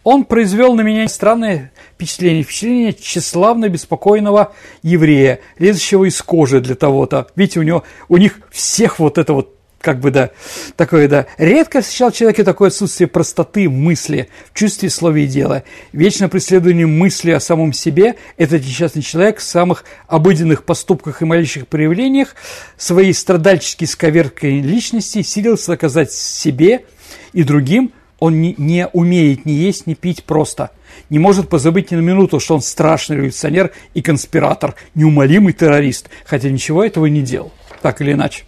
он 0.04 0.24
произвел 0.24 0.74
на 0.74 0.80
меня 0.80 1.06
странное 1.08 1.70
впечатление, 1.94 2.42
впечатление 2.42 2.94
тщеславно 2.94 3.68
беспокойного 3.68 4.54
еврея, 4.82 5.40
лезущего 5.58 6.08
из 6.08 6.22
кожи 6.22 6.60
для 6.60 6.76
того-то. 6.76 7.26
Видите, 7.36 7.60
у 7.60 7.62
него, 7.62 7.84
у 8.08 8.16
них 8.16 8.40
всех 8.50 9.00
вот 9.00 9.18
это 9.18 9.34
вот 9.34 9.57
как 9.80 10.00
бы, 10.00 10.10
да, 10.10 10.30
такое, 10.76 11.08
да. 11.08 11.26
Редко 11.38 11.80
встречал 11.80 12.10
человеке 12.10 12.42
такое 12.42 12.68
отсутствие 12.68 13.06
простоты 13.06 13.68
мысли 13.68 14.28
в 14.52 14.58
чувстве 14.58 14.90
слова 14.90 15.16
и 15.16 15.26
дела. 15.26 15.62
Вечно 15.92 16.28
преследование 16.28 16.86
мысли 16.86 17.30
о 17.30 17.40
самом 17.40 17.72
себе 17.72 18.16
этот 18.36 18.64
несчастный 18.64 19.02
человек 19.02 19.38
в 19.38 19.42
самых 19.42 19.84
обыденных 20.08 20.64
поступках 20.64 21.22
и 21.22 21.24
малейших 21.24 21.68
проявлениях 21.68 22.34
своей 22.76 23.14
страдальчески 23.14 23.84
сковеркой 23.84 24.60
личности 24.60 25.22
силился 25.22 25.74
оказать 25.74 26.12
себе 26.12 26.84
и 27.32 27.44
другим 27.44 27.92
он 28.18 28.40
не, 28.40 28.56
не 28.58 28.88
умеет 28.88 29.44
ни 29.46 29.52
есть, 29.52 29.86
ни 29.86 29.94
пить 29.94 30.24
просто. 30.24 30.70
Не 31.08 31.20
может 31.20 31.48
позабыть 31.48 31.92
ни 31.92 31.96
на 31.96 32.00
минуту, 32.00 32.40
что 32.40 32.56
он 32.56 32.62
страшный 32.62 33.16
революционер 33.16 33.70
и 33.94 34.02
конспиратор, 34.02 34.74
неумолимый 34.96 35.52
террорист, 35.52 36.08
хотя 36.24 36.50
ничего 36.50 36.82
этого 36.82 37.06
не 37.06 37.22
делал, 37.22 37.52
так 37.80 38.00
или 38.00 38.12
иначе. 38.12 38.47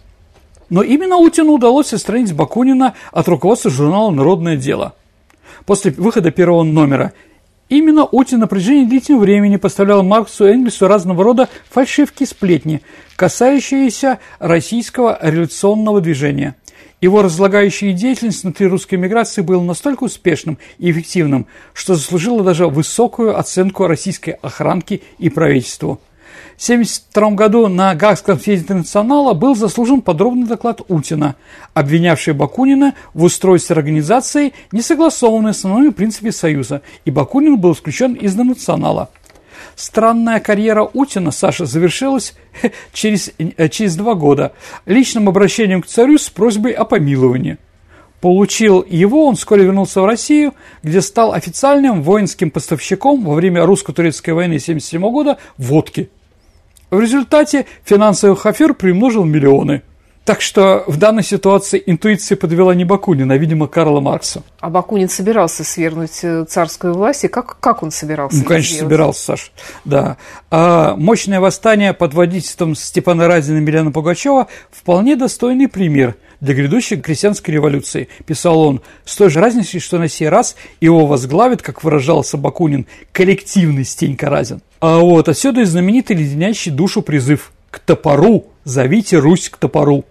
Но 0.71 0.83
именно 0.83 1.17
Утину 1.17 1.51
удалось 1.51 1.91
отстранить 1.91 2.33
Бакунина 2.33 2.95
от 3.11 3.27
руководства 3.27 3.69
журнала 3.69 4.09
«Народное 4.09 4.55
дело». 4.55 4.95
После 5.65 5.91
выхода 5.91 6.31
первого 6.31 6.63
номера 6.63 7.13
Именно 7.67 8.05
Утин 8.05 8.39
на 8.39 8.47
протяжении 8.47 8.83
длительного 8.83 9.23
времени 9.23 9.55
поставлял 9.55 10.03
Марксу 10.03 10.45
и 10.45 10.51
Энгельсу 10.51 10.89
разного 10.89 11.23
рода 11.23 11.47
фальшивки 11.69 12.25
сплетни, 12.25 12.81
касающиеся 13.15 14.19
российского 14.39 15.17
революционного 15.21 16.01
движения. 16.01 16.55
Его 16.99 17.21
разлагающая 17.21 17.93
деятельность 17.93 18.43
внутри 18.43 18.67
русской 18.67 18.95
миграции 18.95 19.41
была 19.41 19.63
настолько 19.63 20.03
успешным 20.03 20.57
и 20.79 20.91
эффективным, 20.91 21.47
что 21.73 21.95
заслужила 21.95 22.43
даже 22.43 22.67
высокую 22.67 23.39
оценку 23.39 23.87
российской 23.87 24.31
охранки 24.31 25.01
и 25.17 25.29
правительству. 25.29 26.01
В 26.57 26.63
1972 26.63 27.31
году 27.31 27.67
на 27.67 27.95
Гаагском 27.95 28.39
съезде 28.39 28.63
интернационала 28.63 29.33
был 29.33 29.55
заслужен 29.55 30.01
подробный 30.01 30.47
доклад 30.47 30.81
Утина, 30.87 31.35
обвинявший 31.73 32.33
Бакунина 32.33 32.93
в 33.13 33.23
устройстве 33.23 33.75
организации, 33.75 34.53
не 34.71 34.81
согласованной 34.81 35.53
с 35.53 35.57
основными 35.57 35.91
принципами 35.91 36.31
Союза, 36.31 36.81
и 37.05 37.11
Бакунин 37.11 37.57
был 37.57 37.73
исключен 37.73 38.13
из 38.13 38.33
интернационала– 38.33 39.09
Странная 39.75 40.39
карьера 40.39 40.87
Утина, 40.93 41.31
Саша, 41.31 41.65
завершилась 41.65 42.35
через, 42.93 43.31
э, 43.37 43.69
через 43.69 43.95
два 43.95 44.15
года 44.15 44.53
личным 44.85 45.29
обращением 45.29 45.81
к 45.81 45.87
царю 45.87 46.17
с 46.17 46.29
просьбой 46.29 46.73
о 46.73 46.85
помиловании. 46.85 47.57
Получил 48.19 48.85
его, 48.87 49.25
он 49.25 49.35
вскоре 49.35 49.63
вернулся 49.63 50.01
в 50.01 50.05
Россию, 50.05 50.53
где 50.83 51.01
стал 51.01 51.33
официальным 51.33 52.03
воинским 52.03 52.51
поставщиком 52.51 53.23
во 53.25 53.33
время 53.33 53.65
русско-турецкой 53.65 54.31
войны 54.31 54.55
1977 54.55 55.01
года 55.11 55.37
водки. 55.57 56.09
В 56.91 56.99
результате 56.99 57.65
финансовых 57.83 58.45
афер 58.45 58.73
примножил 58.73 59.23
миллионы– 59.23 59.81
так 60.23 60.41
что 60.41 60.83
в 60.85 60.97
данной 60.97 61.23
ситуации 61.23 61.81
интуиция 61.83 62.35
подвела 62.35 62.75
не 62.75 62.85
Бакунина, 62.85 63.33
а, 63.33 63.37
видимо, 63.37 63.67
Карла 63.67 64.01
Маркса. 64.01 64.43
А 64.59 64.69
Бакунин 64.69 65.09
собирался 65.09 65.63
свергнуть 65.63 66.19
э, 66.21 66.45
царскую 66.47 66.93
власть, 66.93 67.23
и 67.23 67.27
как, 67.27 67.59
как 67.59 67.81
он 67.81 67.89
собирался 67.89 68.37
Ну, 68.37 68.43
конечно, 68.43 68.75
сделать? 68.75 68.89
собирался, 68.89 69.25
Саш, 69.25 69.51
да. 69.83 70.17
А 70.51 70.95
мощное 70.95 71.39
восстание 71.39 71.93
под 71.93 72.13
водительством 72.13 72.75
Степана 72.75 73.27
Разина 73.27 73.57
и 73.57 73.61
Милена 73.61 73.91
Пугачева 73.91 74.47
вполне 74.69 75.15
достойный 75.15 75.67
пример 75.67 76.15
для 76.41 76.55
грядущей 76.55 76.99
крестьянской 76.99 77.53
революции, 77.53 78.09
писал 78.25 78.59
он, 78.59 78.81
с 79.05 79.15
той 79.15 79.29
же 79.29 79.39
разницей, 79.39 79.79
что 79.79 79.99
на 79.99 80.09
сей 80.09 80.27
раз 80.27 80.55
его 80.81 81.05
возглавит, 81.05 81.61
как 81.61 81.83
выражался 81.83 82.35
Бакунин, 82.37 82.87
коллективный 83.13 83.85
Стенька 83.85 84.29
Разин. 84.29 84.61
А 84.79 84.97
вот 84.97 85.29
отсюда 85.29 85.61
и 85.61 85.65
знаменитый 85.65 86.17
леденящий 86.17 86.71
душу 86.71 87.01
призыв 87.01 87.53
«К 87.69 87.79
топору! 87.79 88.47
Зовите 88.63 89.19
Русь 89.19 89.49
к 89.49 89.57
топору!» 89.57 90.03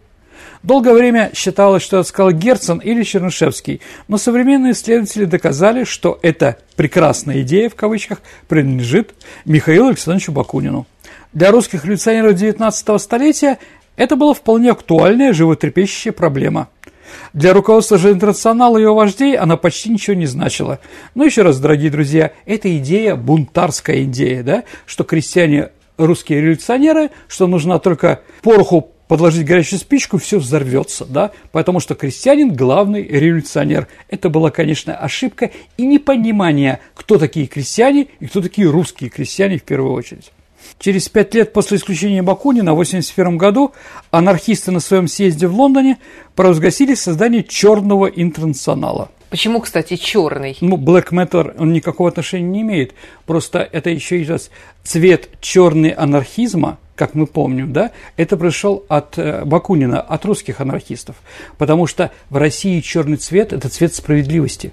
Долгое 0.62 0.92
время 0.92 1.30
считалось, 1.34 1.82
что 1.82 1.98
это 1.98 2.08
сказал 2.08 2.32
Герцен 2.32 2.78
или 2.78 3.02
Чернышевский, 3.02 3.80
но 4.08 4.18
современные 4.18 4.72
исследователи 4.72 5.24
доказали, 5.24 5.84
что 5.84 6.18
эта 6.22 6.58
«прекрасная 6.76 7.40
идея» 7.40 7.70
в 7.70 7.74
кавычках 7.74 8.20
принадлежит 8.46 9.14
Михаилу 9.46 9.88
Александровичу 9.88 10.32
Бакунину. 10.32 10.86
Для 11.32 11.50
русских 11.50 11.84
революционеров 11.84 12.34
XIX 12.34 12.98
столетия 12.98 13.58
это 13.97 14.16
была 14.16 14.34
вполне 14.34 14.70
актуальная, 14.70 15.32
животрепещущая 15.32 16.12
проблема. 16.12 16.68
Для 17.32 17.53
руководства 17.53 17.99
же 17.99 18.12
интернационала 18.12 18.78
и 18.78 18.82
его 18.82 18.95
вождей 18.95 19.36
она 19.36 19.57
почти 19.57 19.91
ничего 19.91 20.14
не 20.14 20.26
значила. 20.26 20.78
Но 21.14 21.24
еще 21.24 21.43
раз, 21.43 21.59
дорогие 21.59 21.91
друзья, 21.91 22.32
эта 22.47 22.76
идея 22.78 23.16
бунтарская 23.16 24.05
идея, 24.05 24.43
да, 24.43 24.64
что 24.86 25.05
крестьяне 25.05 25.70
русские 25.97 26.41
революционеры, 26.41 27.11
что 27.28 27.47
нужна 27.47 27.78
только 27.78 28.20
пороху 28.43 28.93
подложить 29.09 29.45
горячую 29.45 29.80
спичку, 29.80 30.18
все 30.18 30.38
взорвется, 30.38 31.05
да, 31.05 31.32
потому 31.51 31.80
что 31.80 31.97
крестьянин– 31.97 32.55
главный 32.55 33.03
революционер. 33.03 33.88
Это 34.09 34.28
была, 34.28 34.53
конечно, 34.53 34.95
ошибка 34.95 35.51
и 35.76 35.84
непонимание, 35.84 36.78
кто 36.95 37.18
такие 37.18 37.49
крестьяне 37.49 38.07
и 38.20 38.26
кто 38.26 38.41
такие 38.41 38.70
русские 38.70 39.11
крестьяне 39.11 39.59
в 39.59 39.64
первую 39.64 39.95
очередь. 39.95 40.30
Через 40.80 41.10
пять 41.10 41.34
лет 41.34 41.52
после 41.52 41.76
исключения 41.76 42.22
Бакунина 42.22 42.72
в 42.72 42.80
1981 42.80 43.36
году 43.36 43.72
анархисты 44.10 44.70
на 44.70 44.80
своем 44.80 45.08
съезде 45.08 45.46
в 45.46 45.54
Лондоне 45.54 45.98
провозгласили 46.34 46.94
создание 46.94 47.44
черного 47.44 48.06
интернационала. 48.06 49.10
Почему, 49.28 49.60
кстати, 49.60 49.96
черный? 49.96 50.56
Ну, 50.62 50.78
Black 50.78 51.10
Matter, 51.10 51.54
он 51.58 51.74
никакого 51.74 52.08
отношения 52.08 52.48
не 52.48 52.62
имеет. 52.62 52.94
Просто 53.26 53.58
это 53.60 53.90
еще 53.90 54.22
и 54.22 54.24
раз 54.24 54.50
цвет 54.82 55.28
черный 55.40 55.90
анархизма– 55.90 56.78
как 57.00 57.14
мы 57.14 57.26
помним, 57.26 57.72
да, 57.72 57.92
это 58.18 58.36
пришел 58.36 58.84
от 58.88 59.16
э, 59.16 59.42
Бакунина, 59.46 60.02
от 60.02 60.26
русских 60.26 60.60
анархистов, 60.60 61.16
потому 61.56 61.86
что 61.86 62.10
в 62.28 62.36
России 62.36 62.80
черный 62.80 63.16
цвет– 63.16 63.52
это 63.54 63.70
цвет 63.70 63.94
справедливости. 63.94 64.70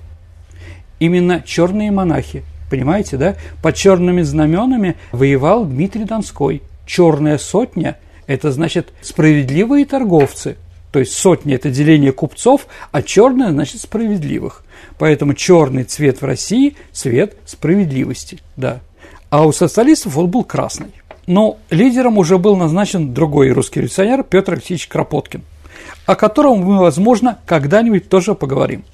Именно 0.99 1.41
черные 1.41 1.89
монахи, 1.89 2.43
понимаете, 2.70 3.18
да, 3.18 3.36
под 3.61 3.76
черными 3.76 4.22
знаменами 4.22 4.95
воевал 5.11 5.65
Дмитрий 5.65 6.05
Донской. 6.05 6.61
Черная 6.86 7.38
сотня– 7.38 7.97
это 8.28 8.51
значит 8.51 8.93
справедливые 9.01 9.86
торговцы, 9.86 10.57
то 10.91 10.99
есть 10.99 11.13
сотня– 11.13 11.55
это 11.57 11.70
деление 11.70 12.11
купцов, 12.11 12.68
а 12.91 13.01
черная– 13.01 13.49
значит 13.51 13.82
справедливых. 13.82 14.63
Поэтому 14.97 15.34
черный 15.34 15.84
цвет 15.84 16.22
в 16.22 16.26
России– 16.26 16.76
цвет 16.91 17.38
справедливости, 17.45 18.39
да. 18.55 18.80
А 19.30 19.45
у 19.45 19.51
социалистов 19.51 20.18
он 20.18 20.28
был 20.28 20.43
красный. 20.43 20.91
Но 21.28 21.59
лидером 21.70 22.18
уже 22.18 22.38
был 22.38 22.55
назначен 22.55 23.13
другой 23.13 23.51
русский 23.51 23.82
революционер 23.82 24.24
Петр 24.24 24.53
Алексеевич 24.53 24.88
Кропоткин, 24.88 25.43
о 26.05 26.15
котором 26.15 26.59
мы, 26.59 26.80
возможно, 26.80 27.39
когда-нибудь 27.45 28.07
тоже 28.07 28.34
поговорим. 28.34 28.86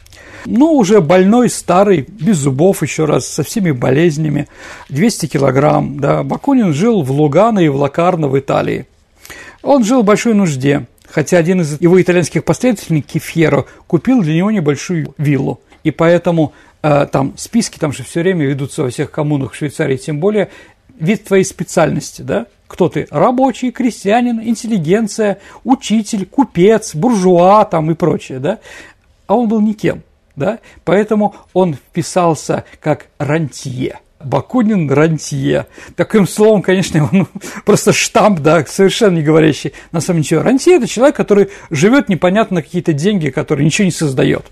Но 0.46 0.74
уже 0.74 1.02
больной, 1.02 1.50
старый, 1.50 2.06
без 2.08 2.38
зубов 2.38 2.82
еще 2.82 3.06
раз, 3.06 3.28
со 3.28 3.44
всеми 3.44 3.72
болезнями, 3.72 4.48
200 4.90 5.28
килограмм, 5.28 6.00
да, 6.00 6.24
Бакунин 6.24 6.74
жил 6.74 7.02
в 7.02 7.12
Лугано 7.12 7.60
и 7.60 7.70
в 7.70 7.76
Лакарно 7.76 8.28
в 8.28 8.38
Италии. 8.38 8.88
Он 9.62 9.84
жил 9.84 10.02
в 10.02 10.06
большой 10.06 10.34
нужде, 10.34 10.86
хотя 11.10 11.38
один 11.38 11.62
из 11.62 11.80
его 11.80 12.02
итальянских 12.02 12.44
последователей, 12.44 13.02
Кефьеро, 13.02 13.66
купил 13.88 14.22
для 14.22 14.36
него 14.36 14.52
небольшую 14.52 15.14
виллу. 15.18 15.62
И 15.84 15.92
поэтому 15.92 16.54
э, 16.82 17.08
там 17.12 17.34
списки 17.38 17.78
там 17.78 17.94
же 17.94 18.04
все 18.04 18.22
время 18.22 18.46
ведутся 18.46 18.84
во 18.84 18.90
всех 18.90 19.12
коммунах 19.12 19.54
Швейцарии, 19.54 19.98
тем 19.98 20.20
более 20.20 20.50
вид 21.00 21.24
твоей 21.24 21.44
специальности, 21.44 22.22
да, 22.22 22.48
кто 22.68 22.90
ты? 22.90 23.08
Рабочий, 23.12 23.72
крестьянин, 23.72 24.42
интеллигенция, 24.42 25.40
учитель, 25.64 26.26
купец, 26.26 26.96
буржуа 26.96 27.66
там 27.66 27.92
и 27.92 27.94
прочее, 27.94 28.40
да? 28.40 28.60
А 29.28 29.36
он 29.36 29.48
был 29.48 29.62
никем, 29.62 30.04
да? 30.36 30.60
Поэтому 30.84 31.36
он 31.54 31.74
вписался 31.76 32.66
как 32.80 33.08
рантье. 33.18 34.00
Бакунин 34.24 34.90
рантье. 34.90 35.68
Таким 35.96 36.28
словом, 36.28 36.62
конечно, 36.62 37.10
он 37.12 37.28
просто 37.66 37.94
штамп, 37.94 38.40
да, 38.40 38.66
совершенно 38.66 39.18
не 39.18 39.22
говорящий 39.22 39.74
на 39.92 40.02
самом 40.02 40.22
деле. 40.22 40.42
Рантье– 40.42 40.76
это 40.78 40.88
человек, 40.88 41.16
который 41.16 41.50
живет 41.70 42.10
непонятно 42.10 42.62
какие-то 42.62 42.94
деньги, 42.94 43.30
который 43.30 43.66
ничего 43.66 43.86
не 43.86 43.92
создает. 43.92 44.46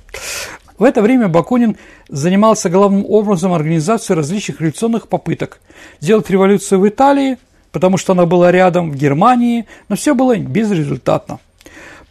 В 0.77 0.83
это 0.83 1.01
время 1.01 1.27
Бакунин 1.27 1.77
занимался 2.09 2.69
главным 2.69 3.05
образом 3.07 3.53
организацией 3.53 4.17
различных 4.17 4.59
революционных 4.61 5.07
попыток 5.07 5.61
сделать 5.99 6.29
революцию 6.29 6.79
в 6.79 6.87
Италии, 6.87 7.37
потому 7.71 7.97
что 7.97 8.13
она 8.13 8.25
была 8.25 8.51
рядом, 8.51 8.91
в 8.91 8.95
Германии, 8.95 9.67
но 9.89 9.95
все 9.95 10.15
было 10.15 10.35
безрезультатно. 10.37 11.39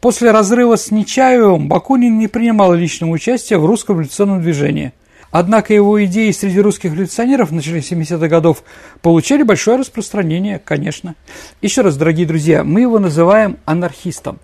После 0.00 0.30
разрыва 0.30 0.76
с 0.76 0.90
Нечаевым 0.90 1.68
Бакунин 1.68 2.18
не 2.18 2.26
принимал 2.26 2.72
личного 2.72 3.10
участия 3.10 3.58
в 3.58 3.66
русском 3.66 3.96
революционном 3.96 4.40
движении. 4.40 4.94
Однако 5.30 5.74
его 5.74 6.02
идеи 6.06 6.30
среди 6.30 6.58
русских 6.58 6.92
революционеров 6.92 7.50
в 7.50 7.52
начале 7.52 7.80
70-х 7.80 8.26
годов 8.28 8.64
получили 9.02 9.42
большое 9.42 9.76
распространение, 9.76 10.58
конечно. 10.58 11.14
Еще 11.60 11.82
раз, 11.82 11.98
дорогие 11.98 12.26
друзья, 12.26 12.64
мы 12.64 12.80
его 12.80 12.98
называем 12.98 13.58
анархистом. 13.66 14.40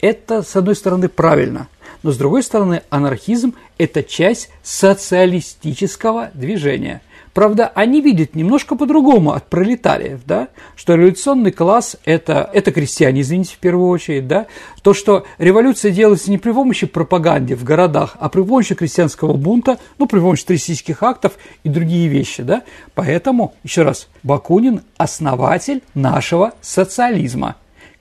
Это, 0.00 0.42
с 0.42 0.56
одной 0.56 0.74
стороны, 0.74 1.10
правильно, 1.10 1.68
но 2.02 2.10
с 2.10 2.16
другой 2.16 2.42
стороны, 2.42 2.82
анархизм– 2.88 3.54
это 3.78 4.02
часть 4.02 4.48
социалистического 4.62 6.30
движения– 6.32 7.02
Правда, 7.36 7.70
они 7.74 8.00
видят 8.00 8.34
немножко 8.34 8.76
по-другому 8.76 9.32
от 9.32 9.50
пролетариев, 9.50 10.20
да, 10.24 10.48
что 10.74 10.94
революционный 10.94 11.52
класс 11.52 11.98
это,– 12.06 12.48
это 12.54 12.72
крестьяне, 12.72 13.20
извините, 13.20 13.56
в 13.56 13.58
первую 13.58 13.90
очередь, 13.90 14.26
да, 14.26 14.46
то, 14.80 14.94
что 14.94 15.26
революция 15.36 15.90
делается 15.90 16.30
не 16.30 16.38
при 16.38 16.52
помощи 16.52 16.86
пропаганды 16.86 17.54
в 17.54 17.62
городах, 17.62 18.16
а 18.20 18.30
при 18.30 18.40
помощи 18.40 18.74
крестьянского 18.74 19.34
бунта, 19.34 19.78
ну, 19.98 20.06
при 20.06 20.18
помощи 20.18 20.46
террористических 20.46 21.02
актов 21.02 21.34
и 21.62 21.68
другие 21.68 22.08
вещи, 22.08 22.42
да. 22.42 22.62
Поэтому, 22.94 23.52
еще 23.62 23.82
раз, 23.82 24.08
Бакунин– 24.22 24.80
основатель 24.96 25.82
нашего 25.92 26.54
социализма. 26.62 27.56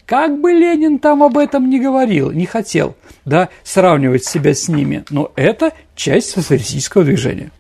Как 0.06 0.40
бы 0.40 0.54
Ленин 0.54 0.98
там 0.98 1.22
об 1.22 1.38
этом 1.38 1.70
не 1.70 1.82
говорил, 1.82 2.32
не 2.32 2.46
хотел, 2.46 2.96
да, 3.26 3.50
сравнивать 3.66 4.24
себя 4.24 4.54
с 4.54 4.70
ними, 4.70 5.04
но 5.10 5.34
это 5.36 5.74
часть 5.94 6.30
социалистического 6.30 7.04
движения. 7.04 7.52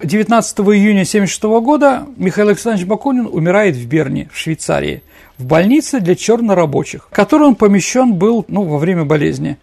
19 0.00 0.60
июня 0.60 1.02
1976 1.02 1.42
года 1.64 2.06
Михаил 2.16 2.48
Александрович 2.48 2.86
Бакунин 2.86 3.26
умирает 3.26 3.74
в 3.74 3.84
Берне, 3.88 4.28
в 4.32 4.38
Швейцарии, 4.38 5.02
в 5.38 5.44
больнице 5.44 5.98
для 5.98 6.14
чернорабочих, 6.14 7.08
в 7.10 7.14
которой 7.14 7.48
он 7.48 7.56
помещен 7.56 8.14
был 8.14 8.44
ну, 8.46 8.62
во 8.62 8.78
время 8.78 9.04
болезни. 9.04 9.58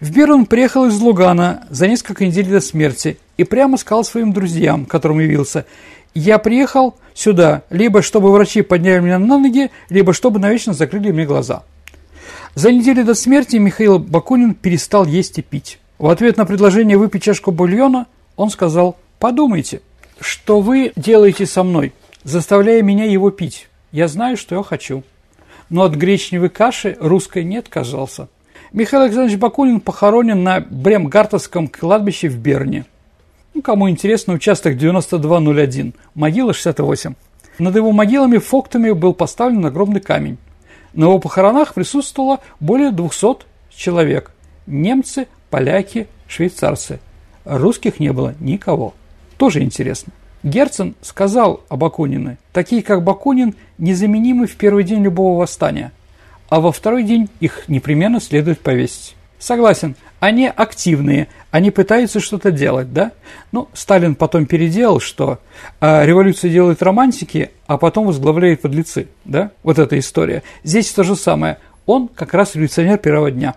В 0.00 0.10
Берн 0.10 0.32
он 0.32 0.46
приехал 0.46 0.86
из 0.86 0.98
Лугана 0.98 1.68
за 1.70 1.86
несколько 1.86 2.26
недель 2.26 2.48
до 2.48 2.60
смерти 2.60 3.18
и 3.36 3.44
прямо 3.44 3.76
сказал 3.76 4.02
своим 4.02 4.32
друзьям, 4.32 4.86
которым 4.86 5.20
явился, 5.20 5.66
«Я 6.14 6.38
приехал 6.38 6.96
сюда, 7.14 7.62
либо 7.70 8.02
чтобы 8.02 8.32
врачи 8.32 8.62
подняли 8.62 8.98
меня 8.98 9.20
на 9.20 9.38
ноги, 9.38 9.70
либо 9.88 10.12
чтобы 10.12 10.40
навечно 10.40 10.72
закрыли 10.72 11.12
мне 11.12 11.26
глаза». 11.26 11.62
За 12.56 12.72
неделю 12.72 13.04
до 13.04 13.14
смерти 13.14 13.56
Михаил 13.56 14.00
Бакунин 14.00 14.54
перестал 14.54 15.06
есть 15.06 15.38
и 15.38 15.42
пить. 15.42 15.78
В 15.98 16.08
ответ 16.08 16.38
на 16.38 16.44
предложение 16.44 16.98
выпить 16.98 17.22
чашку 17.22 17.52
бульона 17.52 18.08
он 18.34 18.50
сказал– 18.50 18.96
Подумайте, 19.18 19.80
что 20.20 20.60
вы 20.60 20.92
делаете 20.96 21.46
со 21.46 21.62
мной, 21.62 21.92
заставляя 22.24 22.82
меня 22.82 23.04
его 23.04 23.30
пить. 23.30 23.68
Я 23.92 24.08
знаю, 24.08 24.36
что 24.36 24.56
я 24.56 24.62
хочу. 24.62 25.04
Но 25.70 25.82
от 25.82 25.94
гречневой 25.94 26.50
каши 26.50 26.96
русской 27.00 27.44
не 27.44 27.56
отказался. 27.56 28.28
Михаил 28.72 29.04
Александрович 29.04 29.38
Бакунин 29.38 29.80
похоронен 29.80 30.42
на 30.42 30.60
Бремгартовском 30.60 31.68
кладбище 31.68 32.28
в 32.28 32.38
Берне. 32.38 32.84
Ну, 33.54 33.62
кому 33.62 33.88
интересно, 33.88 34.34
участок 34.34 34.76
9201, 34.76 35.94
могила 36.14 36.52
68. 36.52 37.14
Над 37.58 37.74
его 37.74 37.92
могилами 37.92 38.36
фоктами 38.36 38.90
был 38.90 39.14
поставлен 39.14 39.64
огромный 39.64 40.00
камень. 40.00 40.36
На 40.92 41.04
его 41.04 41.18
похоронах 41.18 41.72
присутствовало 41.72 42.40
более 42.60 42.90
200 42.90 43.46
человек. 43.70 44.32
Немцы, 44.66 45.26
поляки, 45.48 46.06
швейцарцы. 46.28 47.00
Русских 47.46 47.98
не 47.98 48.12
было 48.12 48.34
никого. 48.40 48.94
Тоже 49.36 49.62
интересно. 49.62 50.12
Герцен 50.42 50.94
сказал 51.02 51.62
об 51.68 51.80
Бакунине, 51.80 52.38
такие 52.52 52.82
как 52.82 53.02
Бакунин 53.02 53.54
незаменимы 53.78 54.46
в 54.46 54.56
первый 54.56 54.84
день 54.84 55.02
любого 55.02 55.40
восстания, 55.40 55.92
а 56.48 56.60
во 56.60 56.72
второй 56.72 57.02
день 57.02 57.28
их 57.40 57.64
непременно 57.68 58.20
следует 58.20 58.60
повесить. 58.60 59.16
Согласен, 59.38 59.96
они 60.18 60.46
активные, 60.46 61.28
они 61.50 61.70
пытаются 61.70 62.20
что-то 62.20 62.50
делать, 62.50 62.92
да? 62.92 63.12
Ну, 63.52 63.68
Сталин 63.74 64.14
потом 64.14 64.46
переделал, 64.46 64.98
что 64.98 65.40
э, 65.80 66.06
революция 66.06 66.50
делает 66.50 66.82
романтики, 66.82 67.50
а 67.66 67.76
потом 67.76 68.06
возглавляет 68.06 68.62
подлецы, 68.62 69.08
да? 69.24 69.50
Вот 69.62 69.78
эта 69.78 69.98
история. 69.98 70.42
Здесь 70.64 70.90
то 70.92 71.02
же 71.02 71.16
самое. 71.16 71.58
Он 71.84 72.08
как 72.08 72.32
раз 72.32 72.54
революционер 72.54 72.98
первого 72.98 73.30
дня. 73.30 73.56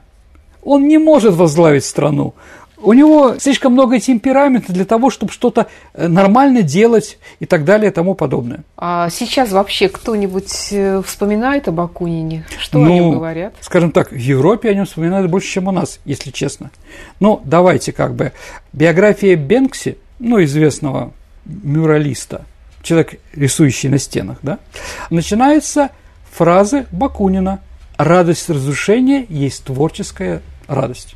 Он 0.62 0.88
не 0.88 0.98
может 0.98 1.36
возглавить 1.36 1.86
страну. 1.86 2.34
У 2.82 2.94
него 2.94 3.38
слишком 3.40 3.74
много 3.74 4.00
темперамента 4.00 4.72
для 4.72 4.86
того, 4.86 5.10
чтобы 5.10 5.32
что-то 5.32 5.68
э, 5.94 6.08
нормально 6.08 6.62
делать 6.62 7.18
и 7.40 7.46
так 7.46 7.66
далее 7.66 7.92
и 7.92 7.94
тому 7.94 8.16
подобное. 8.16 8.64
А 8.78 9.10
сейчас 9.10 9.52
вообще 9.52 9.90
кто-нибудь 9.90 10.70
э, 10.72 11.02
вспоминает 11.06 11.68
об 11.68 11.80
Акунине? 11.82 12.46
Что 12.58 12.80
ну, 12.80 12.86
о 12.86 12.90
нем 12.90 13.12
говорят? 13.12 13.54
Скажем 13.60 13.92
так, 13.92 14.12
в 14.12 14.18
Европе 14.18 14.70
о 14.70 14.74
нем 14.74 14.86
вспоминают 14.86 15.30
больше, 15.30 15.50
чем 15.50 15.68
у 15.68 15.72
нас, 15.72 16.00
если 16.06 16.32
честно. 16.32 16.72
Ну, 17.20 17.42
давайте 17.44 17.92
как 17.92 18.16
бы. 18.16 18.32
Биография 18.72 19.36
Бенкси, 19.36 19.98
ну, 20.20 20.42
известного 20.44 21.12
мюралиста, 21.46 22.46
человек, 22.82 23.20
рисующий 23.34 23.90
на 23.90 23.98
стенах, 23.98 24.38
да, 24.42 24.60
начинается 25.10 25.90
фразы 26.32 26.86
Бакунина 26.92 27.60
«Радость 27.98 28.50
разрушения 28.50 29.26
есть 29.28 29.66
творческая 29.66 30.42
радость». 30.68 31.16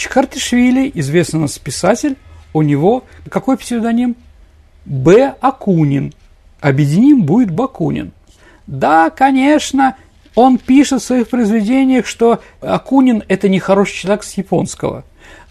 Чхартишвили, 0.00 0.90
известный 0.94 1.40
у 1.40 1.42
нас 1.42 1.58
писатель, 1.58 2.16
у 2.54 2.62
него 2.62 3.04
какой 3.28 3.58
псевдоним? 3.58 4.16
Б. 4.86 5.34
Акунин. 5.42 6.14
Объединим 6.58 7.24
будет 7.24 7.50
Бакунин. 7.50 8.12
Да, 8.66 9.10
конечно, 9.10 9.96
он 10.34 10.56
пишет 10.56 11.02
в 11.02 11.04
своих 11.04 11.28
произведениях, 11.28 12.06
что 12.06 12.40
Акунин– 12.62 13.24
это 13.28 13.50
не 13.50 13.58
хороший 13.58 13.98
человек 13.98 14.22
с 14.22 14.32
японского. 14.38 15.04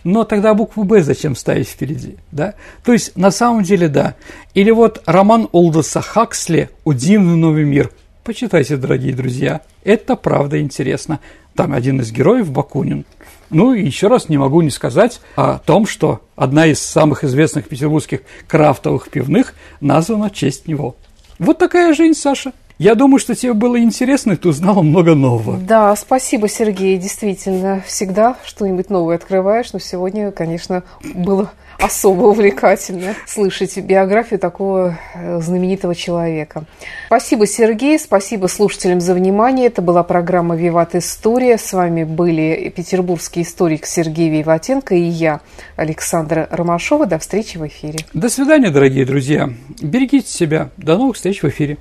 Но 0.04 0.24
тогда 0.24 0.56
букву 0.56 0.84
«Б» 0.84 1.04
зачем 1.04 1.36
ставить 1.36 1.68
впереди? 1.68 2.16
Да? 2.32 2.56
То 2.84 2.94
есть, 2.94 3.16
на 3.16 3.30
самом 3.30 3.62
деле, 3.62 3.88
да. 3.88 4.16
Или 4.56 4.72
вот 4.72 5.04
роман 5.06 5.48
Олдоса 5.52 6.02
Хаксли 6.02 6.72
«Удивный 6.86 7.36
новый 7.36 7.66
мир». 7.66 7.92
Почитайте, 8.24 8.78
дорогие 8.78 9.14
друзья. 9.14 9.62
Это 9.84 10.16
правда 10.16 10.60
интересно. 10.60 11.20
Там 11.54 11.72
один 11.72 12.02
из 12.02 12.12
героев 12.12 12.50
Бакунин– 12.50 13.06
ну 13.50 13.74
и 13.74 13.84
еще 13.84 14.08
раз 14.08 14.30
не 14.30 14.38
могу 14.38 14.62
не 14.62 14.70
сказать 14.70 15.22
о 15.36 15.60
том, 15.60 15.86
что 15.86 16.22
одна 16.36 16.66
из 16.66 16.80
самых 16.80 17.24
известных 17.24 17.68
петербургских 17.68 18.22
крафтовых 18.48 19.10
пивных 19.10 19.54
названа 19.82 20.30
в 20.30 20.34
честь 20.34 20.68
него. 20.68 20.96
Вот 21.38 21.58
такая 21.58 21.94
жизнь, 21.94 22.20
Саша. 22.20 22.52
Я 22.78 22.96
думаю, 22.96 23.20
что 23.20 23.36
тебе 23.36 23.54
было 23.54 23.78
интересно, 23.82 24.34
и 24.34 24.36
ты 24.38 24.48
узнала 24.48 24.82
много 24.82 25.14
нового. 25.14 25.58
Да, 25.58 25.94
спасибо, 25.98 26.48
Сергей. 26.48 26.98
Действительно, 26.98 27.84
всегда 27.86 28.38
что-нибудь 28.46 28.90
новое 28.90 29.18
открываешь, 29.18 29.74
но 29.74 29.80
сегодня, 29.80 30.32
конечно, 30.32 30.84
было 31.04 31.52
особо 31.80 32.24
увлекательно 32.26 33.16
слышать 33.26 33.78
биографию 33.78 34.40
такого 34.40 34.98
э, 35.14 35.40
знаменитого 35.42 35.96
человека. 35.96 36.66
Спасибо, 37.08 37.48
Сергей, 37.48 37.98
спасибо 37.98 38.48
слушателям 38.48 39.02
за 39.02 39.14
внимание. 39.14 39.68
Это 39.68 39.82
была 39.82 40.04
программа 40.04 40.56
«Виват 40.56 40.96
История». 40.96 41.58
С 41.58 41.74
вами 41.74 42.04
были 42.04 42.72
петербургский 42.76 43.42
историк 43.44 43.86
Сергей 43.86 44.30
Виватенко 44.30 44.96
и 44.96 45.02
я, 45.02 45.42
Александра 45.76 46.48
Ромашова. 46.52 47.06
До 47.06 47.18
встречи 47.20 47.58
в 47.58 47.66
эфире. 47.68 48.00
До 48.14 48.30
свидания, 48.30 48.70
дорогие 48.70 49.06
друзья. 49.06 49.50
Берегите 49.82 50.30
себя. 50.30 50.70
До 50.78 50.98
новых 50.98 51.16
встреч 51.16 51.42
в 51.42 51.48
эфире. 51.48 51.78